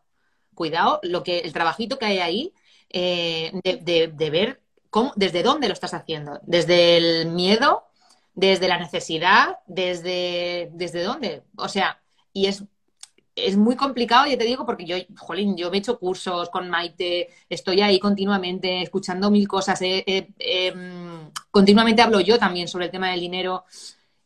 Cuidado, 0.56 1.00
lo 1.04 1.24
que, 1.24 1.40
el 1.40 1.54
trabajito 1.54 1.98
que 1.98 2.06
hay 2.06 2.20
ahí 2.20 2.54
eh, 2.90 3.52
de, 3.64 4.08
de, 4.08 4.30
ver 4.30 4.62
cómo, 4.90 5.14
desde 5.16 5.44
dónde 5.44 5.68
lo 5.68 5.74
estás 5.74 5.94
haciendo. 5.94 6.40
Desde 6.44 6.98
el 6.98 7.28
miedo, 7.28 7.86
desde 8.34 8.68
la 8.68 8.80
necesidad, 8.80 9.60
desde, 9.68 10.70
desde 10.74 11.04
dónde. 11.04 11.44
O 11.56 11.68
sea, 11.68 12.02
y 12.34 12.48
es 12.48 12.64
es 13.36 13.58
muy 13.58 13.76
complicado, 13.76 14.28
ya 14.28 14.38
te 14.38 14.46
digo, 14.46 14.66
porque 14.66 14.86
yo, 14.86 14.96
jolín, 15.18 15.58
yo 15.58 15.72
me 15.72 15.78
he 15.78 15.80
hecho 15.80 15.98
cursos 16.00 16.50
con 16.50 16.70
Maite, 16.70 17.30
estoy 17.50 17.82
ahí 17.82 18.00
continuamente 18.00 18.82
escuchando 18.82 19.32
mil 19.32 19.48
cosas, 19.48 19.80
em, 19.82 21.32
continuamente 21.50 22.02
hablo 22.02 22.20
yo 22.20 22.38
también 22.38 22.68
sobre 22.68 22.86
el 22.86 22.92
tema 22.92 23.10
del 23.10 23.22
dinero 23.22 23.66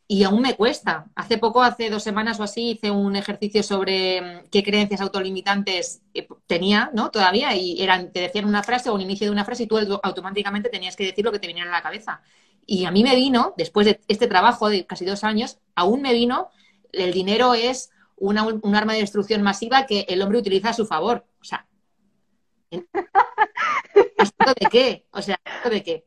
y 0.06 0.24
aún 0.24 0.42
me 0.42 0.56
cuesta. 0.56 1.06
Hace 1.14 1.38
poco, 1.38 1.62
hace 1.62 1.90
dos 1.90 2.02
semanas 2.02 2.40
o 2.40 2.42
así, 2.42 2.70
hice 2.72 2.90
un 2.90 3.16
ejercicio 3.16 3.62
sobre 3.62 4.18
em, 4.18 4.44
qué 4.50 4.62
creencias 4.62 5.00
autolimitantes 5.00 6.02
eh, 6.14 6.26
tenía, 6.46 6.90
¿no? 6.94 7.10
Todavía, 7.10 7.54
y 7.56 7.82
eran, 7.82 8.12
te 8.12 8.20
decían 8.20 8.44
una 8.46 8.62
frase 8.62 8.90
o 8.90 8.94
un 8.94 9.00
inicio 9.00 9.26
de 9.26 9.32
una 9.32 9.44
frase 9.44 9.64
y 9.64 9.66
tú 9.66 9.78
automáticamente 10.02 10.68
tenías 10.70 10.96
que 10.96 11.04
decir 11.04 11.24
lo 11.24 11.32
que 11.32 11.38
te 11.38 11.46
viniera 11.46 11.70
a 11.70 11.72
la 11.72 11.82
cabeza. 11.82 12.22
Y 12.70 12.84
a 12.84 12.90
mí 12.90 13.02
me 13.02 13.16
vino, 13.16 13.54
después 13.56 13.86
de 13.86 13.98
este 14.08 14.26
trabajo 14.26 14.68
de 14.68 14.84
casi 14.84 15.06
dos 15.06 15.24
años, 15.24 15.58
aún 15.74 16.02
me 16.02 16.12
vino, 16.12 16.50
el 16.92 17.14
dinero 17.14 17.54
es 17.54 17.90
un 18.14 18.36
arma 18.36 18.92
de 18.92 19.00
destrucción 19.00 19.40
masiva 19.40 19.86
que 19.86 20.04
el 20.06 20.20
hombre 20.20 20.38
utiliza 20.38 20.68
a 20.68 20.74
su 20.74 20.84
favor. 20.84 21.24
O 21.40 21.44
sea, 21.44 21.66
¿esto 22.70 24.54
de 24.60 24.68
qué? 24.70 25.06
O 25.12 25.22
sea, 25.22 25.40
¿esto 25.42 25.70
de 25.70 25.82
qué? 25.82 26.04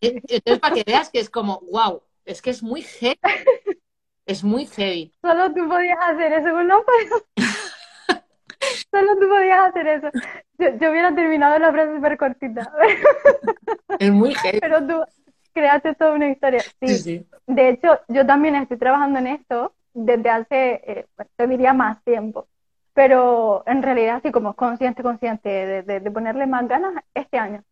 Eh, 0.00 0.20
entonces, 0.28 0.58
para 0.58 0.74
que 0.74 0.82
veas 0.84 1.10
que 1.10 1.20
es 1.20 1.30
como, 1.30 1.60
wow, 1.70 2.02
es 2.24 2.42
que 2.42 2.50
es 2.50 2.60
muy 2.60 2.82
heavy. 2.82 3.20
Es 4.26 4.42
muy 4.42 4.66
heavy. 4.66 5.12
Solo 5.22 5.54
tú 5.54 5.68
podías 5.68 5.98
hacer 6.00 6.32
eso 6.32 6.60
no 6.64 6.84
Solo 8.90 9.16
tú 9.20 9.28
podías 9.28 9.68
hacer 9.68 9.86
eso. 9.86 10.10
Yo, 10.58 10.90
hubiera 10.90 11.14
terminado 11.14 11.58
la 11.58 11.72
frase 11.72 11.94
súper 11.94 12.18
cortita. 12.18 12.72
Es 13.98 14.12
muy 14.12 14.34
heavy. 14.34 14.60
Pero 14.60 14.86
tú 14.86 15.02
creaste 15.52 15.94
toda 15.94 16.12
una 16.12 16.28
historia. 16.28 16.62
sí. 16.82 17.26
De 17.46 17.68
hecho, 17.70 17.98
yo 18.08 18.26
también 18.26 18.54
estoy 18.54 18.76
trabajando 18.76 19.18
en 19.18 19.28
esto 19.28 19.72
desde 19.94 20.30
hace, 20.30 20.82
eh, 20.86 21.06
te 21.36 21.46
diría 21.46 21.72
más 21.72 22.02
tiempo. 22.04 22.46
Pero 22.92 23.62
en 23.66 23.82
realidad, 23.82 24.20
sí, 24.22 24.30
como 24.30 24.54
consciente, 24.54 25.02
consciente 25.02 25.48
de, 25.48 26.00
de, 26.00 26.10
ponerle 26.10 26.46
más 26.46 26.66
ganas 26.68 26.92
este 27.14 27.38
año. 27.38 27.62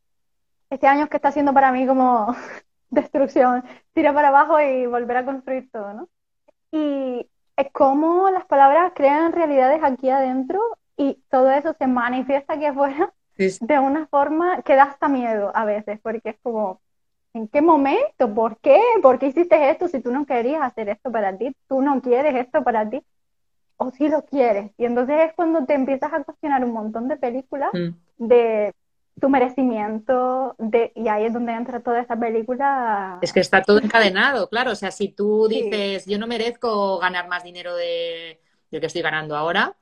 Este 0.71 0.87
año 0.87 1.05
es 1.05 1.11
que 1.11 1.17
está 1.17 1.31
siendo 1.31 1.53
para 1.53 1.73
mí 1.73 1.87
como 1.87 2.35
destrucción, 2.91 3.65
tira 3.93 4.13
para 4.13 4.29
abajo 4.29 4.61
y 4.61 4.87
volver 4.87 5.19
a 5.19 5.25
construir 5.25 5.71
todo, 5.71 5.93
¿no? 5.93 6.09
Y 6.71 7.29
es 7.57 7.73
como 7.73 8.31
las 8.31 8.47
palabras 8.47 8.93
crean 8.95 9.33
realidades 9.33 9.81
aquí 9.83 10.11
adentro 10.11 10.61
y 10.97 11.23
todo 11.31 11.51
eso 11.51 11.75
se 11.79 11.87
manifiesta 11.87 12.55
aquí 12.55 12.65
afuera 12.65 13.13
de 13.37 13.79
una 13.79 14.07
forma 14.07 14.63
que 14.63 14.75
da 14.75 14.85
hasta 14.85 15.09
miedo 15.09 15.53
a 15.55 15.65
veces, 15.65 16.01
porque 16.03 16.31
es 16.31 16.37
como, 16.43 16.81
¿En 17.37 17.49
qué 17.49 17.61
momento? 17.61 18.35
¿Por 18.35 18.57
qué? 18.61 18.81
¿Por 19.03 19.19
qué 19.19 19.27
hiciste 19.27 19.69
esto 19.69 19.89
si 19.89 20.01
tú 20.01 20.11
no 20.11 20.25
querías 20.25 20.63
hacer 20.63 20.89
esto 20.89 21.13
para 21.13 21.37
ti? 21.37 21.55
¿Tú 21.69 21.83
no 21.83 22.01
quieres 22.01 22.35
esto 22.35 22.65
para 22.65 22.89
ti? 22.89 23.03
¿O 23.77 23.91
si 23.91 24.09
lo 24.09 24.25
quieres? 24.25 24.71
Y 24.79 24.87
entonces 24.87 25.17
es 25.21 25.35
cuando 25.35 25.67
te 25.67 25.75
empiezas 25.75 26.15
a 26.15 26.25
cuestionar 26.25 26.65
un 26.65 26.73
montón 26.73 27.09
de 27.09 27.19
películas 27.19 27.69
mm. 27.75 28.27
de 28.27 28.73
tu 29.21 29.29
merecimiento, 29.29 30.55
de, 30.57 30.93
y 30.95 31.09
ahí 31.09 31.25
es 31.25 31.35
donde 31.35 31.53
entra 31.53 31.81
toda 31.81 32.01
esa 32.01 32.17
película. 32.17 33.19
Es 33.21 33.35
que 33.35 33.41
está 33.41 33.61
todo 33.61 33.81
encadenado, 33.81 34.49
claro. 34.49 34.71
O 34.71 34.75
sea, 34.77 34.91
si 34.91 35.11
tú 35.11 35.47
dices, 35.47 36.07
yo 36.07 36.19
no 36.19 36.27
merezco 36.27 36.99
ganar 36.99 37.29
más 37.29 37.45
dinero 37.45 37.77
de, 37.77 38.41
de 38.71 38.81
que 38.81 38.87
estoy 38.87 39.03
ganando 39.03 39.37
ahora, 39.37 39.77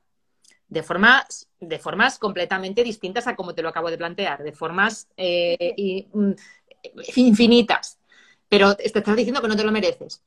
de 0.67 0.83
formas, 0.83 1.47
de 1.59 1.79
formas 1.79 2.17
completamente 2.17 2.83
distintas 2.83 3.27
a 3.27 3.35
como 3.35 3.53
te 3.53 3.61
lo 3.61 3.69
acabo 3.69 3.89
de 3.89 3.97
plantear, 3.97 4.43
de 4.43 4.51
formas 4.51 5.07
eh, 5.17 6.07
mm, 6.11 6.31
infinitas, 7.17 7.99
pero 8.49 8.75
te 8.75 8.87
estás 8.87 9.15
diciendo 9.15 9.41
que 9.41 9.47
no 9.47 9.55
te 9.55 9.63
lo 9.63 9.71
mereces, 9.71 10.23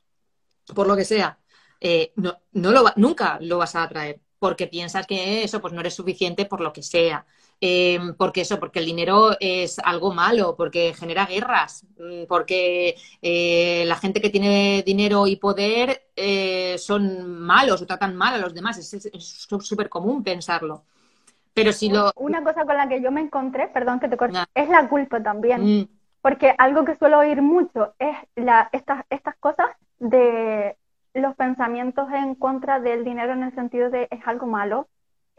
por 0.73 0.87
lo 0.87 0.95
que 0.95 1.05
sea, 1.05 1.37
eh, 1.81 2.11
no, 2.15 2.39
no 2.53 2.71
lo 2.71 2.83
nunca 2.95 3.37
lo 3.41 3.57
vas 3.57 3.75
a 3.75 3.83
atraer, 3.83 4.19
porque 4.39 4.67
piensas 4.67 5.05
que 5.05 5.43
eso 5.43 5.61
pues 5.61 5.73
no 5.73 5.81
eres 5.81 5.93
suficiente 5.93 6.45
por 6.45 6.61
lo 6.61 6.73
que 6.73 6.83
sea. 6.83 7.25
Em, 7.61 8.13
porque 8.15 8.41
eso, 8.41 8.57
porque 8.57 8.79
el 8.79 8.85
dinero 8.85 9.31
es 9.37 9.79
algo 9.79 10.13
malo, 10.13 10.55
porque 10.55 10.93
genera 10.93 11.25
guerras, 11.25 11.85
mm, 11.97 12.23
porque 12.27 12.95
eh, 13.21 13.83
la 13.85 13.95
gente 13.95 14.21
que 14.21 14.29
tiene 14.29 14.81
dinero 14.85 15.27
y 15.27 15.35
poder 15.35 16.03
eh, 16.15 16.77
son 16.77 17.39
malos 17.41 17.81
o 17.81 17.85
tratan 17.85 18.15
mal 18.15 18.33
a 18.33 18.37
los 18.37 18.53
demás. 18.53 18.77
Es 18.77 19.47
súper 19.59 19.89
común 19.89 20.23
pensarlo. 20.23 20.83
Pero 21.53 21.73
si 21.73 21.89
lo... 21.89 22.13
Una 22.15 22.41
cosa 22.43 22.63
con 22.65 22.77
la 22.77 22.87
que 22.87 23.01
yo 23.01 23.11
me 23.11 23.19
encontré, 23.19 23.67
perdón 23.67 23.99
que 23.99 24.07
te 24.07 24.15
corte, 24.15 24.39
es 24.55 24.69
la 24.69 24.87
culpa 24.87 25.21
también. 25.21 25.81
Mm. 25.81 25.87
Porque 26.21 26.53
algo 26.57 26.85
que 26.85 26.95
suelo 26.97 27.19
oír 27.19 27.41
mucho 27.41 27.93
es 27.99 28.15
la, 28.35 28.69
estas, 28.71 29.03
estas 29.09 29.35
cosas 29.37 29.67
de 29.99 30.77
los 31.13 31.35
pensamientos 31.35 32.07
en 32.13 32.35
contra 32.35 32.79
del 32.79 33.03
dinero 33.03 33.33
en 33.33 33.43
el 33.43 33.53
sentido 33.53 33.89
de 33.89 34.07
es 34.11 34.25
algo 34.25 34.47
malo. 34.47 34.87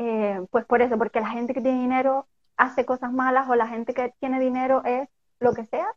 Eh, 0.02 0.40
pues 0.50 0.64
por 0.64 0.80
eso, 0.80 0.96
porque 0.96 1.20
la 1.20 1.28
gente 1.28 1.52
que 1.52 1.60
tiene 1.60 1.82
dinero 1.82 2.26
hace 2.56 2.86
cosas 2.86 3.12
malas 3.12 3.50
o 3.50 3.54
la 3.54 3.68
gente 3.68 3.92
que 3.92 4.14
tiene 4.18 4.40
dinero 4.40 4.82
es 4.86 5.10
lo 5.40 5.52
que 5.52 5.66
sea, 5.66 5.88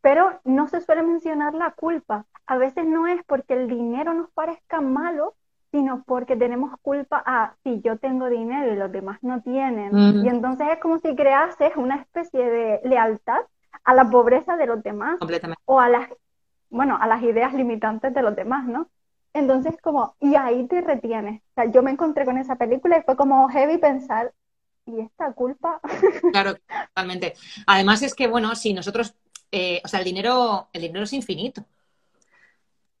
pero 0.00 0.40
no 0.44 0.68
se 0.68 0.80
suele 0.80 1.02
mencionar 1.02 1.52
la 1.52 1.72
culpa. 1.72 2.24
A 2.46 2.56
veces 2.56 2.86
no 2.86 3.06
es 3.06 3.22
porque 3.26 3.52
el 3.52 3.68
dinero 3.68 4.14
nos 4.14 4.30
parezca 4.30 4.80
malo, 4.80 5.34
sino 5.70 6.02
porque 6.04 6.34
tenemos 6.34 6.72
culpa 6.80 7.22
a 7.26 7.56
si 7.62 7.82
yo 7.82 7.98
tengo 7.98 8.30
dinero 8.30 8.72
y 8.72 8.76
los 8.76 8.90
demás 8.90 9.18
no 9.22 9.42
tienen. 9.42 10.24
Y 10.24 10.28
entonces 10.28 10.68
es 10.72 10.78
como 10.78 10.98
si 10.98 11.14
creases 11.14 11.76
una 11.76 11.96
especie 11.96 12.42
de 12.42 12.80
lealtad 12.84 13.40
a 13.84 13.92
la 13.92 14.08
pobreza 14.08 14.56
de 14.56 14.66
los 14.66 14.82
demás. 14.82 15.18
O 15.66 15.78
a 15.78 15.90
las, 15.90 16.08
bueno, 16.70 16.96
a 16.98 17.06
las 17.06 17.22
ideas 17.22 17.52
limitantes 17.52 18.14
de 18.14 18.22
los 18.22 18.34
demás, 18.34 18.64
¿no? 18.66 18.88
Entonces, 19.36 19.74
como, 19.82 20.16
y 20.18 20.34
ahí 20.34 20.66
te 20.66 20.80
retienes. 20.80 21.42
O 21.42 21.54
sea, 21.54 21.70
yo 21.70 21.82
me 21.82 21.90
encontré 21.90 22.24
con 22.24 22.38
esa 22.38 22.56
película 22.56 22.96
y 22.96 23.02
fue 23.02 23.16
como 23.16 23.46
heavy 23.50 23.76
pensar, 23.76 24.32
¿y 24.86 25.00
esta 25.00 25.32
culpa? 25.34 25.78
Claro, 26.32 26.54
totalmente. 26.88 27.34
Además 27.66 28.00
es 28.00 28.14
que, 28.14 28.28
bueno, 28.28 28.54
si 28.54 28.72
nosotros, 28.72 29.14
eh, 29.52 29.82
o 29.84 29.88
sea, 29.88 29.98
el 29.98 30.06
dinero, 30.06 30.68
el 30.72 30.80
dinero 30.80 31.04
es 31.04 31.12
infinito. 31.12 31.66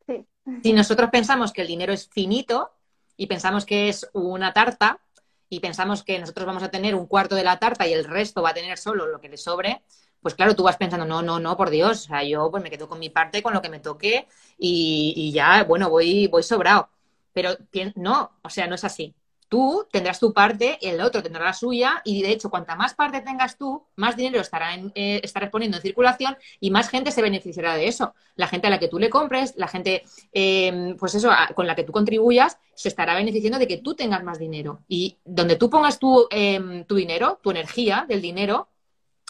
Sí. 0.06 0.26
Si 0.62 0.74
nosotros 0.74 1.08
pensamos 1.10 1.54
que 1.54 1.62
el 1.62 1.68
dinero 1.68 1.94
es 1.94 2.06
finito 2.06 2.70
y 3.16 3.28
pensamos 3.28 3.64
que 3.64 3.88
es 3.88 4.06
una 4.12 4.52
tarta 4.52 5.00
y 5.48 5.60
pensamos 5.60 6.02
que 6.02 6.18
nosotros 6.18 6.46
vamos 6.46 6.62
a 6.62 6.70
tener 6.70 6.94
un 6.94 7.06
cuarto 7.06 7.34
de 7.34 7.44
la 7.44 7.58
tarta 7.58 7.86
y 7.86 7.94
el 7.94 8.04
resto 8.04 8.42
va 8.42 8.50
a 8.50 8.54
tener 8.54 8.76
solo 8.76 9.06
lo 9.06 9.22
que 9.22 9.30
le 9.30 9.38
sobre, 9.38 9.82
pues 10.20 10.34
claro, 10.34 10.56
tú 10.56 10.62
vas 10.64 10.76
pensando, 10.76 11.06
no, 11.06 11.22
no, 11.22 11.38
no, 11.38 11.56
por 11.56 11.70
Dios, 11.70 12.04
o 12.04 12.08
sea, 12.08 12.24
yo 12.24 12.50
pues 12.50 12.62
me 12.62 12.70
quedo 12.70 12.88
con 12.88 12.98
mi 12.98 13.10
parte, 13.10 13.42
con 13.42 13.54
lo 13.54 13.62
que 13.62 13.68
me 13.68 13.80
toque 13.80 14.26
y, 14.58 15.30
ya, 15.32 15.64
bueno, 15.64 15.90
voy, 15.90 16.26
voy 16.28 16.42
sobrado. 16.42 16.88
Pero 17.32 17.50
no, 17.96 18.32
o 18.42 18.50
sea, 18.50 18.66
no 18.66 18.74
es 18.74 18.84
así. 18.84 19.14
Tú 19.48 19.86
tendrás 19.92 20.18
tu 20.18 20.32
parte, 20.32 20.78
el 20.82 21.00
otro 21.00 21.22
tendrá 21.22 21.44
la 21.44 21.52
suya 21.52 22.02
y 22.04 22.22
de 22.22 22.32
hecho, 22.32 22.50
cuanta 22.50 22.74
más 22.74 22.94
parte 22.94 23.20
tengas 23.20 23.56
tú, 23.56 23.84
más 23.94 24.16
dinero 24.16 24.40
estará 24.40 24.74
en, 24.74 24.90
eh, 24.96 25.20
estarás 25.22 25.50
poniendo 25.50 25.76
en 25.76 25.82
circulación 25.82 26.36
y 26.58 26.70
más 26.70 26.88
gente 26.88 27.12
se 27.12 27.22
beneficiará 27.22 27.76
de 27.76 27.86
eso. 27.86 28.14
La 28.34 28.48
gente 28.48 28.66
a 28.66 28.70
la 28.70 28.80
que 28.80 28.88
tú 28.88 28.98
le 28.98 29.08
compres, 29.08 29.54
la 29.56 29.68
gente, 29.68 30.02
em, 30.32 30.96
pues 30.96 31.14
eso, 31.14 31.30
con 31.54 31.66
la 31.66 31.76
que 31.76 31.84
tú 31.84 31.92
contribuyas, 31.92 32.58
se 32.74 32.88
estará 32.88 33.14
beneficiando 33.14 33.58
de 33.58 33.68
que 33.68 33.78
tú 33.78 33.94
tengas 33.94 34.24
más 34.24 34.38
dinero. 34.40 34.80
Y 34.88 35.18
donde 35.24 35.54
tú 35.56 35.70
pongas 35.70 36.00
tu, 36.00 36.26
em, 36.30 36.84
tu 36.84 36.96
dinero, 36.96 37.38
tu 37.42 37.50
energía 37.52 38.04
del 38.08 38.20
dinero, 38.22 38.68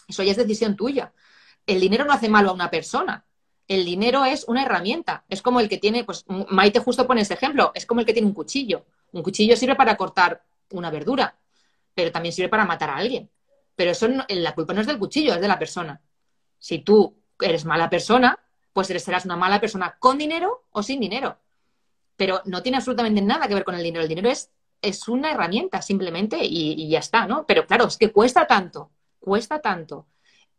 eso 0.07 0.23
ya 0.23 0.31
es 0.31 0.37
decisión 0.37 0.75
tuya. 0.75 1.13
El 1.65 1.79
dinero 1.79 2.05
no 2.05 2.13
hace 2.13 2.29
malo 2.29 2.49
a 2.49 2.53
una 2.53 2.71
persona. 2.71 3.25
El 3.67 3.83
dinero 3.83 4.23
es 4.23 4.45
una 4.47 4.63
herramienta. 4.63 5.25
Es 5.27 5.41
como 5.41 5.59
el 5.59 5.67
que 5.67 5.77
tiene, 5.77 6.03
pues 6.03 6.25
Maite 6.27 6.79
justo 6.79 7.05
pone 7.05 7.21
ese 7.21 7.33
ejemplo, 7.33 7.71
es 7.75 7.85
como 7.85 7.99
el 7.99 8.05
que 8.05 8.13
tiene 8.13 8.27
un 8.27 8.33
cuchillo. 8.33 8.85
Un 9.11 9.23
cuchillo 9.23 9.57
sirve 9.57 9.75
para 9.75 9.97
cortar 9.97 10.43
una 10.71 10.89
verdura, 10.89 11.37
pero 11.93 12.11
también 12.11 12.33
sirve 12.33 12.49
para 12.49 12.65
matar 12.65 12.89
a 12.89 12.97
alguien. 12.97 13.29
Pero 13.75 13.91
eso 13.91 14.07
la 14.29 14.55
culpa 14.55 14.73
no 14.73 14.81
es 14.81 14.87
del 14.87 14.97
cuchillo, 14.97 15.33
es 15.35 15.41
de 15.41 15.47
la 15.47 15.59
persona. 15.59 16.01
Si 16.57 16.79
tú 16.79 17.15
eres 17.39 17.65
mala 17.65 17.89
persona, 17.89 18.39
pues 18.73 18.87
serás 18.87 19.25
una 19.25 19.35
mala 19.35 19.59
persona 19.59 19.97
con 19.99 20.17
dinero 20.17 20.67
o 20.71 20.83
sin 20.83 20.99
dinero. 20.99 21.39
pero 22.15 22.41
no 22.45 22.63
tiene 22.63 22.77
absolutamente 22.77 23.21
nada 23.21 23.47
que 23.47 23.53
ver 23.53 23.63
con 23.63 23.75
el 23.75 23.83
dinero. 23.83 24.01
El 24.01 24.09
dinero 24.09 24.29
es, 24.29 24.49
es 24.81 25.07
una 25.07 25.31
herramienta 25.31 25.81
simplemente 25.83 26.39
y, 26.41 26.89
ya 26.89 26.99
está, 26.99 27.27
¿no? 27.27 27.45
Pero 27.45 27.67
claro, 27.67 27.85
es 27.85 27.97
que 27.97 28.11
cuesta 28.11 28.47
tanto, 28.47 28.91
cuesta 29.27 29.59
tanto 29.59 30.07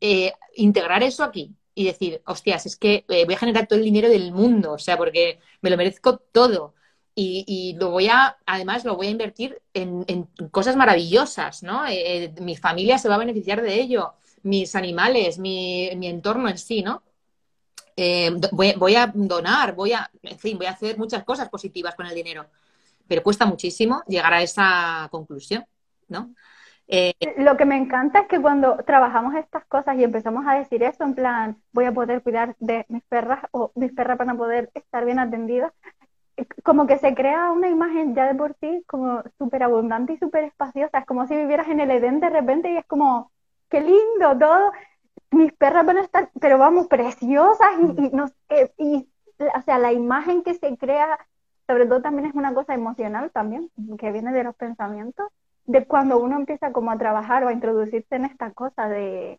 eh, 0.00 0.32
integrar 0.56 1.02
eso 1.02 1.24
aquí 1.24 1.54
y 1.74 1.84
decir, 1.84 2.20
hostias, 2.26 2.66
es 2.66 2.76
que 2.76 3.06
eh, 3.08 3.24
voy 3.24 3.34
a 3.34 3.38
generar 3.38 3.66
todo 3.66 3.78
el 3.78 3.84
dinero 3.84 4.08
del 4.10 4.32
mundo, 4.32 4.72
o 4.72 4.78
sea, 4.78 4.96
porque 4.98 5.38
me 5.62 5.70
lo 5.70 5.76
merezco 5.76 6.18
todo. 6.18 6.74
Y, 7.20 7.76
lo 7.80 7.90
voy 7.90 8.06
a, 8.08 8.36
además, 8.46 8.84
lo 8.84 8.94
voy 8.94 9.08
a 9.08 9.10
invertir 9.10 9.60
en, 9.74 10.28
cosas 10.52 10.76
maravillosas, 10.76 11.64
¿no? 11.64 11.84
Eh, 11.88 12.32
mi 12.40 12.56
familia 12.56 12.96
se 12.98 13.08
va 13.08 13.16
a 13.16 13.24
beneficiar 13.24 13.60
de 13.60 13.74
ello, 13.74 14.14
mis 14.44 14.76
animales, 14.76 15.38
mi, 15.38 15.90
mi 15.96 16.06
entorno 16.06 16.48
en 16.48 16.58
sí, 16.58 16.82
¿no? 16.82 17.02
Eh, 17.96 18.30
voy, 18.52 18.94
a 18.94 19.10
donar, 19.12 19.74
voy 19.74 19.92
a, 19.92 20.08
en 20.22 20.38
fin, 20.38 20.56
voy 20.56 20.66
a 20.66 20.70
hacer 20.70 20.96
muchas 20.96 21.24
cosas 21.24 21.48
positivas 21.48 21.96
con 21.96 22.06
el 22.06 22.14
dinero, 22.14 22.46
pero 23.08 23.24
cuesta 23.24 23.44
muchísimo 23.44 24.04
llegar 24.06 24.32
a 24.34 24.42
esa 24.42 25.08
conclusión, 25.10 25.66
¿no? 26.06 26.32
Eh, 26.88 27.14
Lo 27.36 27.56
que 27.56 27.66
me 27.66 27.76
encanta 27.76 28.20
es 28.20 28.28
que 28.28 28.40
cuando 28.40 28.78
trabajamos 28.84 29.34
estas 29.34 29.64
cosas 29.66 29.96
y 29.98 30.04
empezamos 30.04 30.46
a 30.46 30.54
decir 30.54 30.82
eso, 30.82 31.04
en 31.04 31.14
plan, 31.14 31.62
voy 31.72 31.84
a 31.84 31.92
poder 31.92 32.22
cuidar 32.22 32.56
de 32.60 32.86
mis 32.88 33.02
perras 33.04 33.40
o 33.52 33.72
mis 33.74 33.92
perras 33.92 34.16
van 34.18 34.30
a 34.30 34.36
poder 34.36 34.70
estar 34.74 35.04
bien 35.04 35.18
atendidas, 35.18 35.72
como 36.64 36.86
que 36.86 36.98
se 36.98 37.14
crea 37.14 37.50
una 37.52 37.68
imagen 37.68 38.14
ya 38.14 38.26
de 38.26 38.34
por 38.34 38.54
sí 38.60 38.84
como 38.86 39.22
súper 39.38 39.62
abundante 39.64 40.14
y 40.14 40.18
súper 40.18 40.44
espaciosa, 40.44 40.98
es 41.00 41.06
como 41.06 41.26
si 41.26 41.36
vivieras 41.36 41.68
en 41.68 41.80
el 41.80 41.90
Edén 41.90 42.20
de 42.20 42.30
repente 42.30 42.72
y 42.72 42.76
es 42.78 42.86
como, 42.86 43.32
qué 43.70 43.80
lindo 43.80 44.38
todo, 44.38 44.72
mis 45.32 45.52
perras 45.54 45.86
van 45.86 45.98
a 45.98 46.02
estar, 46.02 46.30
pero 46.40 46.58
vamos, 46.58 46.88
preciosas 46.88 47.70
y, 47.98 48.06
y, 48.06 48.10
no, 48.12 48.26
y, 48.78 49.08
o 49.38 49.62
sea, 49.62 49.78
la 49.78 49.92
imagen 49.92 50.42
que 50.42 50.54
se 50.54 50.76
crea, 50.78 51.18
sobre 51.66 51.86
todo 51.86 52.02
también 52.02 52.28
es 52.28 52.34
una 52.34 52.54
cosa 52.54 52.74
emocional 52.74 53.30
también, 53.32 53.70
que 53.98 54.12
viene 54.12 54.32
de 54.32 54.44
los 54.44 54.54
pensamientos, 54.56 55.28
de 55.68 55.84
cuando 55.84 56.18
uno 56.18 56.36
empieza 56.36 56.72
como 56.72 56.90
a 56.90 56.98
trabajar 56.98 57.44
o 57.44 57.48
a 57.48 57.52
introducirse 57.52 58.16
en 58.16 58.24
esta 58.24 58.52
cosa 58.52 58.88
de 58.88 59.38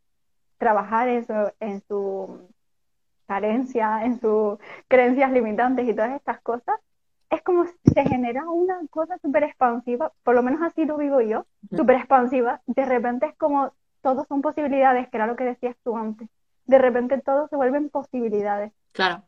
trabajar 0.59 1.09
en 1.09 1.25
su, 1.25 1.33
en 1.59 1.81
su 1.87 2.47
carencia, 3.25 4.05
en 4.05 4.21
sus 4.21 4.59
creencias 4.87 5.31
limitantes 5.31 5.89
y 5.89 5.93
todas 5.93 6.15
estas 6.15 6.39
cosas, 6.41 6.79
es 7.31 7.41
como 7.41 7.65
se 7.65 8.03
genera 8.03 8.47
una 8.47 8.79
cosa 8.91 9.17
súper 9.17 9.43
expansiva, 9.43 10.11
por 10.23 10.35
lo 10.35 10.43
menos 10.43 10.61
así 10.61 10.85
lo 10.85 10.97
vivo 10.97 11.19
yo, 11.21 11.47
súper 11.75 11.95
expansiva, 11.95 12.61
de 12.67 12.85
repente 12.85 13.25
es 13.25 13.35
como 13.35 13.73
todos 14.01 14.27
son 14.27 14.43
posibilidades, 14.43 15.09
que 15.09 15.17
era 15.17 15.25
lo 15.25 15.35
que 15.35 15.43
decías 15.43 15.75
tú 15.83 15.97
antes. 15.97 16.29
De 16.65 16.77
repente 16.77 17.19
todo 17.19 17.47
se 17.47 17.55
vuelven 17.55 17.89
posibilidades. 17.89 18.71
Claro. 18.91 19.23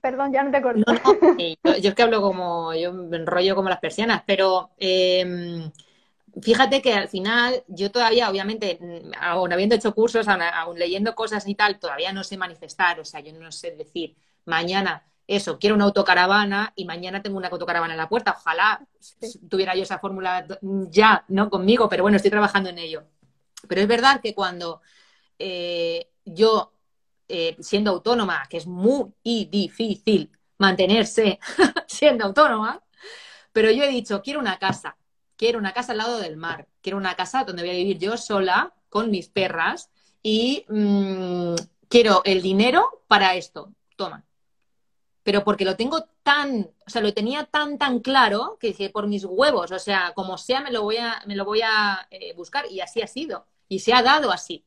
Perdón, 0.00 0.32
ya 0.32 0.42
no 0.42 0.50
te 0.50 0.62
corto. 0.62 0.80
yo, 1.64 1.90
es 1.90 1.94
que 1.94 2.02
hablo 2.02 2.22
como, 2.22 2.74
yo 2.74 2.94
me 2.94 3.18
enrollo 3.18 3.54
como 3.54 3.68
las 3.68 3.80
persianas, 3.80 4.22
pero 4.26 4.70
em, 4.78 5.70
fíjate 6.42 6.82
que 6.82 6.94
al 6.94 7.08
final 7.08 7.64
yo 7.68 7.90
todavía, 7.90 8.30
obviamente, 8.30 8.78
aún 9.20 9.52
habiendo 9.52 9.74
hecho 9.74 9.94
cursos, 9.94 10.26
aún, 10.28 10.78
leyendo 10.78 11.14
cosas 11.14 11.46
y 11.48 11.54
tal, 11.54 11.78
todavía 11.78 12.12
no 12.12 12.24
sé 12.24 12.36
manifestar, 12.36 13.00
o 13.00 13.04
sea, 13.04 13.20
yo 13.20 13.32
no 13.32 13.52
sé 13.52 13.72
decir, 13.72 14.16
mañana 14.44 15.06
eso, 15.26 15.58
quiero 15.58 15.74
una 15.74 15.86
autocaravana 15.86 16.72
y 16.76 16.84
mañana 16.84 17.20
tengo 17.22 17.36
una 17.36 17.48
autocaravana 17.48 17.94
en 17.94 17.98
la 17.98 18.08
puerta. 18.08 18.36
Ojalá 18.38 18.86
tuviera 19.48 19.74
yo 19.74 19.82
esa 19.82 19.98
fórmula 19.98 20.46
ya, 20.90 21.24
¿no? 21.28 21.50
Conmigo, 21.50 21.88
pero 21.88 22.04
bueno, 22.04 22.16
estoy 22.16 22.30
trabajando 22.30 22.70
en 22.70 22.78
ello. 22.78 23.04
Pero 23.68 23.80
es 23.80 23.88
verdad 23.88 24.20
que 24.20 24.34
cuando 24.34 24.82
eh, 25.38 26.10
yo, 26.24 26.72
eh, 27.28 27.56
siendo 27.60 27.90
autónoma, 27.90 28.46
que 28.48 28.58
es 28.58 28.66
muy 28.66 29.12
difícil 29.50 30.30
mantenerse 30.58 31.40
siendo 31.88 32.24
autónoma, 32.24 32.82
pero 33.52 33.70
yo 33.70 33.82
he 33.84 33.88
dicho, 33.88 34.22
quiero 34.22 34.38
una 34.38 34.58
casa, 34.58 34.96
quiero 35.36 35.58
una 35.58 35.72
casa 35.72 35.92
al 35.92 35.98
lado 35.98 36.18
del 36.18 36.36
mar, 36.36 36.68
quiero 36.82 36.98
una 36.98 37.14
casa 37.14 37.44
donde 37.44 37.62
voy 37.62 37.70
a 37.70 37.74
vivir 37.74 37.98
yo 37.98 38.16
sola 38.16 38.74
con 38.88 39.10
mis 39.10 39.28
perras 39.28 39.90
y 40.22 40.64
mm, 40.68 41.54
quiero 41.88 42.22
el 42.24 42.42
dinero 42.42 43.04
para 43.06 43.34
esto, 43.36 43.72
toma. 43.96 44.24
Pero 45.22 45.42
porque 45.44 45.64
lo 45.64 45.76
tengo 45.76 46.04
tan, 46.22 46.70
o 46.86 46.90
sea, 46.90 47.02
lo 47.02 47.12
tenía 47.12 47.44
tan, 47.44 47.78
tan 47.78 47.98
claro 48.00 48.56
que 48.60 48.68
dije, 48.68 48.90
por 48.90 49.08
mis 49.08 49.24
huevos, 49.24 49.72
o 49.72 49.78
sea, 49.78 50.12
como 50.14 50.38
sea, 50.38 50.60
me 50.60 50.70
lo 50.70 50.82
voy 50.82 50.98
a, 50.98 51.22
me 51.26 51.34
lo 51.36 51.44
voy 51.44 51.62
a 51.62 52.06
eh, 52.10 52.32
buscar 52.34 52.70
y 52.70 52.80
así 52.80 53.02
ha 53.02 53.06
sido. 53.06 53.46
Y 53.68 53.80
se 53.80 53.92
ha 53.92 54.02
dado 54.02 54.30
así. 54.30 54.64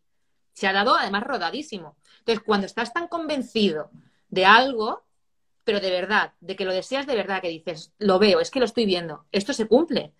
Se 0.53 0.67
ha 0.67 0.74
dado 0.74 0.95
además 0.95 1.24
rodadísimo. 1.24 1.95
Entonces, 2.20 2.43
cuando 2.45 2.65
estás 2.65 2.93
tan 2.93 3.07
convencido 3.07 3.89
de 4.28 4.45
algo, 4.45 5.05
pero 5.63 5.80
de 5.80 5.91
verdad, 5.91 6.34
de 6.41 6.55
que 6.55 6.65
lo 6.65 6.74
deseas 6.74 7.07
de 7.07 7.15
verdad, 7.15 7.41
que 7.41 7.49
dices, 7.49 7.93
lo 7.97 8.20
veo, 8.20 8.39
es 8.39 8.51
que 8.51 8.59
lo 8.59 8.65
estoy 8.65 8.86
viendo, 8.86 9.26
esto 9.32 9.53
se 9.53 9.67
cumple. 9.67 10.13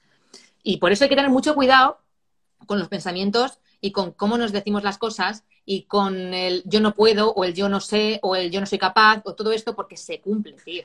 Y 0.64 0.78
por 0.78 0.91
eso 0.91 1.03
hay 1.03 1.10
que 1.10 1.16
tener 1.16 1.32
mucho 1.32 1.55
cuidado 1.55 1.99
con 2.66 2.80
los 2.80 2.88
pensamientos 2.88 3.60
y 3.82 3.91
con 3.91 4.12
cómo 4.12 4.38
nos 4.38 4.51
decimos 4.51 4.84
las 4.84 4.97
cosas 4.97 5.45
y 5.66 5.84
con 5.84 6.34
el 6.34 6.64
yo 6.66 6.82
no 6.82 6.93
puedo 6.93 7.32
o 7.34 7.43
el 7.43 7.53
yo 7.53 7.70
no 7.70 7.80
sé 7.80 8.20
o 8.22 8.36
el 8.36 8.51
yo 8.51 8.60
no 8.60 8.66
soy 8.66 8.78
capaz 8.78 9.22
o 9.26 9.36
todo 9.36 9.51
esto 9.51 9.76
porque 9.76 9.97
se 9.97 10.20
cumple, 10.20 10.53
tío. 10.53 10.84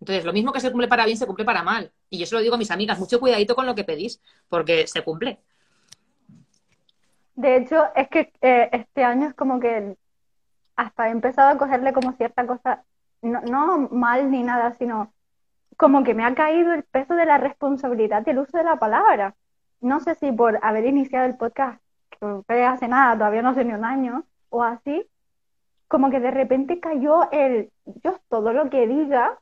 Entonces, 0.00 0.24
lo 0.24 0.32
mismo 0.32 0.52
que 0.52 0.60
se 0.60 0.70
cumple 0.70 0.86
para 0.86 1.06
bien, 1.06 1.16
se 1.18 1.26
cumple 1.26 1.44
para 1.44 1.62
mal. 1.62 1.90
Y 2.08 2.18
yo 2.18 2.26
se 2.26 2.34
lo 2.34 2.40
digo 2.40 2.54
a 2.54 2.58
mis 2.58 2.70
amigas, 2.70 2.98
mucho 2.98 3.18
cuidadito 3.18 3.56
con 3.56 3.66
lo 3.66 3.74
que 3.74 3.84
pedís, 3.84 4.20
porque 4.48 4.86
se 4.86 5.02
cumple. 5.02 5.40
De 7.34 7.56
hecho, 7.56 7.84
es 7.94 8.08
que 8.08 8.32
eh, 8.40 8.68
este 8.72 9.04
año 9.04 9.28
es 9.28 9.34
como 9.34 9.60
que 9.60 9.96
hasta 10.76 11.08
he 11.08 11.10
empezado 11.10 11.50
a 11.50 11.58
cogerle 11.58 11.92
como 11.92 12.12
cierta 12.12 12.46
cosa, 12.46 12.84
no, 13.22 13.88
mal 13.90 14.30
ni 14.30 14.42
nada, 14.42 14.76
sino 14.78 15.12
como 15.78 16.02
que 16.02 16.12
me 16.12 16.24
ha 16.24 16.34
caído 16.34 16.74
el 16.74 16.82
peso 16.82 17.14
de 17.14 17.24
la 17.24 17.38
responsabilidad 17.38 18.24
y 18.26 18.30
el 18.30 18.40
uso 18.40 18.58
de 18.58 18.64
la 18.64 18.76
palabra. 18.80 19.36
No 19.80 20.00
sé 20.00 20.16
si 20.16 20.32
por 20.32 20.58
haber 20.62 20.84
iniciado 20.84 21.24
el 21.26 21.36
podcast, 21.36 21.80
que 22.48 22.64
hace 22.64 22.88
nada, 22.88 23.14
todavía 23.14 23.42
no 23.42 23.54
sé 23.54 23.64
ni 23.64 23.72
un 23.72 23.84
año, 23.84 24.24
o 24.50 24.64
así, 24.64 25.08
como 25.86 26.10
que 26.10 26.18
de 26.18 26.32
repente 26.32 26.80
cayó 26.80 27.30
el, 27.30 27.70
yo 28.02 28.18
todo 28.28 28.52
lo 28.52 28.70
que 28.70 28.88
diga, 28.88 29.38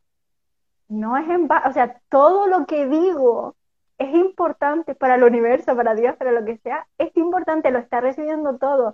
no 0.89 1.17
es 1.17 1.27
en 1.31 1.49
o 1.51 1.73
sea, 1.73 2.01
todo 2.11 2.47
lo 2.49 2.67
que 2.67 2.87
digo 2.87 3.57
es 3.99 4.15
importante 4.15 4.95
para 4.95 5.15
el 5.15 5.25
universo, 5.25 5.75
para 5.75 5.95
Dios, 5.95 6.17
para 6.17 6.33
lo 6.33 6.45
que 6.45 6.59
sea, 6.59 6.87
es 6.99 7.17
importante, 7.17 7.71
lo 7.71 7.79
está 7.79 8.01
recibiendo 8.03 8.59
todo. 8.59 8.93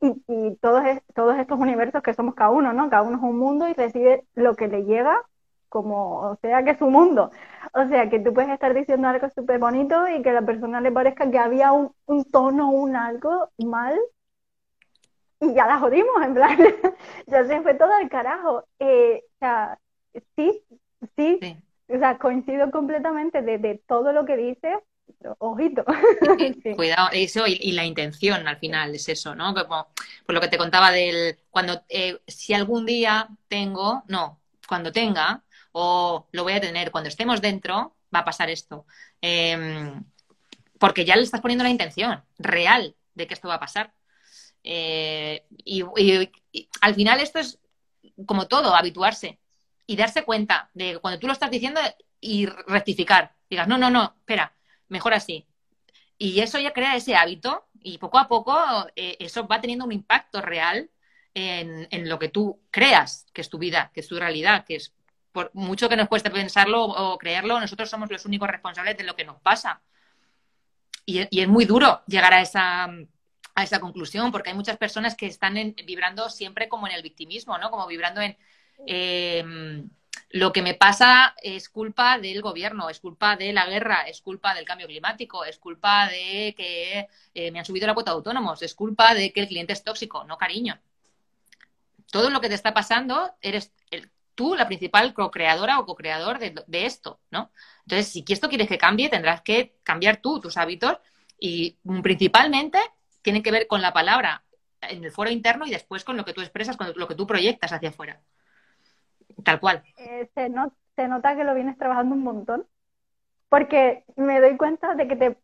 Y, 0.00 0.22
y 0.28 0.56
todos, 0.62 0.82
todos 1.14 1.36
estos 1.36 1.58
universos 1.58 2.02
que 2.02 2.14
somos 2.14 2.34
cada 2.36 2.50
uno, 2.50 2.72
¿no? 2.72 2.88
Cada 2.90 3.02
uno 3.02 3.16
es 3.16 3.22
un 3.24 3.38
mundo 3.38 3.68
y 3.68 3.74
recibe 3.74 4.24
lo 4.34 4.54
que 4.54 4.68
le 4.68 4.84
llega 4.84 5.20
como, 5.70 6.30
o 6.32 6.36
sea, 6.42 6.62
que 6.62 6.72
es 6.72 6.78
su 6.78 6.90
mundo. 6.90 7.30
O 7.72 7.88
sea, 7.88 8.10
que 8.10 8.20
tú 8.20 8.34
puedes 8.34 8.50
estar 8.50 8.74
diciendo 8.74 9.08
algo 9.08 9.30
súper 9.30 9.58
bonito 9.58 10.06
y 10.08 10.20
que 10.20 10.30
a 10.30 10.34
la 10.34 10.42
persona 10.42 10.82
le 10.82 10.92
parezca 10.92 11.30
que 11.30 11.38
había 11.38 11.72
un, 11.72 11.94
un 12.04 12.24
tono, 12.24 12.70
un 12.70 12.96
algo 12.96 13.48
mal 13.58 13.98
y 15.40 15.54
ya 15.54 15.66
la 15.66 15.78
jodimos, 15.78 16.22
en 16.22 16.34
plan, 16.34 16.58
ya 17.26 17.46
se 17.46 17.62
fue 17.62 17.74
todo 17.74 17.92
al 17.94 18.08
carajo. 18.10 18.64
Eh, 18.78 19.22
o 19.24 19.38
sea, 19.38 19.78
sí, 20.36 20.62
sí, 21.16 21.38
sí, 21.40 21.56
o 21.88 21.98
sea, 21.98 22.18
coincido 22.18 22.70
completamente 22.70 23.40
de, 23.40 23.80
todo 23.86 24.12
lo 24.12 24.26
que 24.26 24.36
dices, 24.36 24.76
ojito. 25.38 25.84
Cuidado, 26.76 27.08
eso 27.12 27.46
y, 27.46 27.72
la 27.72 27.84
intención 27.86 28.46
al 28.46 28.58
final 28.58 28.94
es 28.94 29.08
eso, 29.08 29.34
¿no? 29.34 29.54
Como, 29.54 29.88
por 30.26 30.34
lo 30.34 30.40
que 30.42 30.48
te 30.48 30.58
contaba 30.58 30.90
del, 30.90 31.38
cuando, 31.50 31.82
eh, 31.88 32.20
si 32.26 32.52
algún 32.52 32.84
día 32.84 33.28
tengo, 33.48 34.02
no, 34.08 34.40
cuando 34.68 34.92
tenga, 34.92 35.42
o 35.72 36.26
lo 36.32 36.42
voy 36.42 36.54
a 36.54 36.60
tener, 36.60 36.90
cuando 36.90 37.08
estemos 37.08 37.40
dentro, 37.40 37.94
va 38.14 38.20
a 38.20 38.24
pasar 38.24 38.50
esto. 38.50 38.86
Em, 39.20 40.04
porque 40.78 41.04
ya 41.04 41.16
le 41.16 41.22
estás 41.22 41.40
poniendo 41.40 41.64
la 41.64 41.70
intención 41.70 42.22
real 42.38 42.94
de 43.14 43.26
que 43.26 43.34
esto 43.34 43.48
va 43.48 43.54
a 43.54 43.60
pasar. 43.60 43.92
Eh, 44.64 45.44
y, 45.64 45.82
al 46.80 46.94
final 46.94 47.20
esto 47.20 47.38
es 47.38 47.58
como 48.26 48.48
todo, 48.48 48.74
habituarse 48.74 49.38
y 49.86 49.96
darse 49.96 50.24
cuenta 50.24 50.70
de 50.74 50.98
cuando 50.98 51.18
tú 51.18 51.26
lo 51.26 51.32
estás 51.32 51.50
diciendo 51.50 51.80
y 52.20 52.46
rectificar. 52.46 53.34
Digas, 53.48 53.68
no, 53.68 53.78
no, 53.78 53.90
no, 53.90 54.14
espera, 54.18 54.54
mejor 54.88 55.14
así. 55.14 55.46
Y 56.18 56.40
eso 56.40 56.58
ya 56.58 56.72
crea 56.72 56.96
ese 56.96 57.16
hábito 57.16 57.66
y 57.82 57.98
poco 57.98 58.18
a 58.18 58.28
poco 58.28 58.56
eh, 58.96 59.16
eso 59.20 59.46
va 59.46 59.60
teniendo 59.60 59.84
un 59.84 59.92
impacto 59.92 60.40
real 60.42 60.90
en, 61.34 61.88
en, 61.90 62.08
lo 62.08 62.18
que 62.18 62.28
tú 62.28 62.60
creas 62.70 63.26
que 63.32 63.40
es 63.40 63.48
tu 63.48 63.58
vida, 63.58 63.90
que 63.94 64.00
es 64.00 64.08
tu 64.08 64.18
realidad, 64.18 64.64
que 64.64 64.76
es 64.76 64.94
por 65.32 65.50
mucho 65.54 65.88
que 65.88 65.96
nos 65.96 66.08
cueste 66.08 66.30
pensarlo 66.30 66.84
o 66.84 67.18
creerlo, 67.18 67.60
nosotros 67.60 67.88
somos 67.88 68.10
los 68.10 68.24
únicos 68.26 68.48
responsables 68.48 68.96
de 68.96 69.04
lo 69.04 69.16
que 69.16 69.24
nos 69.24 69.40
pasa. 69.40 69.80
Y, 71.06 71.26
y 71.30 71.40
es 71.40 71.48
muy 71.48 71.64
duro 71.64 72.02
llegar 72.06 72.34
a 72.34 72.40
esa, 72.40 72.84
a 72.84 73.62
esa 73.62 73.80
conclusión, 73.80 74.32
porque 74.32 74.50
hay 74.50 74.56
muchas 74.56 74.76
personas 74.76 75.14
que 75.14 75.26
están 75.26 75.54
vibrando 75.86 76.28
siempre 76.28 76.68
como 76.68 76.86
en 76.86 76.94
el 76.94 77.02
victimismo, 77.02 77.58
¿no? 77.58 77.70
Como 77.70 77.86
vibrando 77.86 78.20
en 78.20 78.36
eh, 78.86 79.84
lo 80.30 80.52
que 80.52 80.62
me 80.62 80.74
pasa 80.74 81.34
es 81.42 81.68
culpa 81.68 82.18
del 82.18 82.40
gobierno, 82.40 82.88
es 82.88 83.00
culpa 83.00 83.36
de 83.36 83.52
la 83.52 83.66
guerra, 83.66 84.02
es 84.02 84.20
culpa 84.20 84.54
del 84.54 84.64
cambio 84.64 84.86
climático, 84.86 85.44
es 85.44 85.58
culpa 85.58 86.08
de 86.08 86.54
que 86.56 87.08
eh, 87.34 87.50
me 87.50 87.58
han 87.58 87.64
subido 87.64 87.86
la 87.86 87.94
cuota 87.94 88.12
de 88.12 88.16
autónomos, 88.16 88.62
es 88.62 88.74
culpa 88.74 89.14
de 89.14 89.32
que 89.32 89.40
el 89.40 89.48
cliente 89.48 89.72
es 89.72 89.82
tóxico. 89.82 90.24
No, 90.24 90.38
cariño. 90.38 90.78
Todo 92.12 92.30
lo 92.30 92.40
que 92.40 92.48
te 92.48 92.54
está 92.54 92.72
pasando, 92.74 93.34
eres 93.40 93.72
tú 94.40 94.54
la 94.54 94.66
principal 94.66 95.12
co-creadora 95.12 95.78
o 95.78 95.84
co-creador 95.84 96.38
de, 96.38 96.86
esto, 96.86 97.20
¿no? 97.30 97.50
Entonces, 97.84 98.08
si 98.08 98.24
esto 98.26 98.48
quieres 98.48 98.68
que 98.68 98.78
cambie, 98.78 99.10
tendrás 99.10 99.42
que 99.42 99.74
cambiar 99.82 100.16
tú 100.16 100.40
tus 100.40 100.56
hábitos 100.56 100.96
y 101.38 101.76
principalmente 102.02 102.78
tiene 103.20 103.42
que 103.42 103.50
ver 103.50 103.66
con 103.66 103.82
la 103.82 103.92
palabra 103.92 104.42
en 104.80 105.04
el 105.04 105.12
foro 105.12 105.28
interno 105.28 105.66
y 105.66 105.70
después 105.70 106.04
con 106.04 106.16
lo 106.16 106.24
que 106.24 106.32
tú 106.32 106.40
expresas, 106.40 106.78
con 106.78 106.90
lo 106.96 107.06
que 107.06 107.14
tú 107.14 107.26
proyectas 107.26 107.74
hacia 107.74 107.90
afuera. 107.90 108.18
Tal 109.44 109.60
cual. 109.60 109.82
Eh, 109.98 110.30
se, 110.34 110.48
nota 110.48 111.36
que 111.36 111.44
lo 111.44 111.54
vienes 111.54 111.76
trabajando 111.76 112.14
un 112.14 112.22
montón, 112.22 112.66
porque 113.50 114.04
me 114.16 114.40
doy 114.40 114.56
cuenta 114.56 114.94
de 114.94 115.06
que 115.06 115.16
te... 115.16 115.36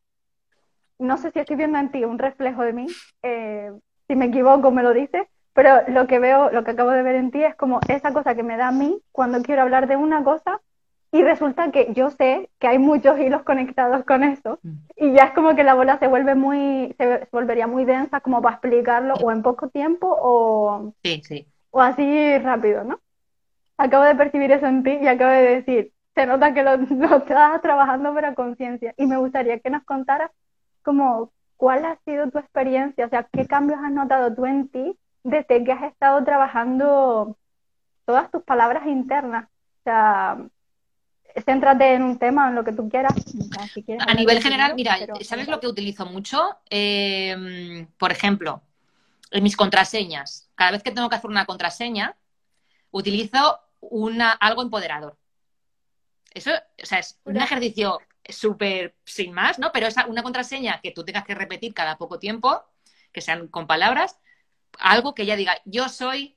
No 0.99 1.19
sé 1.19 1.33
si 1.33 1.41
estoy 1.41 1.57
viendo 1.57 1.79
en 1.79 1.91
ti 1.91 2.03
un 2.03 2.19
reflejo 2.19 2.63
de 2.63 2.73
mí, 2.73 2.87
eh, 3.23 3.73
si 4.09 4.17
me 4.17 4.25
equivoco 4.25 4.71
me 4.71 4.83
lo 4.83 4.95
dices, 4.95 5.29
pero 5.57 5.89
lo 5.89 6.07
que 6.07 6.19
veo, 6.19 6.51
lo 6.51 6.65
que 6.65 6.73
acabo 6.73 6.91
de 6.91 7.03
ver 7.03 7.15
en 7.15 7.31
ti 7.31 7.43
es 7.43 7.55
como 7.55 7.81
esa 7.89 8.13
cosa 8.13 8.35
que 8.35 8.43
me 8.43 8.59
da 8.59 8.69
a 8.69 8.73
mí 8.73 9.01
cuando 9.11 9.41
quiero 9.41 9.63
hablar 9.63 9.89
de 9.89 9.97
una 9.97 10.23
cosa 10.23 10.61
y 11.13 11.23
resulta 11.23 11.71
que 11.73 11.95
yo 11.95 12.11
sé 12.11 12.51
que 12.59 12.69
hay 12.69 12.79
muchos 12.79 13.19
hilos 13.19 13.43
conectados 13.43 14.05
con 14.05 14.23
eso 14.23 14.59
mm. 14.63 14.75
y 14.97 15.13
ya 15.15 15.25
es 15.25 15.31
como 15.31 15.57
que 15.57 15.65
la 15.65 15.73
bola 15.73 15.99
se 15.99 16.09
vuelve 16.09 16.35
muy, 16.35 16.95
se 16.99 17.27
volvería 17.33 17.67
muy 17.67 17.87
densa 17.87 18.21
como 18.21 18.43
para 18.43 18.57
explicarlo 18.57 19.15
o 19.15 19.33
en 19.33 19.41
poco 19.41 19.71
tiempo 19.71 20.15
o, 20.21 20.93
sí, 21.03 21.23
sí. 21.25 21.47
o 21.71 21.81
así 21.81 22.37
rápido, 22.37 22.85
¿no? 22.85 23.01
Acabo 23.79 24.05
de 24.05 24.15
percibir 24.15 24.53
eso 24.53 24.67
en 24.67 24.83
ti 24.83 24.99
y 25.01 25.07
acabo 25.07 25.31
de 25.31 25.43
decir, 25.43 25.93
se 26.15 26.27
nota 26.27 26.53
que 26.53 26.65
lo, 26.65 26.75
estás 27.17 27.63
trabajando 27.63 28.13
pero 28.15 28.29
a 28.29 28.35
conciencia 28.35 28.93
y 28.99 29.07
me 29.07 29.17
gustaría 29.17 29.59
que 29.61 29.71
nos 29.71 29.85
contaras 29.85 30.31
como 30.83 31.33
cuál 31.57 31.87
ha 31.87 31.97
sido 32.05 32.31
tu 32.31 32.39
experiencia, 32.39 33.07
o 33.07 33.09
sea, 33.09 33.27
qué 33.33 33.47
cambios 33.47 33.81
has 33.83 33.91
notado 33.91 34.35
tú 34.35 34.45
en 34.45 34.69
ti 34.69 34.99
desde 35.27 35.65
que 35.65 35.73
has 35.73 35.83
estado 35.83 36.25
trabajando 36.25 37.37
todas 38.05 38.31
tus 38.31 38.45
palabras 38.45 38.87
internas. 38.87 39.47
O 39.81 39.83
sea, 39.83 40.39
céntrate 41.45 41.95
en 41.95 42.03
un 42.03 42.19
tema, 42.19 42.49
en 42.49 42.55
lo 42.55 42.63
que 42.63 42.73
tú 42.73 42.89
quieras. 42.89 43.13
a 44.07 44.15
nivel 44.15 44.41
general, 44.41 44.75
mira, 44.77 44.97
¿sabes 45.23 45.49
lo 45.49 45.59
que 45.59 45.67
utilizo 45.67 46.07
mucho? 46.07 46.57
Em, 46.71 47.89
por 47.99 48.13
ejemplo, 48.13 48.63
en 49.33 49.43
mis 49.43 49.57
contraseñas. 49.57 50.49
Cada 50.55 50.71
vez 50.71 50.85
que 50.85 50.93
tengo 50.93 51.09
que 51.09 51.17
hacer 51.17 51.29
una 51.29 51.45
contraseña, 51.45 52.17
utilizo 52.93 53.59
una, 53.81 54.31
algo 54.31 54.63
empoderador. 54.63 55.19
Eso, 56.33 56.53
o 56.53 56.87
sea, 56.87 57.01
es 57.01 57.19
un 57.25 57.37
ejercicio 57.37 57.99
súper 58.29 58.95
sin 59.05 59.33
más, 59.33 59.59
¿no? 59.59 59.73
Pero 59.73 59.89
es 59.89 59.97
una 60.07 60.23
contraseña 60.23 60.81
que 60.81 60.93
tú 60.93 61.05
tengas 61.05 61.25
que 61.25 61.35
repetir 61.35 61.75
cada 61.75 61.99
poco 61.99 62.21
tiempo, 62.21 62.63
que 63.13 63.21
sean 63.21 63.49
con 63.49 63.67
palabras, 63.67 64.21
algo 64.79 65.15
que 65.15 65.23
ella 65.23 65.37
diga, 65.37 65.55
yo 65.65 65.89
soy, 65.89 66.37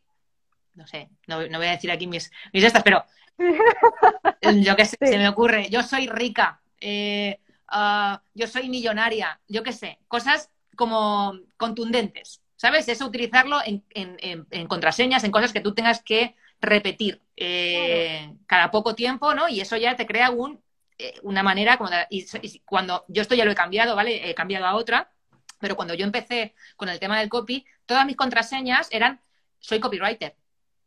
no 0.75 0.87
sé, 0.87 1.09
no, 1.27 1.37
voy 1.37 1.67
a 1.67 1.71
decir 1.71 1.91
aquí 1.91 2.07
mis, 2.07 2.31
mis 2.53 2.63
estas, 2.63 2.83
pero 2.83 3.05
yo 4.61 4.75
qué 4.75 4.85
sé, 4.85 4.97
se 5.01 5.17
me 5.17 5.29
ocurre, 5.29 5.69
yo 5.69 5.83
soy 5.83 6.07
rica, 6.07 6.61
eh, 6.79 7.39
ah, 7.67 8.21
yo 8.33 8.47
soy 8.47 8.69
millonaria, 8.69 9.39
yo 9.47 9.63
qué 9.63 9.73
sé, 9.73 9.99
cosas 10.07 10.51
como 10.75 11.37
contundentes, 11.57 12.41
¿sabes? 12.55 12.87
Eso 12.87 13.05
utilizarlo 13.05 13.59
en, 13.65 13.83
en, 13.89 14.67
contraseñas, 14.67 15.23
en 15.23 15.31
cosas 15.31 15.53
que 15.53 15.61
tú 15.61 15.73
tengas 15.73 16.01
que 16.03 16.35
repetir 16.61 17.21
eh, 17.37 18.33
cada 18.47 18.69
poco 18.69 18.95
tiempo, 18.95 19.33
¿no? 19.33 19.47
Y 19.47 19.61
eso 19.61 19.77
ya 19.77 19.95
te 19.95 20.05
crea 20.05 20.29
un, 20.29 20.61
eh, 20.97 21.15
una 21.23 21.43
manera, 21.43 21.77
como 21.77 21.89
y, 22.09 22.25
cuando 22.65 23.05
yo 23.07 23.21
esto 23.21 23.33
ya 23.33 23.45
lo 23.45 23.51
he 23.51 23.55
cambiado, 23.55 23.95
¿vale? 23.95 24.29
He 24.29 24.35
cambiado 24.35 24.65
a 24.65 24.75
otra, 24.75 25.11
pero 25.59 25.75
cuando 25.75 25.93
yo 25.93 26.05
empecé 26.05 26.53
con 26.75 26.89
el 26.89 26.99
tema 26.99 27.19
del 27.19 27.29
copy, 27.29 27.65
todas 27.89 28.05
mis 28.05 28.15
contraseñas 28.15 28.87
eran, 28.91 29.19
soy 29.59 29.79
copywriter, 29.79 30.35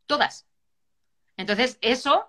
todas. 0.07 0.47
Entonces, 1.37 1.79
eso 1.81 2.29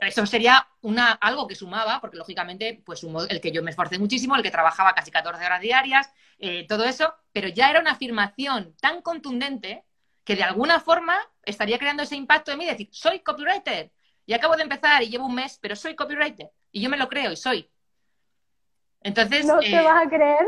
eso 0.00 0.26
sería 0.26 0.66
una, 0.82 1.12
algo 1.12 1.46
que 1.46 1.54
sumaba, 1.54 2.00
porque 2.00 2.16
lógicamente, 2.16 2.82
pues 2.84 3.02
el 3.28 3.40
que 3.40 3.52
yo 3.52 3.62
me 3.62 3.70
esforcé 3.70 3.98
muchísimo, 3.98 4.34
el 4.34 4.42
que 4.42 4.50
trabajaba 4.50 4.94
casi 4.94 5.10
14 5.10 5.44
horas 5.44 5.60
diarias, 5.60 6.10
eh, 6.38 6.66
todo 6.66 6.84
eso, 6.84 7.14
pero 7.32 7.48
ya 7.48 7.70
era 7.70 7.80
una 7.80 7.92
afirmación 7.92 8.74
tan 8.80 9.00
contundente 9.02 9.84
que 10.24 10.36
de 10.36 10.44
alguna 10.44 10.80
forma 10.80 11.16
estaría 11.44 11.78
creando 11.78 12.02
ese 12.02 12.16
impacto 12.16 12.52
en 12.52 12.58
mí, 12.58 12.66
decir, 12.66 12.88
soy 12.92 13.20
copywriter, 13.20 13.92
y 14.26 14.32
acabo 14.34 14.56
de 14.56 14.62
empezar 14.62 15.02
y 15.02 15.08
llevo 15.08 15.26
un 15.26 15.34
mes, 15.34 15.58
pero 15.60 15.76
soy 15.76 15.94
copywriter, 15.94 16.50
y 16.72 16.80
yo 16.82 16.90
me 16.90 16.98
lo 16.98 17.08
creo 17.08 17.32
y 17.32 17.36
soy. 17.36 17.70
Entonces, 19.02 19.46
no 19.46 19.60
te 19.60 19.70
eh, 19.70 19.82
vas 19.82 20.06
a 20.06 20.08
creer, 20.08 20.46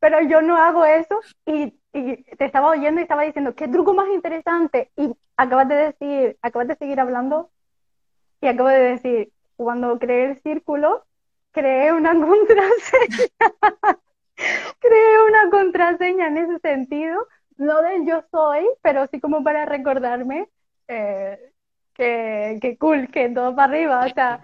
pero 0.00 0.20
yo 0.22 0.42
no 0.42 0.56
hago 0.56 0.84
eso 0.84 1.20
y, 1.46 1.74
y, 1.92 2.16
te 2.36 2.44
estaba 2.44 2.70
oyendo 2.70 3.00
y 3.00 3.04
estaba 3.04 3.22
diciendo, 3.22 3.54
qué 3.54 3.68
truco 3.68 3.94
más 3.94 4.08
interesante. 4.08 4.90
Y 4.96 5.14
acabas 5.36 5.68
de 5.68 5.74
decir, 5.74 6.36
acabas 6.42 6.68
de 6.68 6.76
seguir 6.76 7.00
hablando 7.00 7.50
y 8.40 8.48
acabo 8.48 8.68
de 8.68 8.80
decir, 8.80 9.32
cuando 9.56 9.98
creé 9.98 10.32
el 10.32 10.42
círculo, 10.42 11.04
creé 11.52 11.92
una 11.92 12.12
contraseña. 12.20 13.28
creé 14.80 15.22
una 15.28 15.50
contraseña 15.50 16.26
en 16.26 16.38
ese 16.38 16.58
sentido, 16.58 17.26
no 17.56 17.80
de 17.82 18.04
yo 18.04 18.24
soy, 18.30 18.66
pero 18.82 19.06
sí 19.06 19.20
como 19.20 19.44
para 19.44 19.64
recordarme 19.64 20.48
eh, 20.88 21.52
que, 21.94 22.58
que 22.60 22.76
cool, 22.76 23.08
que 23.08 23.28
todo 23.28 23.54
para 23.54 23.72
arriba, 23.72 24.04
o 24.04 24.08
sea, 24.08 24.40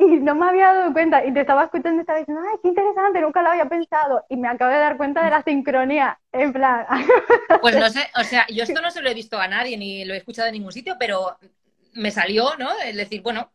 y 0.00 0.20
no 0.20 0.34
me 0.34 0.48
había 0.48 0.72
dado 0.72 0.92
cuenta, 0.92 1.24
y 1.24 1.32
te 1.32 1.40
estaba 1.40 1.64
escuchando 1.64 1.98
y 1.98 2.00
estaba 2.00 2.18
diciendo, 2.18 2.42
ay, 2.50 2.58
qué 2.62 2.68
interesante, 2.68 3.20
nunca 3.20 3.42
lo 3.42 3.50
había 3.50 3.66
pensado, 3.66 4.24
y 4.28 4.36
me 4.36 4.48
acabo 4.48 4.72
de 4.72 4.78
dar 4.78 4.96
cuenta 4.96 5.22
de 5.24 5.30
la 5.30 5.42
sincronía, 5.42 6.18
en 6.32 6.52
plan. 6.52 6.86
Pues 7.60 7.76
no 7.76 7.88
sé, 7.90 8.08
o 8.16 8.24
sea, 8.24 8.46
yo 8.48 8.62
esto 8.62 8.80
no 8.80 8.90
se 8.90 9.02
lo 9.02 9.10
he 9.10 9.14
visto 9.14 9.38
a 9.38 9.46
nadie, 9.46 9.76
ni 9.76 10.04
lo 10.04 10.14
he 10.14 10.16
escuchado 10.16 10.48
en 10.48 10.54
ningún 10.54 10.72
sitio, 10.72 10.96
pero 10.98 11.36
me 11.92 12.10
salió, 12.10 12.56
¿no? 12.58 12.70
Es 12.84 12.96
decir, 12.96 13.22
bueno. 13.22 13.52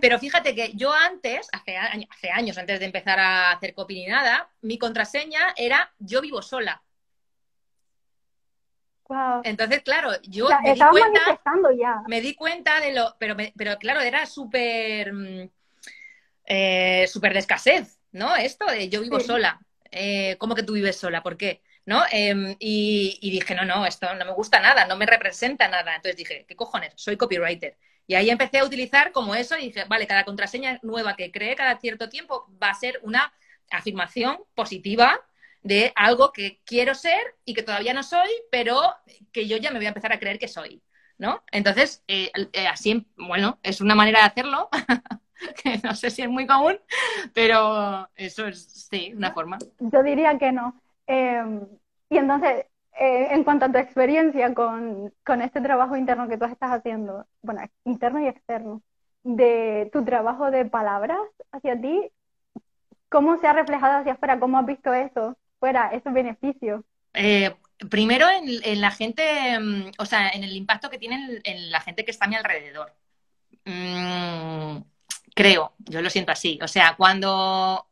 Pero 0.00 0.18
fíjate 0.18 0.54
que 0.54 0.72
yo 0.74 0.92
antes, 0.92 1.48
hace, 1.52 1.76
hace 1.76 2.30
años, 2.30 2.58
antes 2.58 2.80
de 2.80 2.86
empezar 2.86 3.18
a 3.18 3.52
hacer 3.52 3.74
copy 3.74 3.94
ni 3.94 4.06
nada, 4.06 4.50
mi 4.62 4.78
contraseña 4.78 5.54
era 5.56 5.92
yo 5.98 6.20
vivo 6.20 6.42
sola. 6.42 6.82
Wow. 9.08 9.42
Entonces, 9.44 9.82
claro, 9.82 10.10
yo 10.22 10.48
me, 10.62 10.74
di 10.74 10.80
cuenta, 10.80 11.40
ya. 11.78 12.02
me 12.08 12.20
di 12.20 12.34
cuenta 12.34 12.80
de 12.80 12.92
lo, 12.92 13.14
pero, 13.18 13.36
pero 13.56 13.76
claro, 13.78 14.00
era 14.00 14.26
súper 14.26 15.12
mm, 15.12 15.48
eh, 16.46 17.06
súper 17.08 17.32
de 17.32 17.38
escasez, 17.40 18.00
¿no? 18.12 18.34
Esto 18.36 18.66
de 18.66 18.88
yo 18.88 19.00
vivo 19.00 19.20
sola. 19.20 19.60
Eh, 19.90 20.36
¿Cómo 20.38 20.54
que 20.54 20.62
tú 20.62 20.72
vives 20.72 20.96
sola? 20.96 21.22
¿Por 21.22 21.36
qué? 21.36 21.62
¿no? 21.86 22.02
Em, 22.10 22.56
y, 22.58 23.30
dije, 23.30 23.54
no, 23.54 23.64
no, 23.64 23.86
esto 23.86 24.12
no 24.14 24.24
me 24.24 24.32
gusta 24.32 24.60
nada, 24.60 24.86
no 24.86 24.96
me 24.96 25.06
representa 25.06 25.68
nada. 25.68 25.94
Entonces 25.94 26.16
dije, 26.16 26.44
¿qué 26.46 26.56
cojones? 26.56 26.92
Soy 26.96 27.16
copywriter. 27.16 27.78
Y 28.08 28.14
ahí 28.14 28.28
empecé 28.28 28.58
a 28.58 28.64
utilizar 28.64 29.12
como 29.12 29.34
eso 29.34 29.56
y 29.56 29.66
dije, 29.66 29.84
vale, 29.84 30.06
cada 30.06 30.24
contraseña 30.24 30.78
nueva 30.82 31.16
que 31.16 31.30
cree 31.30 31.56
cada 31.56 31.78
cierto 31.78 32.08
tiempo 32.08 32.48
va 32.62 32.70
a 32.70 32.74
ser 32.74 33.00
una 33.02 33.32
afirmación 33.70 34.38
positiva 34.54 35.20
de 35.66 35.92
algo 35.96 36.32
que 36.32 36.60
quiero 36.64 36.94
ser 36.94 37.18
y 37.44 37.52
que 37.52 37.64
todavía 37.64 37.92
no 37.92 38.02
soy, 38.04 38.28
pero 38.50 38.80
que 39.32 39.48
yo 39.48 39.56
ya 39.56 39.70
me 39.70 39.78
voy 39.78 39.86
a 39.86 39.88
empezar 39.88 40.12
a 40.12 40.18
creer 40.18 40.38
que 40.38 40.46
soy, 40.46 40.80
¿no? 41.18 41.42
Entonces, 41.50 42.04
eh, 42.06 42.30
eh, 42.52 42.68
así, 42.68 43.06
bueno, 43.16 43.58
es 43.64 43.80
una 43.80 43.96
manera 43.96 44.20
de 44.20 44.26
hacerlo, 44.26 44.68
que 45.62 45.78
no 45.82 45.94
sé 45.94 46.10
si 46.10 46.22
es 46.22 46.28
muy 46.28 46.46
común, 46.46 46.78
pero 47.34 48.08
eso 48.14 48.46
es, 48.46 48.88
sí, 48.88 49.12
una 49.16 49.32
forma. 49.32 49.58
Yo 49.80 50.02
diría 50.04 50.38
que 50.38 50.52
no. 50.52 50.80
Em, 51.08 51.66
y 52.10 52.18
entonces, 52.18 52.66
eh, 52.98 53.28
en 53.32 53.42
cuanto 53.42 53.64
a 53.64 53.72
tu 53.72 53.78
experiencia 53.78 54.54
con, 54.54 55.12
con, 55.24 55.42
este 55.42 55.60
trabajo 55.60 55.96
interno 55.96 56.28
que 56.28 56.38
tú 56.38 56.44
estás 56.44 56.70
haciendo, 56.70 57.26
bueno, 57.42 57.62
interno 57.84 58.20
y 58.20 58.28
externo, 58.28 58.82
de 59.24 59.90
tu 59.92 60.04
trabajo 60.04 60.52
de 60.52 60.64
palabras 60.64 61.18
hacia 61.50 61.80
ti, 61.80 62.12
¿cómo 63.08 63.36
se 63.38 63.48
ha 63.48 63.52
reflejado 63.52 63.98
hacia 63.98 64.12
afuera? 64.12 64.38
¿Cómo 64.38 64.58
has 64.58 64.66
visto 64.66 64.94
eso 64.94 65.36
fuera, 65.66 65.90
esos 65.92 66.12
beneficios? 66.12 66.84
Eh, 67.12 67.52
primero 67.90 68.28
en, 68.30 68.80
la 68.80 68.92
gente, 68.92 69.22
em, 69.54 69.90
o 69.98 70.06
sea, 70.06 70.28
en 70.28 70.44
el 70.44 70.54
impacto 70.54 70.88
que 70.88 70.98
tiene 70.98 71.40
en, 71.42 71.70
la 71.72 71.80
gente 71.80 72.04
que 72.04 72.12
está 72.12 72.26
a 72.26 72.28
mi 72.28 72.36
alrededor. 72.36 72.94
Mm, 73.64 74.78
creo, 75.34 75.74
yo 75.78 76.02
lo 76.02 76.10
siento 76.10 76.30
así. 76.30 76.56
O 76.62 76.68
sea, 76.68 76.94
cuando 76.96 77.88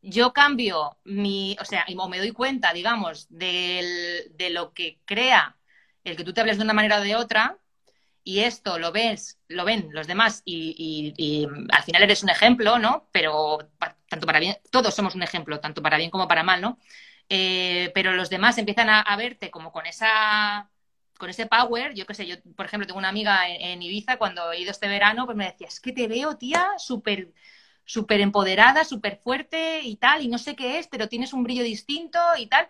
yo 0.00 0.32
cambio 0.32 0.96
mi, 1.04 1.58
o 1.60 1.64
sea, 1.66 1.84
o 1.94 2.08
me 2.08 2.18
doy 2.18 2.30
cuenta, 2.30 2.72
digamos, 2.72 3.26
de 3.28 4.48
lo 4.50 4.72
que 4.72 5.00
crea 5.04 5.56
el 6.04 6.16
que 6.16 6.24
tú 6.24 6.32
te 6.32 6.40
hables 6.40 6.56
de 6.56 6.64
una 6.64 6.72
manera 6.72 6.98
o 6.98 7.02
de 7.02 7.16
otra, 7.16 7.58
y 8.24 8.40
esto 8.40 8.78
lo 8.78 8.90
ves, 8.90 9.38
lo 9.48 9.64
ven 9.64 9.88
los 9.92 10.06
demás, 10.06 10.42
y, 10.44 11.46
al 11.70 11.82
final 11.82 12.02
eres 12.02 12.22
un 12.22 12.30
ejemplo, 12.30 12.78
¿no? 12.78 13.08
Pero 13.12 13.58
tanto 14.08 14.26
para 14.26 14.40
bien, 14.40 14.56
todos 14.70 14.94
somos 14.94 15.14
un 15.14 15.22
ejemplo, 15.22 15.60
tanto 15.60 15.82
para 15.82 15.98
bien 15.98 16.10
como 16.10 16.26
para 16.26 16.42
mal, 16.42 16.60
¿no? 16.60 16.78
Eh, 17.28 17.90
pero 17.94 18.12
los 18.12 18.30
demás 18.30 18.58
empiezan 18.58 18.88
a, 18.90 19.16
verte 19.16 19.50
como 19.50 19.72
con 19.72 19.86
esa 19.86 20.70
con 21.18 21.30
ese 21.30 21.46
power, 21.46 21.94
yo 21.94 22.06
qué 22.06 22.14
sé, 22.14 22.26
yo, 22.26 22.36
por 22.56 22.66
ejemplo, 22.66 22.86
tengo 22.86 22.98
una 22.98 23.08
amiga 23.08 23.48
en, 23.48 23.82
Ibiza, 23.82 24.18
cuando 24.18 24.52
he 24.52 24.60
ido 24.60 24.72
este 24.72 24.88
verano, 24.88 25.26
pues 25.26 25.36
me 25.36 25.46
decía, 25.46 25.68
es 25.68 25.80
que 25.80 25.92
te 25.92 26.08
veo, 26.08 26.36
tía, 26.36 26.72
súper 26.76 27.32
empoderada, 28.20 28.84
súper 28.84 29.18
fuerte 29.18 29.80
y 29.82 29.96
tal, 29.96 30.22
y 30.22 30.28
no 30.28 30.38
sé 30.38 30.56
qué 30.56 30.78
es, 30.78 30.88
pero 30.88 31.08
tienes 31.08 31.32
un 31.32 31.44
brillo 31.44 31.62
distinto 31.62 32.18
y 32.38 32.46
tal. 32.46 32.68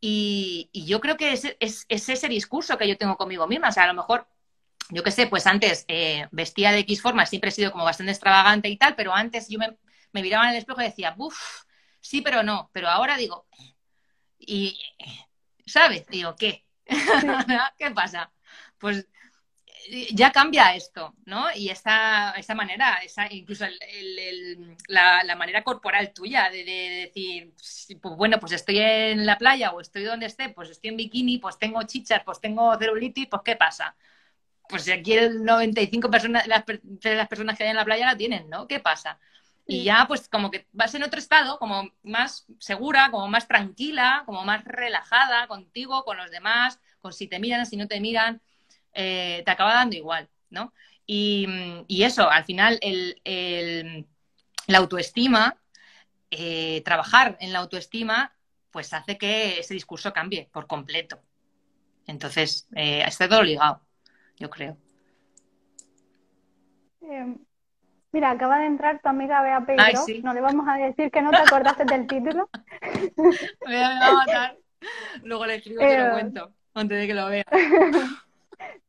Y, 0.00 0.70
yo 0.72 1.00
creo 1.00 1.16
que 1.16 1.32
es, 1.32 1.86
ese 1.88 2.28
discurso 2.28 2.78
que 2.78 2.88
yo 2.88 2.96
tengo 2.96 3.16
conmigo 3.16 3.46
misma. 3.46 3.68
O 3.68 3.72
sea, 3.72 3.84
a 3.84 3.86
lo 3.88 3.94
mejor 3.94 4.26
yo 4.90 5.02
qué 5.02 5.10
sé, 5.10 5.26
pues 5.26 5.46
antes 5.46 5.84
eh, 5.88 6.26
vestía 6.30 6.72
de 6.72 6.80
X 6.80 7.02
forma, 7.02 7.26
siempre 7.26 7.50
he 7.50 7.52
sido 7.52 7.72
como 7.72 7.84
bastante 7.84 8.12
extravagante 8.12 8.68
y 8.68 8.76
tal, 8.76 8.94
pero 8.96 9.14
antes 9.14 9.48
yo 9.48 9.58
me, 9.58 9.76
me 10.12 10.22
miraba 10.22 10.44
en 10.44 10.50
el 10.50 10.58
espejo 10.58 10.80
y 10.80 10.84
decía, 10.84 11.14
uff, 11.18 11.64
sí, 12.00 12.20
pero 12.22 12.42
no, 12.42 12.70
pero 12.72 12.88
ahora 12.88 13.16
digo, 13.16 13.46
y, 14.38 14.78
¿sabes? 15.66 16.06
Digo, 16.08 16.34
¿qué? 16.36 16.64
¿Qué 17.78 17.90
pasa? 17.92 18.32
Pues 18.78 19.06
ya 20.12 20.30
cambia 20.32 20.74
esto, 20.74 21.14
¿no? 21.24 21.46
Y 21.54 21.70
esta, 21.70 22.32
esta 22.32 22.54
manera, 22.54 22.98
esa, 23.02 23.32
incluso 23.32 23.64
la, 24.88 25.36
manera 25.36 25.62
corporal 25.64 26.12
tuya 26.12 26.50
de, 26.50 26.64
decir, 26.64 27.54
pues 28.00 28.16
bueno, 28.16 28.38
pues 28.38 28.52
estoy 28.52 28.78
en 28.78 29.26
la 29.26 29.38
playa 29.38 29.72
o 29.72 29.80
estoy 29.80 30.04
donde 30.04 30.26
esté, 30.26 30.50
pues 30.50 30.70
estoy 30.70 30.90
en 30.90 30.96
bikini, 30.96 31.38
pues 31.38 31.58
tengo 31.58 31.82
chichas, 31.84 32.22
pues 32.24 32.40
tengo 32.40 32.76
celulitis, 32.78 33.26
pues 33.28 33.42
¿qué 33.44 33.56
pasa? 33.56 33.96
Pues 34.70 34.88
aquí 34.88 35.14
el 35.14 35.42
95% 35.42 36.10
personas, 36.10 36.44
de 36.46 37.14
las 37.14 37.28
personas 37.28 37.58
que 37.58 37.64
hay 37.64 37.70
en 37.70 37.76
la 37.76 37.84
playa 37.84 38.06
la 38.06 38.16
tienen, 38.16 38.48
¿no? 38.48 38.66
¿Qué 38.66 38.80
pasa? 38.80 39.18
Y 39.66 39.84
ya 39.84 40.06
pues 40.08 40.28
como 40.28 40.50
que 40.50 40.66
vas 40.72 40.94
en 40.94 41.02
otro 41.02 41.20
estado, 41.20 41.58
como 41.58 41.90
más 42.02 42.46
segura, 42.58 43.10
como 43.10 43.28
más 43.28 43.46
tranquila, 43.46 44.24
como 44.26 44.44
más 44.44 44.64
relajada 44.64 45.46
contigo, 45.46 46.04
con 46.04 46.16
los 46.16 46.30
demás, 46.30 46.80
con 47.00 47.12
si 47.12 47.28
te 47.28 47.38
miran, 47.38 47.66
si 47.66 47.76
no 47.76 47.86
te 47.86 48.00
miran 48.00 48.40
eh, 48.92 49.42
te 49.44 49.50
acaba 49.50 49.74
dando 49.74 49.96
igual, 49.96 50.28
¿no? 50.50 50.72
Y, 51.06 51.46
eso, 52.02 52.30
al 52.30 52.44
final, 52.44 52.78
el, 52.82 54.06
la 54.66 54.78
autoestima, 54.78 55.60
eh, 56.30 56.82
trabajar 56.84 57.36
en 57.40 57.52
la 57.52 57.60
autoestima, 57.60 58.32
pues 58.70 58.92
hace 58.92 59.18
que 59.18 59.58
ese 59.58 59.74
discurso 59.74 60.12
cambie 60.12 60.48
por 60.52 60.66
completo. 60.66 61.20
Entonces, 62.06 62.68
eh, 62.76 63.02
está 63.06 63.28
todo 63.28 63.42
ligado, 63.42 63.82
yo 64.40 64.50
creo. 64.50 64.76
mira, 68.10 68.30
acaba 68.30 68.58
de 68.58 68.66
entrar 68.66 69.00
tu 69.00 69.08
amiga 69.08 69.42
Bea 69.42 69.60
Pedro. 69.60 69.84
No 70.24 70.34
le 70.34 70.40
vamos 70.40 70.66
a 70.66 70.76
decir 70.78 71.10
que 71.10 71.22
no 71.22 71.30
te 71.30 71.36
acordaste 71.36 71.84
del 71.84 72.06
título. 72.06 72.48
me 73.66 73.76
va 73.76 74.08
a 74.08 74.12
matar. 74.12 74.56
Luego 75.22 75.46
le 75.46 75.56
escribo 75.56 75.82
y 75.82 75.86
te 75.86 75.98
lo 75.98 76.12
cuento 76.12 76.52
antes 76.74 76.98
de 76.98 77.06
que 77.06 77.14
lo 77.14 77.26
vea. 77.28 77.44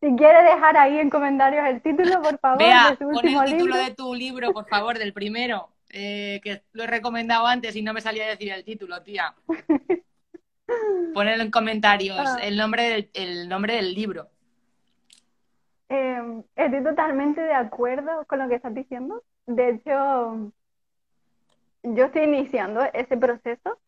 Si 0.02 0.08
quiere 0.16 0.42
dejar 0.44 0.76
ahí 0.78 0.98
en 0.98 1.12
comentarios 1.12 1.64
el 1.68 1.80
título, 1.82 2.22
por 2.24 2.40
favor. 2.40 2.58
Vea, 2.58 2.98
pon 3.00 3.26
el 3.26 3.46
título 3.46 3.78
de 3.78 3.92
tu 3.92 4.16
libro, 4.16 4.52
por 4.52 4.68
favor, 4.68 4.98
del 4.98 5.14
primero, 5.14 5.70
eh, 5.90 6.42
que 6.44 6.64
lo 6.72 6.84
he 6.84 6.88
recomendado 6.88 7.46
antes 7.46 7.76
y 7.76 7.84
no 7.84 7.94
me 7.94 8.02
salía 8.02 8.26
a 8.26 8.30
decir 8.30 8.52
el 8.52 8.66
título, 8.66 9.02
tía. 9.04 9.36
Ponelo 11.14 11.44
en 11.44 11.52
comentarios 11.52 12.18
ah. 12.20 12.40
el, 12.42 12.58
nombre 12.58 12.90
del, 12.90 13.12
el 13.14 13.48
nombre 13.48 13.76
del 13.76 13.94
libro. 13.94 14.30
Em, 16.22 16.44
estoy 16.56 16.84
totalmente 16.84 17.42
de 17.42 17.54
acuerdo 17.54 18.26
con 18.28 18.40
lo 18.40 18.48
que 18.48 18.56
estás 18.56 18.74
diciendo. 18.74 19.24
De 19.46 19.70
hecho, 19.70 20.52
yo 21.84 22.06
estoy 22.06 22.24
iniciando 22.24 22.82
ese 22.94 23.18
proceso 23.18 23.80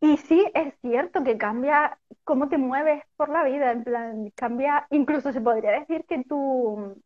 y 0.00 0.16
sí, 0.18 0.50
es 0.54 0.74
cierto 0.80 1.24
que 1.24 1.38
cambia 1.38 1.98
cómo 2.24 2.48
te 2.48 2.58
mueves 2.58 3.04
por 3.16 3.28
la 3.30 3.44
vida, 3.44 3.72
en 3.72 3.84
plan, 3.84 4.30
cambia, 4.36 4.86
incluso 4.90 5.32
se 5.32 5.40
podría 5.40 5.72
decir 5.72 6.04
que 6.06 6.24
tu, 6.24 7.02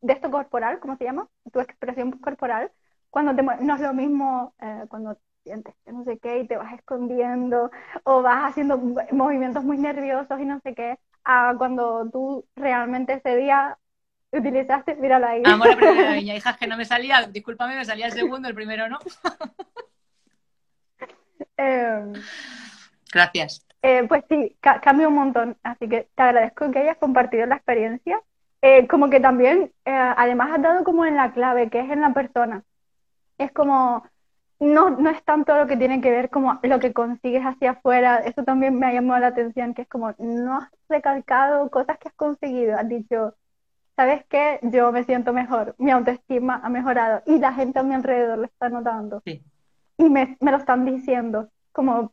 de 0.00 0.12
esto 0.12 0.30
corporal, 0.30 0.80
¿cómo 0.80 0.96
se 0.96 1.04
llama? 1.04 1.28
Tu 1.52 1.60
expresión 1.60 2.12
corporal, 2.12 2.72
cuando 3.10 3.34
te 3.34 3.42
no 3.42 3.74
es 3.74 3.80
lo 3.80 3.94
mismo 3.94 4.54
eh, 4.60 4.84
cuando 4.88 5.18
sientes 5.44 5.74
no 5.86 6.04
sé 6.04 6.18
qué 6.18 6.40
y 6.40 6.46
te 6.46 6.56
vas 6.56 6.74
escondiendo 6.74 7.70
o 8.04 8.22
vas 8.22 8.50
haciendo 8.50 8.78
movimientos 9.12 9.64
muy 9.64 9.78
nerviosos 9.78 10.40
y 10.40 10.44
no 10.44 10.60
sé 10.60 10.74
qué, 10.74 10.98
a 11.28 11.54
cuando 11.58 12.08
tú 12.10 12.46
realmente 12.56 13.12
ese 13.12 13.36
día 13.36 13.76
utilizaste, 14.32 14.96
míralo 14.96 15.26
ahí. 15.26 15.42
Amor, 15.44 15.76
primera 15.76 16.12
niña, 16.16 16.34
hija, 16.34 16.56
que 16.56 16.66
no 16.66 16.78
me 16.78 16.86
salía, 16.86 17.28
discúlpame, 17.28 17.76
me 17.76 17.84
salía 17.84 18.06
el 18.06 18.12
segundo, 18.12 18.48
el 18.48 18.54
primero 18.54 18.88
no. 18.88 18.98
Em, 21.56 22.12
Gracias. 23.12 23.66
Eh, 23.82 24.04
pues 24.08 24.24
sí, 24.28 24.56
cambia 24.60 25.08
un 25.08 25.14
montón, 25.14 25.56
así 25.62 25.88
que 25.88 26.08
te 26.14 26.22
agradezco 26.22 26.70
que 26.70 26.78
hayas 26.80 26.96
compartido 26.96 27.46
la 27.46 27.56
experiencia. 27.56 28.20
Eh, 28.62 28.86
como 28.88 29.10
que 29.10 29.20
también, 29.20 29.72
eh, 29.84 29.90
además 30.16 30.50
has 30.52 30.62
dado 30.62 30.84
como 30.84 31.04
en 31.04 31.16
la 31.16 31.32
clave, 31.32 31.68
que 31.68 31.80
es 31.80 31.90
en 31.90 32.00
la 32.00 32.12
persona. 32.14 32.64
Es 33.38 33.52
como, 33.52 34.04
no, 34.60 34.90
no 34.90 35.10
es 35.10 35.22
tanto 35.24 35.56
lo 35.56 35.66
que 35.66 35.76
tiene 35.76 36.00
que 36.00 36.10
ver 36.10 36.30
como 36.30 36.58
lo 36.62 36.80
que 36.80 36.92
consigues 36.92 37.42
hacia 37.44 37.72
afuera, 37.72 38.18
eso 38.18 38.44
también 38.44 38.78
me 38.78 38.86
ha 38.86 38.92
llamado 38.92 39.20
la 39.20 39.28
atención, 39.28 39.74
que 39.74 39.82
es 39.82 39.88
como, 39.88 40.14
no 40.18 40.58
has 40.58 40.70
recalcado 40.88 41.70
cosas 41.70 41.98
que 41.98 42.08
has 42.08 42.14
conseguido, 42.14 42.76
has 42.76 42.88
dicho, 42.88 43.34
¿sabes 43.96 44.24
qué? 44.28 44.58
Yo 44.62 44.92
me 44.92 45.04
siento 45.04 45.32
mejor, 45.32 45.74
mi 45.78 45.90
autoestima 45.90 46.60
ha 46.62 46.68
mejorado 46.68 47.22
y 47.26 47.38
la 47.38 47.52
gente 47.52 47.78
a 47.78 47.82
mi 47.82 47.94
alrededor 47.94 48.38
lo 48.38 48.44
está 48.44 48.68
notando. 48.68 49.22
Sí 49.24 49.42
y 49.98 50.08
me, 50.08 50.36
me, 50.40 50.52
lo 50.52 50.56
están 50.56 50.84
diciendo, 50.84 51.50
como, 51.72 52.12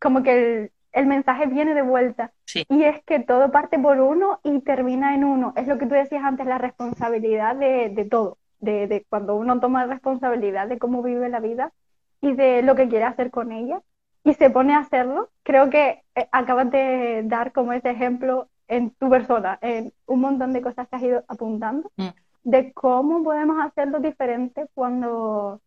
como 0.00 0.22
que 0.22 0.72
el, 0.92 1.06
mensaje 1.06 1.46
viene 1.46 1.72
de 1.72 1.82
vuelta. 1.82 2.32
Y 2.68 2.82
es 2.82 3.02
que 3.04 3.20
todo 3.20 3.50
parte 3.50 3.78
por 3.78 3.98
uno 4.00 4.40
y 4.42 4.60
termina 4.60 5.14
en 5.14 5.24
uno. 5.24 5.54
Es 5.56 5.66
lo 5.66 5.78
que 5.78 5.86
tú 5.86 5.94
decías 5.94 6.24
antes, 6.24 6.46
la 6.46 6.58
responsabilidad 6.58 7.56
de, 7.56 7.88
de 7.90 8.04
todo, 8.04 8.38
de, 8.62 8.86
de, 8.86 9.04
cuando 9.10 9.36
uno 9.36 9.60
toma 9.60 9.84
responsabilidad 9.84 10.68
de 10.68 10.78
cómo 10.78 11.02
vive 11.02 11.28
la 11.28 11.40
vida 11.40 11.72
y 12.20 12.32
de 12.32 12.62
lo 12.62 12.74
que 12.74 12.88
quiere 12.88 13.04
hacer 13.04 13.30
con 13.30 13.52
ella 13.52 13.82
y 14.24 14.34
se 14.34 14.48
pone 14.50 14.74
a 14.74 14.78
hacerlo. 14.78 15.30
Creo 15.42 15.68
que 15.68 16.02
eh, 16.14 16.28
acabas 16.32 16.70
de 16.70 17.22
dar 17.24 17.52
como 17.52 17.72
ese 17.72 17.90
ejemplo 17.90 18.48
en 18.68 18.90
tu 18.92 19.10
persona, 19.10 19.58
en 19.60 19.92
un 20.06 20.20
montón 20.20 20.52
de 20.52 20.62
cosas 20.62 20.88
que 20.88 20.96
has 20.96 21.02
ido 21.02 21.24
apuntando, 21.28 21.90
mm. 21.96 22.08
de 22.44 22.72
cómo 22.72 23.22
podemos 23.22 23.62
hacerlo 23.64 24.00
diferente 24.00 24.66
cuando 24.74 25.60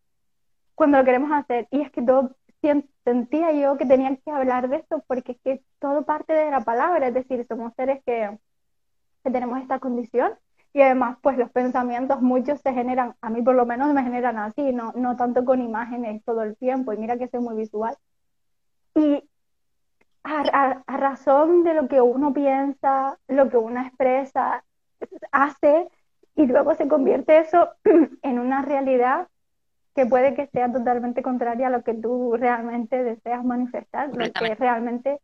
cuando 0.74 0.98
lo 0.98 1.04
queremos 1.04 1.30
hacer. 1.32 1.68
Y 1.70 1.82
es 1.82 1.90
que 1.90 2.02
todo 2.02 2.34
sentía 3.04 3.52
yo 3.52 3.76
que 3.76 3.86
tenía 3.86 4.16
que 4.16 4.30
hablar 4.30 4.68
de 4.68 4.76
esto 4.76 5.04
porque 5.06 5.32
es 5.32 5.38
que 5.42 5.62
todo 5.78 6.04
parte 6.04 6.32
de 6.32 6.50
la 6.50 6.62
palabra, 6.62 7.08
es 7.08 7.14
decir, 7.14 7.46
somos 7.46 7.72
seres 7.76 8.02
que, 8.04 8.36
que 9.22 9.30
tenemos 9.30 9.60
esta 9.60 9.78
condición 9.78 10.32
y 10.76 10.82
además 10.82 11.16
pues 11.22 11.38
los 11.38 11.50
pensamientos 11.50 12.20
muchos 12.20 12.60
se 12.60 12.74
generan, 12.74 13.14
a 13.22 13.30
mí 13.30 13.40
por 13.40 13.54
lo 13.54 13.64
menos 13.64 13.94
me 13.94 14.02
generan 14.02 14.36
así, 14.36 14.74
no, 14.74 14.92
no 14.94 15.16
tanto 15.16 15.42
con 15.46 15.62
imágenes 15.62 16.22
todo 16.22 16.42
el 16.42 16.54
tiempo 16.54 16.92
y 16.92 16.98
mira 16.98 17.16
que 17.16 17.28
soy 17.28 17.40
muy 17.40 17.56
visual. 17.56 17.96
Y 18.94 19.26
a, 20.22 20.82
a 20.86 20.96
razón 20.98 21.64
de 21.64 21.72
lo 21.72 21.88
que 21.88 22.02
uno 22.02 22.34
piensa, 22.34 23.18
lo 23.26 23.48
que 23.48 23.56
uno 23.56 23.80
expresa, 23.80 24.64
hace 25.32 25.88
y 26.34 26.44
luego 26.44 26.74
se 26.74 26.88
convierte 26.88 27.38
eso 27.38 27.70
en 28.22 28.38
una 28.38 28.60
realidad 28.60 29.28
que 29.94 30.04
puede 30.04 30.34
que 30.34 30.46
sea 30.48 30.70
totalmente 30.70 31.22
contraria 31.22 31.68
a 31.68 31.70
lo 31.70 31.84
que 31.84 31.94
tú 31.94 32.36
realmente 32.36 33.02
deseas 33.02 33.42
manifestar, 33.46 34.10
lo 34.14 34.30
que 34.30 34.54
realmente 34.54 35.20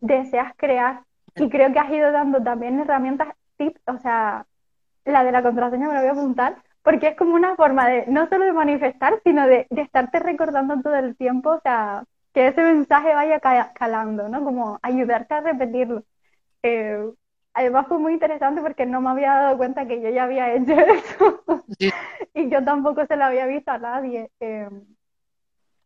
deseas 0.00 0.52
crear. 0.56 1.04
Y 1.36 1.48
creo 1.48 1.72
que 1.72 1.78
has 1.78 1.92
ido 1.92 2.10
dando 2.10 2.42
también 2.42 2.80
herramientas, 2.80 3.28
tips, 3.56 3.80
o 3.86 3.98
sea, 3.98 4.46
la 5.06 5.24
de 5.24 5.32
la 5.32 5.42
contraseña 5.42 5.88
me 5.88 5.94
la 5.94 6.00
voy 6.00 6.08
a 6.10 6.12
apuntar, 6.12 6.56
porque 6.82 7.08
es 7.08 7.16
como 7.16 7.34
una 7.34 7.56
forma 7.56 7.88
de 7.88 8.06
no 8.08 8.28
solo 8.28 8.44
de 8.46 8.52
manifestar, 8.52 9.20
sino 9.24 9.46
de, 9.46 9.66
de 9.70 9.82
estarte 9.82 10.18
recordando 10.20 10.80
todo 10.82 10.94
el 10.96 11.16
tiempo, 11.16 11.50
o 11.52 11.60
sea, 11.62 12.04
que 12.34 12.48
ese 12.48 12.62
mensaje 12.62 13.14
vaya 13.14 13.40
calando, 13.74 14.28
¿no? 14.28 14.44
Como 14.44 14.78
ayudarte 14.82 15.34
a 15.34 15.40
repetirlo. 15.40 16.04
Eh, 16.62 16.98
además 17.54 17.86
fue 17.88 17.98
muy 17.98 18.14
interesante 18.14 18.60
porque 18.62 18.86
no 18.86 19.00
me 19.00 19.10
había 19.10 19.34
dado 19.34 19.56
cuenta 19.58 19.86
que 19.86 20.00
yo 20.02 20.10
ya 20.10 20.24
había 20.24 20.54
hecho 20.56 20.72
eso 20.74 21.64
y 22.34 22.50
yo 22.50 22.64
tampoco 22.64 23.06
se 23.06 23.16
lo 23.16 23.24
había 23.24 23.46
visto 23.46 23.70
a 23.72 23.78
nadie. 23.78 24.30
Eh, 24.40 24.68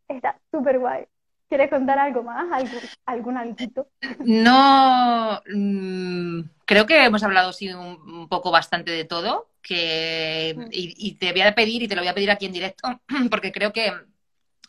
está 0.07 0.39
súper 0.51 0.79
guay. 0.79 1.05
¿Quieres 1.51 1.69
contar 1.69 1.99
algo 1.99 2.23
más? 2.23 2.49
¿Algún, 3.05 3.35
algún 3.35 3.57
No, 4.19 5.41
mm, 5.53 6.43
creo 6.63 6.85
que 6.85 7.03
hemos 7.03 7.23
hablado 7.23 7.51
sí 7.51 7.73
un, 7.73 8.29
poco 8.29 8.51
bastante 8.51 8.91
de 8.91 9.03
todo. 9.03 9.49
Que, 9.61 10.55
mm. 10.57 10.67
y, 10.71 11.15
te 11.15 11.33
voy 11.33 11.41
a 11.41 11.53
pedir, 11.53 11.83
y 11.83 11.89
te 11.89 11.95
lo 11.95 12.03
voy 12.03 12.07
a 12.07 12.13
pedir 12.13 12.31
aquí 12.31 12.45
en 12.45 12.53
directo, 12.53 13.01
porque 13.29 13.51
creo 13.51 13.73
que 13.73 13.91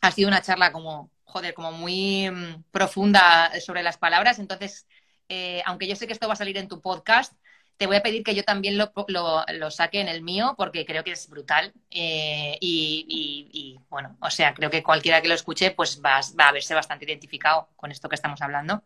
ha 0.01 0.11
sido 0.11 0.26
una 0.26 0.43
charla 0.43 0.72
como, 0.72 1.12
joder, 1.22 1.55
como 1.55 1.70
muy 1.70 2.28
mm, 2.28 2.64
profunda 2.72 3.53
sobre 3.61 3.85
las 3.85 3.97
palabras. 3.97 4.41
Entonces, 4.41 4.89
eh, 5.28 5.62
aunque 5.66 5.87
yo 5.87 5.95
sé 5.95 6.09
que 6.09 6.14
esto 6.14 6.26
va 6.26 6.33
a 6.33 6.37
salir 6.37 6.59
en 6.59 6.66
tu 6.66 6.80
podcast, 6.80 7.33
te 7.77 7.87
voy 7.87 7.97
a 7.97 8.03
pedir 8.03 8.23
que 8.23 8.35
yo 8.35 8.45
también 8.45 8.79
lo, 8.79 9.70
saque 9.70 10.01
en 10.01 10.09
el 10.09 10.23
mío 10.23 10.55
porque 10.57 10.85
creo 10.85 11.05
que 11.05 11.12
es 11.12 11.29
brutal. 11.29 11.73
Eh, 11.91 12.57
y, 12.61 13.79
bueno, 13.89 14.16
o 14.20 14.31
sea, 14.31 14.55
creo 14.55 14.70
que 14.70 14.83
cualquiera 14.83 15.20
que 15.20 15.29
lo 15.29 15.35
escuche 15.35 15.73
pues 15.73 16.01
va, 16.05 16.20
a 16.39 16.53
verse 16.53 16.75
bastante 16.75 17.05
identificado 17.05 17.68
con 17.77 17.91
esto 17.91 18.09
que 18.09 18.14
estamos 18.14 18.41
hablando. 18.43 18.83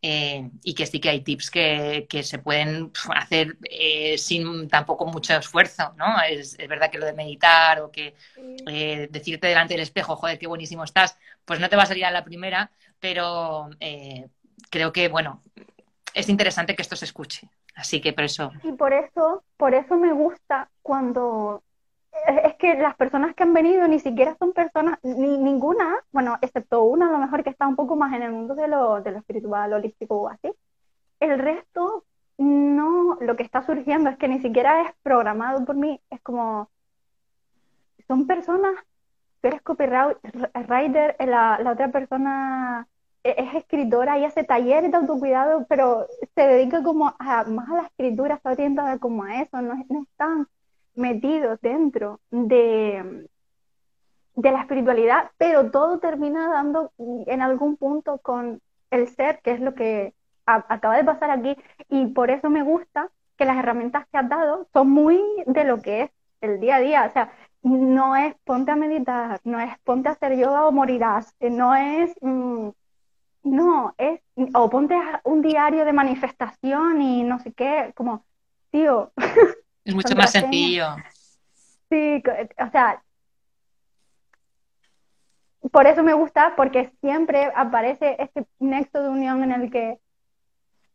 Eh, 0.00 0.48
y 0.62 0.74
que 0.74 0.86
sí 0.86 1.00
que 1.00 1.08
hay 1.08 1.22
tips 1.22 1.50
que, 1.50 2.06
se 2.22 2.38
pueden 2.38 2.92
hacer 3.16 3.58
sin 4.16 4.68
tampoco 4.68 5.06
mucho 5.06 5.36
esfuerzo, 5.36 5.92
¿no? 5.96 6.22
Es, 6.22 6.56
verdad 6.56 6.90
que 6.90 6.98
lo 6.98 7.06
de 7.06 7.14
meditar 7.14 7.80
o 7.80 7.90
que 7.90 8.14
decirte 9.10 9.48
delante 9.48 9.74
del 9.74 9.82
espejo, 9.82 10.14
joder, 10.14 10.38
qué 10.38 10.46
buenísimo 10.46 10.84
estás, 10.84 11.18
pues 11.44 11.58
no 11.58 11.68
te 11.68 11.74
va 11.74 11.82
a 11.82 11.86
salir 11.86 12.04
a 12.04 12.12
la 12.12 12.24
primera, 12.24 12.70
pero 13.00 13.70
creo 14.70 14.92
que, 14.92 15.08
bueno, 15.08 15.42
es 16.14 16.28
interesante 16.28 16.74
que 16.74 16.82
esto 16.82 16.96
se 16.96 17.04
escuche. 17.04 17.48
Así 17.78 18.00
que 18.00 18.12
por 18.12 18.24
eso. 18.24 18.50
Y 18.64 18.72
por 18.72 18.92
eso, 18.92 19.44
por 19.56 19.72
eso 19.72 19.96
me 19.96 20.12
gusta 20.12 20.68
cuando 20.82 21.62
es 22.26 22.56
que 22.56 22.74
las 22.74 22.96
personas 22.96 23.34
que 23.34 23.44
han 23.44 23.54
venido 23.54 23.86
ni 23.86 24.00
siquiera 24.00 24.36
son 24.38 24.52
personas, 24.52 24.98
ni 25.02 25.38
ninguna, 25.38 25.96
bueno, 26.10 26.36
excepto 26.40 26.82
una 26.82 27.08
a 27.08 27.12
lo 27.12 27.18
mejor 27.18 27.44
que 27.44 27.50
está 27.50 27.68
un 27.68 27.76
poco 27.76 27.94
más 27.94 28.12
en 28.14 28.22
el 28.22 28.32
mundo 28.32 28.56
de 28.56 28.66
lo, 28.66 29.00
de 29.00 29.12
lo 29.12 29.18
espiritual, 29.18 29.72
holístico 29.72 30.22
o 30.22 30.28
así. 30.28 30.50
El 31.20 31.38
resto, 31.38 32.04
no, 32.38 33.16
lo 33.20 33.36
que 33.36 33.44
está 33.44 33.62
surgiendo 33.62 34.10
es 34.10 34.16
que 34.18 34.26
ni 34.28 34.40
siquiera 34.40 34.82
es 34.82 34.94
programado 35.02 35.64
por 35.64 35.76
mí, 35.76 36.00
es 36.10 36.20
como, 36.22 36.68
son 38.06 38.26
personas, 38.26 38.74
tú 39.40 39.48
eres 39.48 39.62
copywriter, 39.62 41.16
la, 41.20 41.58
la 41.62 41.72
otra 41.72 41.92
persona 41.92 42.88
es 43.36 43.54
escritora 43.54 44.18
y 44.18 44.24
hace 44.24 44.44
talleres 44.44 44.90
de 44.90 44.96
autocuidado, 44.96 45.66
pero 45.68 46.06
se 46.34 46.46
dedica 46.46 46.82
como 46.82 47.04
más 47.06 47.68
a 47.70 47.74
la 47.74 47.82
escritura, 47.82 48.36
está 48.36 48.52
orientada 48.52 48.98
como 48.98 49.24
a 49.24 49.42
eso, 49.42 49.60
no, 49.62 49.74
no 49.88 50.02
están 50.02 50.46
metidos 50.94 51.60
dentro 51.60 52.20
de, 52.30 53.28
de 54.34 54.52
la 54.52 54.60
espiritualidad, 54.60 55.30
pero 55.38 55.70
todo 55.70 55.98
termina 55.98 56.48
dando 56.48 56.92
en 56.98 57.42
algún 57.42 57.76
punto 57.76 58.18
con 58.18 58.60
el 58.90 59.08
ser, 59.08 59.40
que 59.42 59.52
es 59.52 59.60
lo 59.60 59.74
que 59.74 60.14
acaba 60.46 60.96
de 60.96 61.04
pasar 61.04 61.30
aquí, 61.30 61.56
y 61.88 62.06
por 62.06 62.30
eso 62.30 62.50
me 62.50 62.62
gusta 62.62 63.10
que 63.36 63.44
las 63.44 63.58
herramientas 63.58 64.06
que 64.10 64.18
has 64.18 64.28
dado 64.28 64.66
son 64.72 64.90
muy 64.90 65.20
de 65.46 65.64
lo 65.64 65.80
que 65.80 66.02
es 66.02 66.10
el 66.40 66.60
día 66.60 66.76
a 66.76 66.80
día, 66.80 67.06
o 67.08 67.12
sea, 67.12 67.32
no 67.62 68.16
es 68.16 68.34
ponte 68.44 68.70
a 68.70 68.76
meditar, 68.76 69.40
no 69.44 69.60
es 69.60 69.76
ponte 69.80 70.08
a 70.08 70.12
hacer 70.12 70.36
yoga 70.36 70.66
o 70.66 70.72
morirás, 70.72 71.34
no 71.40 71.74
es, 71.74 72.14
mm, 72.20 72.68
no, 73.50 73.94
es, 73.98 74.20
o 74.54 74.70
ponte 74.70 74.96
un 75.24 75.42
diario 75.42 75.84
de 75.84 75.92
manifestación 75.92 77.02
y 77.02 77.22
no 77.22 77.38
sé 77.40 77.52
qué, 77.52 77.92
como, 77.94 78.24
tío, 78.70 79.12
Es 79.88 79.94
mucho 79.94 80.14
más 80.14 80.32
sencillo. 80.32 80.96
Sí, 81.88 82.22
o 82.58 82.70
sea, 82.70 83.02
por 85.72 85.86
eso 85.86 86.02
me 86.02 86.12
gusta, 86.12 86.52
porque 86.56 86.92
siempre 87.00 87.50
aparece 87.56 88.16
este 88.18 88.46
nexo 88.58 89.02
de 89.02 89.08
unión 89.08 89.42
en 89.42 89.52
el 89.52 89.70
que 89.70 89.98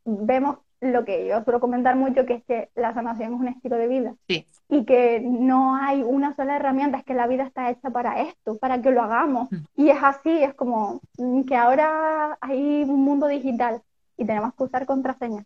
vemos 0.06 0.60
lo 0.84 1.06
que 1.06 1.28
yo 1.28 1.44
suelo 1.44 1.60
comentar 1.60 1.96
mucho, 1.96 2.26
que 2.26 2.36
es 2.36 2.44
que 2.44 2.70
la 2.76 2.94
sanación 2.94 3.34
es 3.34 3.40
un 3.40 3.48
estilo 3.48 3.78
de 3.78 3.88
vida. 3.88 4.16
Sí. 4.28 4.48
Y 4.70 4.86
que 4.86 5.22
no 5.22 5.76
hay 5.76 6.04
una 6.04 6.36
sola 6.36 6.56
herramienta, 6.56 6.98
es 6.98 7.04
que 7.04 7.14
la 7.14 7.28
vida 7.28 7.44
está 7.44 7.70
hecha 7.70 7.90
para 7.90 8.22
esto, 8.22 8.58
para 8.58 8.82
que 8.82 8.92
lo 8.92 9.02
hagamos. 9.02 9.52
Mm. 9.52 9.58
Y 9.76 9.90
es 9.90 9.98
así, 10.02 10.44
es 10.44 10.54
como 10.54 11.02
que 11.48 11.56
ahora 11.56 12.38
hay 12.42 12.84
un 12.84 13.04
mundo 13.04 13.28
digital 13.28 13.82
y 14.18 14.26
tenemos 14.26 14.54
que 14.56 14.64
usar 14.64 14.86
contraseñas, 14.86 15.46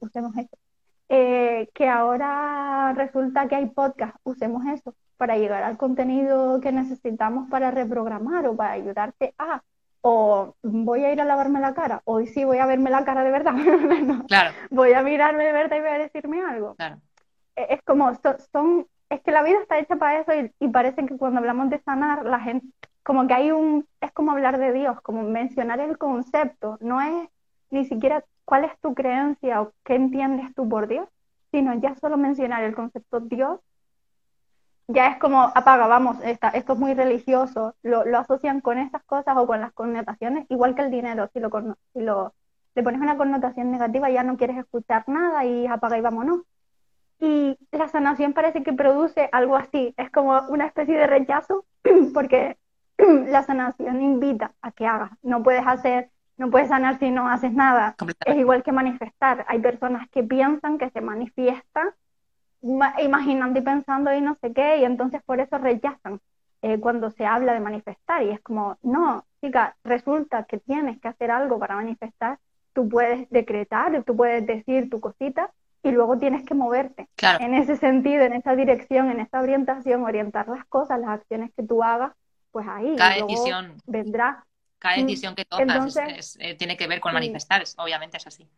usemos 0.00 0.36
eso. 0.36 0.56
Eh, 1.12 1.68
que 1.74 1.88
ahora 1.88 2.92
resulta 2.94 3.48
que 3.48 3.56
hay 3.56 3.66
podcast, 3.66 4.16
usemos 4.22 4.64
eso 4.66 4.94
para 5.16 5.36
llegar 5.36 5.64
al 5.64 5.76
contenido 5.76 6.60
que 6.60 6.70
necesitamos 6.70 7.50
para 7.50 7.72
reprogramar 7.72 8.46
o 8.46 8.54
para 8.54 8.72
ayudarte 8.72 9.34
a, 9.36 9.62
o 10.02 10.54
voy 10.62 11.04
a 11.04 11.12
ir 11.12 11.20
a 11.20 11.24
lavarme 11.24 11.60
la 11.60 11.74
cara, 11.74 12.02
hoy 12.04 12.26
sí 12.26 12.44
voy 12.44 12.58
a 12.58 12.66
verme 12.66 12.90
la 12.90 13.04
cara 13.04 13.22
de 13.22 13.30
verdad, 13.30 13.54
claro. 14.28 14.54
voy 14.70 14.92
a 14.92 15.02
mirarme 15.02 15.44
de 15.44 15.52
verdad 15.52 15.76
y 15.76 15.80
voy 15.80 15.90
a 15.90 15.98
decirme 15.98 16.42
algo. 16.42 16.74
Claro. 16.76 17.00
E, 17.56 17.74
es 17.74 17.82
como, 17.82 18.12
son, 18.52 18.86
es 19.10 19.20
que 19.20 19.30
la 19.30 19.42
vida 19.42 19.60
está 19.60 19.78
hecha 19.78 19.96
para 19.96 20.20
eso 20.20 20.32
y, 20.32 20.52
y 20.64 20.68
parece 20.68 21.04
que 21.06 21.16
cuando 21.16 21.40
hablamos 21.40 21.70
de 21.70 21.80
sanar, 21.80 22.24
la 22.24 22.40
gente, 22.40 22.66
como 23.02 23.26
que 23.26 23.34
hay 23.34 23.50
un, 23.50 23.86
es 24.00 24.12
como 24.12 24.32
hablar 24.32 24.58
de 24.58 24.72
Dios, 24.72 25.00
como 25.02 25.22
mencionar 25.22 25.80
el 25.80 25.98
concepto, 25.98 26.78
no 26.80 27.00
es 27.00 27.28
ni 27.70 27.84
siquiera 27.84 28.24
cuál 28.44 28.64
es 28.64 28.78
tu 28.80 28.94
creencia 28.94 29.62
o 29.62 29.72
qué 29.84 29.94
entiendes 29.94 30.54
tú 30.54 30.68
por 30.68 30.88
Dios, 30.88 31.08
sino 31.50 31.74
ya 31.74 31.94
solo 31.96 32.16
mencionar 32.16 32.62
el 32.62 32.74
concepto 32.74 33.20
Dios, 33.20 33.60
ya 34.92 35.08
es 35.08 35.18
como 35.18 35.42
apaga, 35.42 35.86
vamos, 35.86 36.16
esto 36.22 36.72
es 36.72 36.78
muy 36.78 36.94
religioso, 36.94 37.74
lo, 37.82 38.02
asocian 38.18 38.60
con 38.60 38.78
estas 38.78 39.02
cosas 39.04 39.36
o 39.36 39.46
con 39.46 39.60
las 39.60 39.72
connotaciones, 39.72 40.46
igual 40.48 40.74
que 40.74 40.82
el 40.82 40.90
dinero, 40.90 41.28
si 41.32 41.40
lo, 41.40 41.50
si 41.92 42.00
lo 42.00 42.34
le 42.74 42.82
pones 42.82 43.00
una 43.00 43.16
connotación 43.16 43.70
negativa 43.70 44.10
ya 44.10 44.22
no 44.22 44.36
quieres 44.36 44.56
escuchar 44.56 45.08
nada 45.08 45.44
y 45.44 45.66
apaga 45.66 45.98
y 45.98 46.00
vámonos. 46.00 46.42
Y 47.18 47.58
la 47.72 47.88
sanación 47.88 48.32
parece 48.32 48.62
que 48.62 48.72
produce 48.72 49.28
algo 49.32 49.56
así, 49.56 49.92
es 49.96 50.10
como 50.10 50.40
una 50.48 50.66
especie 50.66 50.96
de 50.96 51.06
rechazo, 51.06 51.64
porque 52.14 52.56
la 52.98 53.42
sanación 53.42 54.00
invita 54.00 54.54
a 54.62 54.72
que 54.72 54.86
hagas, 54.86 55.10
no 55.22 55.42
puedes 55.42 55.66
hacer 55.66 56.10
no 56.40 56.50
puedes 56.50 56.68
sanar 56.68 56.98
si 56.98 57.10
no 57.10 57.28
haces 57.28 57.52
nada. 57.52 57.94
Es 58.24 58.36
igual 58.38 58.62
que 58.62 58.72
manifestar. 58.72 59.44
Hay 59.46 59.58
personas 59.58 60.08
que 60.08 60.22
piensan 60.22 60.78
que 60.78 60.88
se 60.88 61.02
manifiesta 61.02 61.94
imaginando 62.62 63.58
y 63.58 63.62
pensando 63.62 64.12
y 64.12 64.20
no 64.20 64.36
sé 64.40 64.52
qué, 64.52 64.78
y 64.78 64.84
entonces 64.84 65.22
por 65.24 65.40
eso 65.40 65.58
rechazan 65.58 66.20
eh, 66.62 66.78
cuando 66.78 67.10
se 67.10 67.24
habla 67.24 67.54
de 67.54 67.60
manifestar. 67.60 68.22
Y 68.22 68.30
es 68.30 68.40
como, 68.40 68.76
no, 68.82 69.24
chica, 69.40 69.76
resulta 69.84 70.44
que 70.44 70.58
tienes 70.58 71.00
que 71.00 71.08
hacer 71.08 71.30
algo 71.30 71.58
para 71.58 71.76
manifestar. 71.76 72.38
Tú 72.72 72.88
puedes 72.88 73.28
decretar, 73.30 74.04
tú 74.04 74.16
puedes 74.16 74.46
decir 74.46 74.90
tu 74.90 75.00
cosita 75.00 75.50
y 75.82 75.90
luego 75.90 76.18
tienes 76.18 76.44
que 76.44 76.54
moverte. 76.54 77.08
En 77.40 77.54
ese 77.54 77.76
sentido, 77.76 78.22
en 78.22 78.34
esa 78.34 78.54
dirección, 78.54 79.10
en 79.10 79.20
esa 79.20 79.40
orientación, 79.40 80.04
orientar 80.04 80.48
las 80.48 80.64
cosas, 80.66 81.00
las 81.00 81.10
acciones 81.10 81.50
que 81.56 81.62
tú 81.62 81.82
hagas, 81.82 82.12
pues 82.52 82.66
ahí 82.68 82.96
vendrá 83.86 84.44
cada 84.80 84.96
mm, 84.96 85.06
decisión 85.06 85.34
que 85.36 85.44
tomas 85.44 85.96
eh, 86.38 86.54
tiene 86.56 86.76
que 86.76 86.88
ver 86.88 87.00
con 87.00 87.12
manifestar, 87.12 87.62
obviamente 87.76 88.16
es 88.16 88.26
así. 88.26 88.48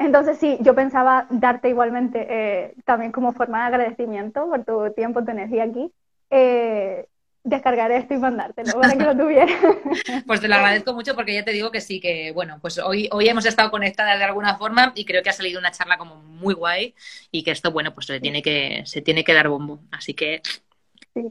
Entonces 0.00 0.38
sí, 0.38 0.56
yo 0.62 0.74
pensaba 0.74 1.26
darte 1.28 1.68
igualmente 1.68 2.26
eh, 2.30 2.74
también 2.86 3.12
como 3.12 3.32
forma 3.32 3.60
de 3.60 3.66
agradecimiento 3.66 4.48
por 4.48 4.64
tu 4.64 4.94
tiempo, 4.94 5.22
tu 5.22 5.30
energía 5.30 5.64
aquí, 5.64 5.92
eh, 6.30 7.06
descargar 7.44 7.92
esto 7.92 8.14
y 8.14 8.16
mandártelo 8.16 8.80
para 8.80 8.96
que 8.96 9.04
lo 9.04 9.14
tuviera. 9.24 9.52
pues 10.26 10.40
te 10.40 10.48
lo 10.48 10.54
agradezco 10.54 10.94
mucho 10.94 11.14
porque 11.14 11.34
ya 11.34 11.44
te 11.44 11.52
digo 11.52 11.70
que 11.70 11.82
sí, 11.82 12.00
que 12.00 12.32
bueno, 12.32 12.58
pues 12.62 12.78
hoy, 12.78 13.10
hoy 13.12 13.28
hemos 13.28 13.44
estado 13.44 13.70
conectadas 13.70 14.18
de 14.18 14.24
alguna 14.24 14.56
forma 14.56 14.92
y 14.94 15.04
creo 15.04 15.22
que 15.22 15.28
ha 15.28 15.34
salido 15.34 15.60
una 15.60 15.70
charla 15.70 15.98
como 15.98 16.16
muy 16.16 16.54
guay 16.54 16.94
y 17.30 17.42
que 17.42 17.50
esto, 17.50 17.70
bueno, 17.70 17.92
pues 17.92 18.06
se 18.06 18.20
tiene 18.20 18.40
que, 18.40 18.82
se 18.86 19.02
tiene 19.02 19.22
que 19.22 19.34
dar 19.34 19.48
bombo. 19.48 19.80
Así 19.90 20.14
que 20.14 20.40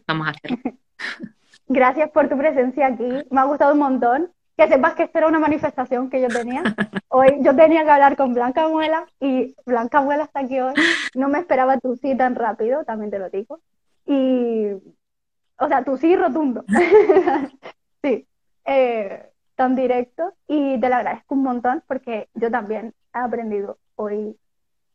vamos 0.06 0.28
a 0.28 0.30
hacerlo. 0.30 0.58
Gracias 1.68 2.12
por 2.12 2.30
tu 2.30 2.38
presencia 2.38 2.86
aquí. 2.86 3.10
Me 3.32 3.42
ha 3.42 3.46
gustado 3.46 3.74
un 3.74 3.80
montón. 3.80 4.32
Que 4.60 4.68
sepas 4.68 4.94
que 4.94 5.04
esta 5.04 5.20
era 5.20 5.30
una 5.30 5.40
manifestación 5.40 6.10
que 6.10 6.20
yo 6.20 6.28
tenía. 6.28 6.62
Hoy 7.08 7.38
yo 7.40 7.56
tenía 7.56 7.86
que 7.86 7.92
hablar 7.92 8.18
con 8.18 8.34
Blanca 8.34 8.68
Muela 8.68 9.08
y 9.18 9.56
Blanca 9.66 10.02
Muela 10.02 10.26
está 10.26 10.42
aquí 10.42 10.60
hoy. 10.60 10.74
No 11.16 11.30
me 11.30 11.40
esperaba 11.40 11.78
tu 11.78 11.96
sí 11.96 12.18
tan 12.18 12.36
rápido, 12.36 12.84
también 12.84 13.10
te 13.10 13.20
lo 13.20 13.30
digo. 13.30 13.62
Y, 14.06 14.72
o 15.60 15.68
sea, 15.70 15.86
tu 15.86 15.96
sí 15.96 16.14
rotundo. 16.14 16.66
sí, 18.04 18.28
eh, 18.66 19.30
tan 19.56 19.78
directo. 19.78 20.34
Y 20.46 20.78
te 20.78 20.90
lo 20.90 20.96
agradezco 20.96 21.36
un 21.36 21.44
montón 21.44 21.82
porque 21.88 22.28
yo 22.34 22.52
también 22.52 22.94
he 23.16 23.18
aprendido 23.18 23.78
hoy 23.96 24.36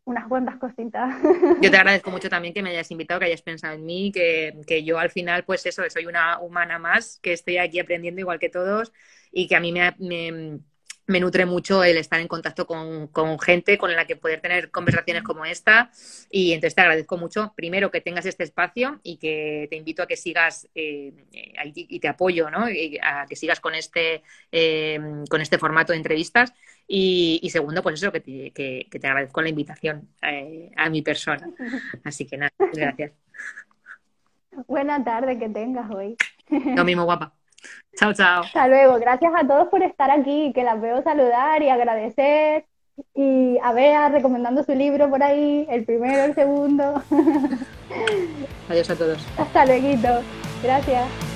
unas 0.05 0.27
cuantas 0.29 0.57
cositas. 0.57 1.15
Yo 1.61 1.71
te 1.71 1.77
agradezco 1.77 2.11
mucho 2.11 2.29
también 2.29 2.53
que 2.53 2.63
me 2.63 2.71
hayas 2.71 2.91
invitado, 2.91 3.21
que 3.21 3.27
hayas 3.27 3.43
pensado 3.43 3.75
en 3.75 3.85
mí, 3.85 4.13
que, 4.13 4.61
que, 4.67 4.85
yo 4.85 4.99
al 4.99 5.11
final, 5.11 5.45
pues 5.45 5.65
eso, 5.67 5.83
soy 5.89 6.07
una 6.07 6.39
humana 6.41 6.79
más, 6.79 7.19
que 7.23 7.33
estoy 7.33 7.59
aquí 7.59 7.79
aprendiendo 7.79 8.21
igual 8.21 8.39
que 8.39 8.51
todos 8.51 8.93
y 9.33 9.49
que 9.49 9.57
a 9.57 9.61
mí 9.61 9.73
me, 9.73 9.95
me 9.99 10.61
me 11.07 11.21
nutre 11.21 11.45
mucho 11.45 11.85
el 11.85 11.97
estar 11.99 12.21
en 12.21 12.29
contacto 12.29 12.67
con, 12.67 13.39
gente 13.39 13.77
con 13.77 13.95
la 13.95 14.07
que 14.07 14.17
poder 14.17 14.41
tener 14.41 14.71
conversaciones 14.71 15.23
como 15.23 15.45
esta. 15.45 15.91
Y 16.31 16.53
entonces 16.53 16.75
te 16.75 16.81
agradezco 16.81 17.17
mucho, 17.19 17.53
primero, 17.55 17.91
que 17.91 18.01
tengas 18.01 18.27
este 18.27 18.45
espacio 18.45 19.01
y 19.03 19.19
que 19.19 19.67
te 19.71 19.77
invito 19.77 20.03
a 20.03 20.07
que 20.07 20.17
sigas 20.17 20.69
eh, 20.75 21.13
y 21.75 22.01
te 22.01 22.09
apoyo, 22.09 22.51
¿no? 22.51 22.67
a 23.03 23.27
que 23.27 23.37
sigas 23.37 23.61
con 23.61 23.75
este, 23.75 24.23
eh, 24.51 24.99
con 25.29 25.41
este 25.41 25.59
formato 25.59 25.93
de 25.93 25.99
entrevistas. 25.99 26.53
Y, 26.87 27.49
segundo, 27.51 27.83
pues 27.83 27.95
eso, 27.95 28.13
que 28.13 28.21
te, 28.21 28.51
que, 28.51 28.87
te 28.91 29.07
agradezco 29.07 29.41
la 29.41 29.49
invitación 29.49 30.09
eh, 30.23 30.71
a 30.77 30.89
mi 30.91 31.03
persona. 31.03 31.49
Así 32.05 32.27
que 32.27 32.37
nada, 32.37 32.53
gracias. 32.73 33.13
Buena 34.67 35.03
tarde 35.03 35.39
que 35.39 35.49
tengas 35.49 35.91
hoy. 35.91 36.17
Lo 36.49 36.85
mismo, 36.85 37.05
guapa. 37.05 37.35
Chao, 37.97 38.13
chao. 38.13 38.43
Hasta 38.43 38.69
luego. 38.69 38.99
Gracias 38.99 39.33
a 39.37 39.47
todos 39.47 39.69
por 39.69 39.83
estar 39.83 40.11
aquí, 40.11 40.53
que 40.55 40.65
las 40.65 40.81
veo 40.81 41.03
saludar 41.03 41.63
y 41.63 41.71
agradecer. 41.71 42.65
Y 43.15 43.59
a 43.63 43.73
Bea 43.73 44.09
recomendando 44.09 44.63
su 44.63 44.73
libro 44.73 45.11
por 45.11 45.23
ahí, 45.23 45.67
el 45.69 45.85
primero, 45.85 46.25
el 46.25 46.35
segundo. 46.35 47.03
Adiós 48.69 48.91
a 48.91 48.97
todos. 48.97 49.27
Hasta 49.37 49.67
luego. 49.67 50.23
Gracias. 50.63 51.34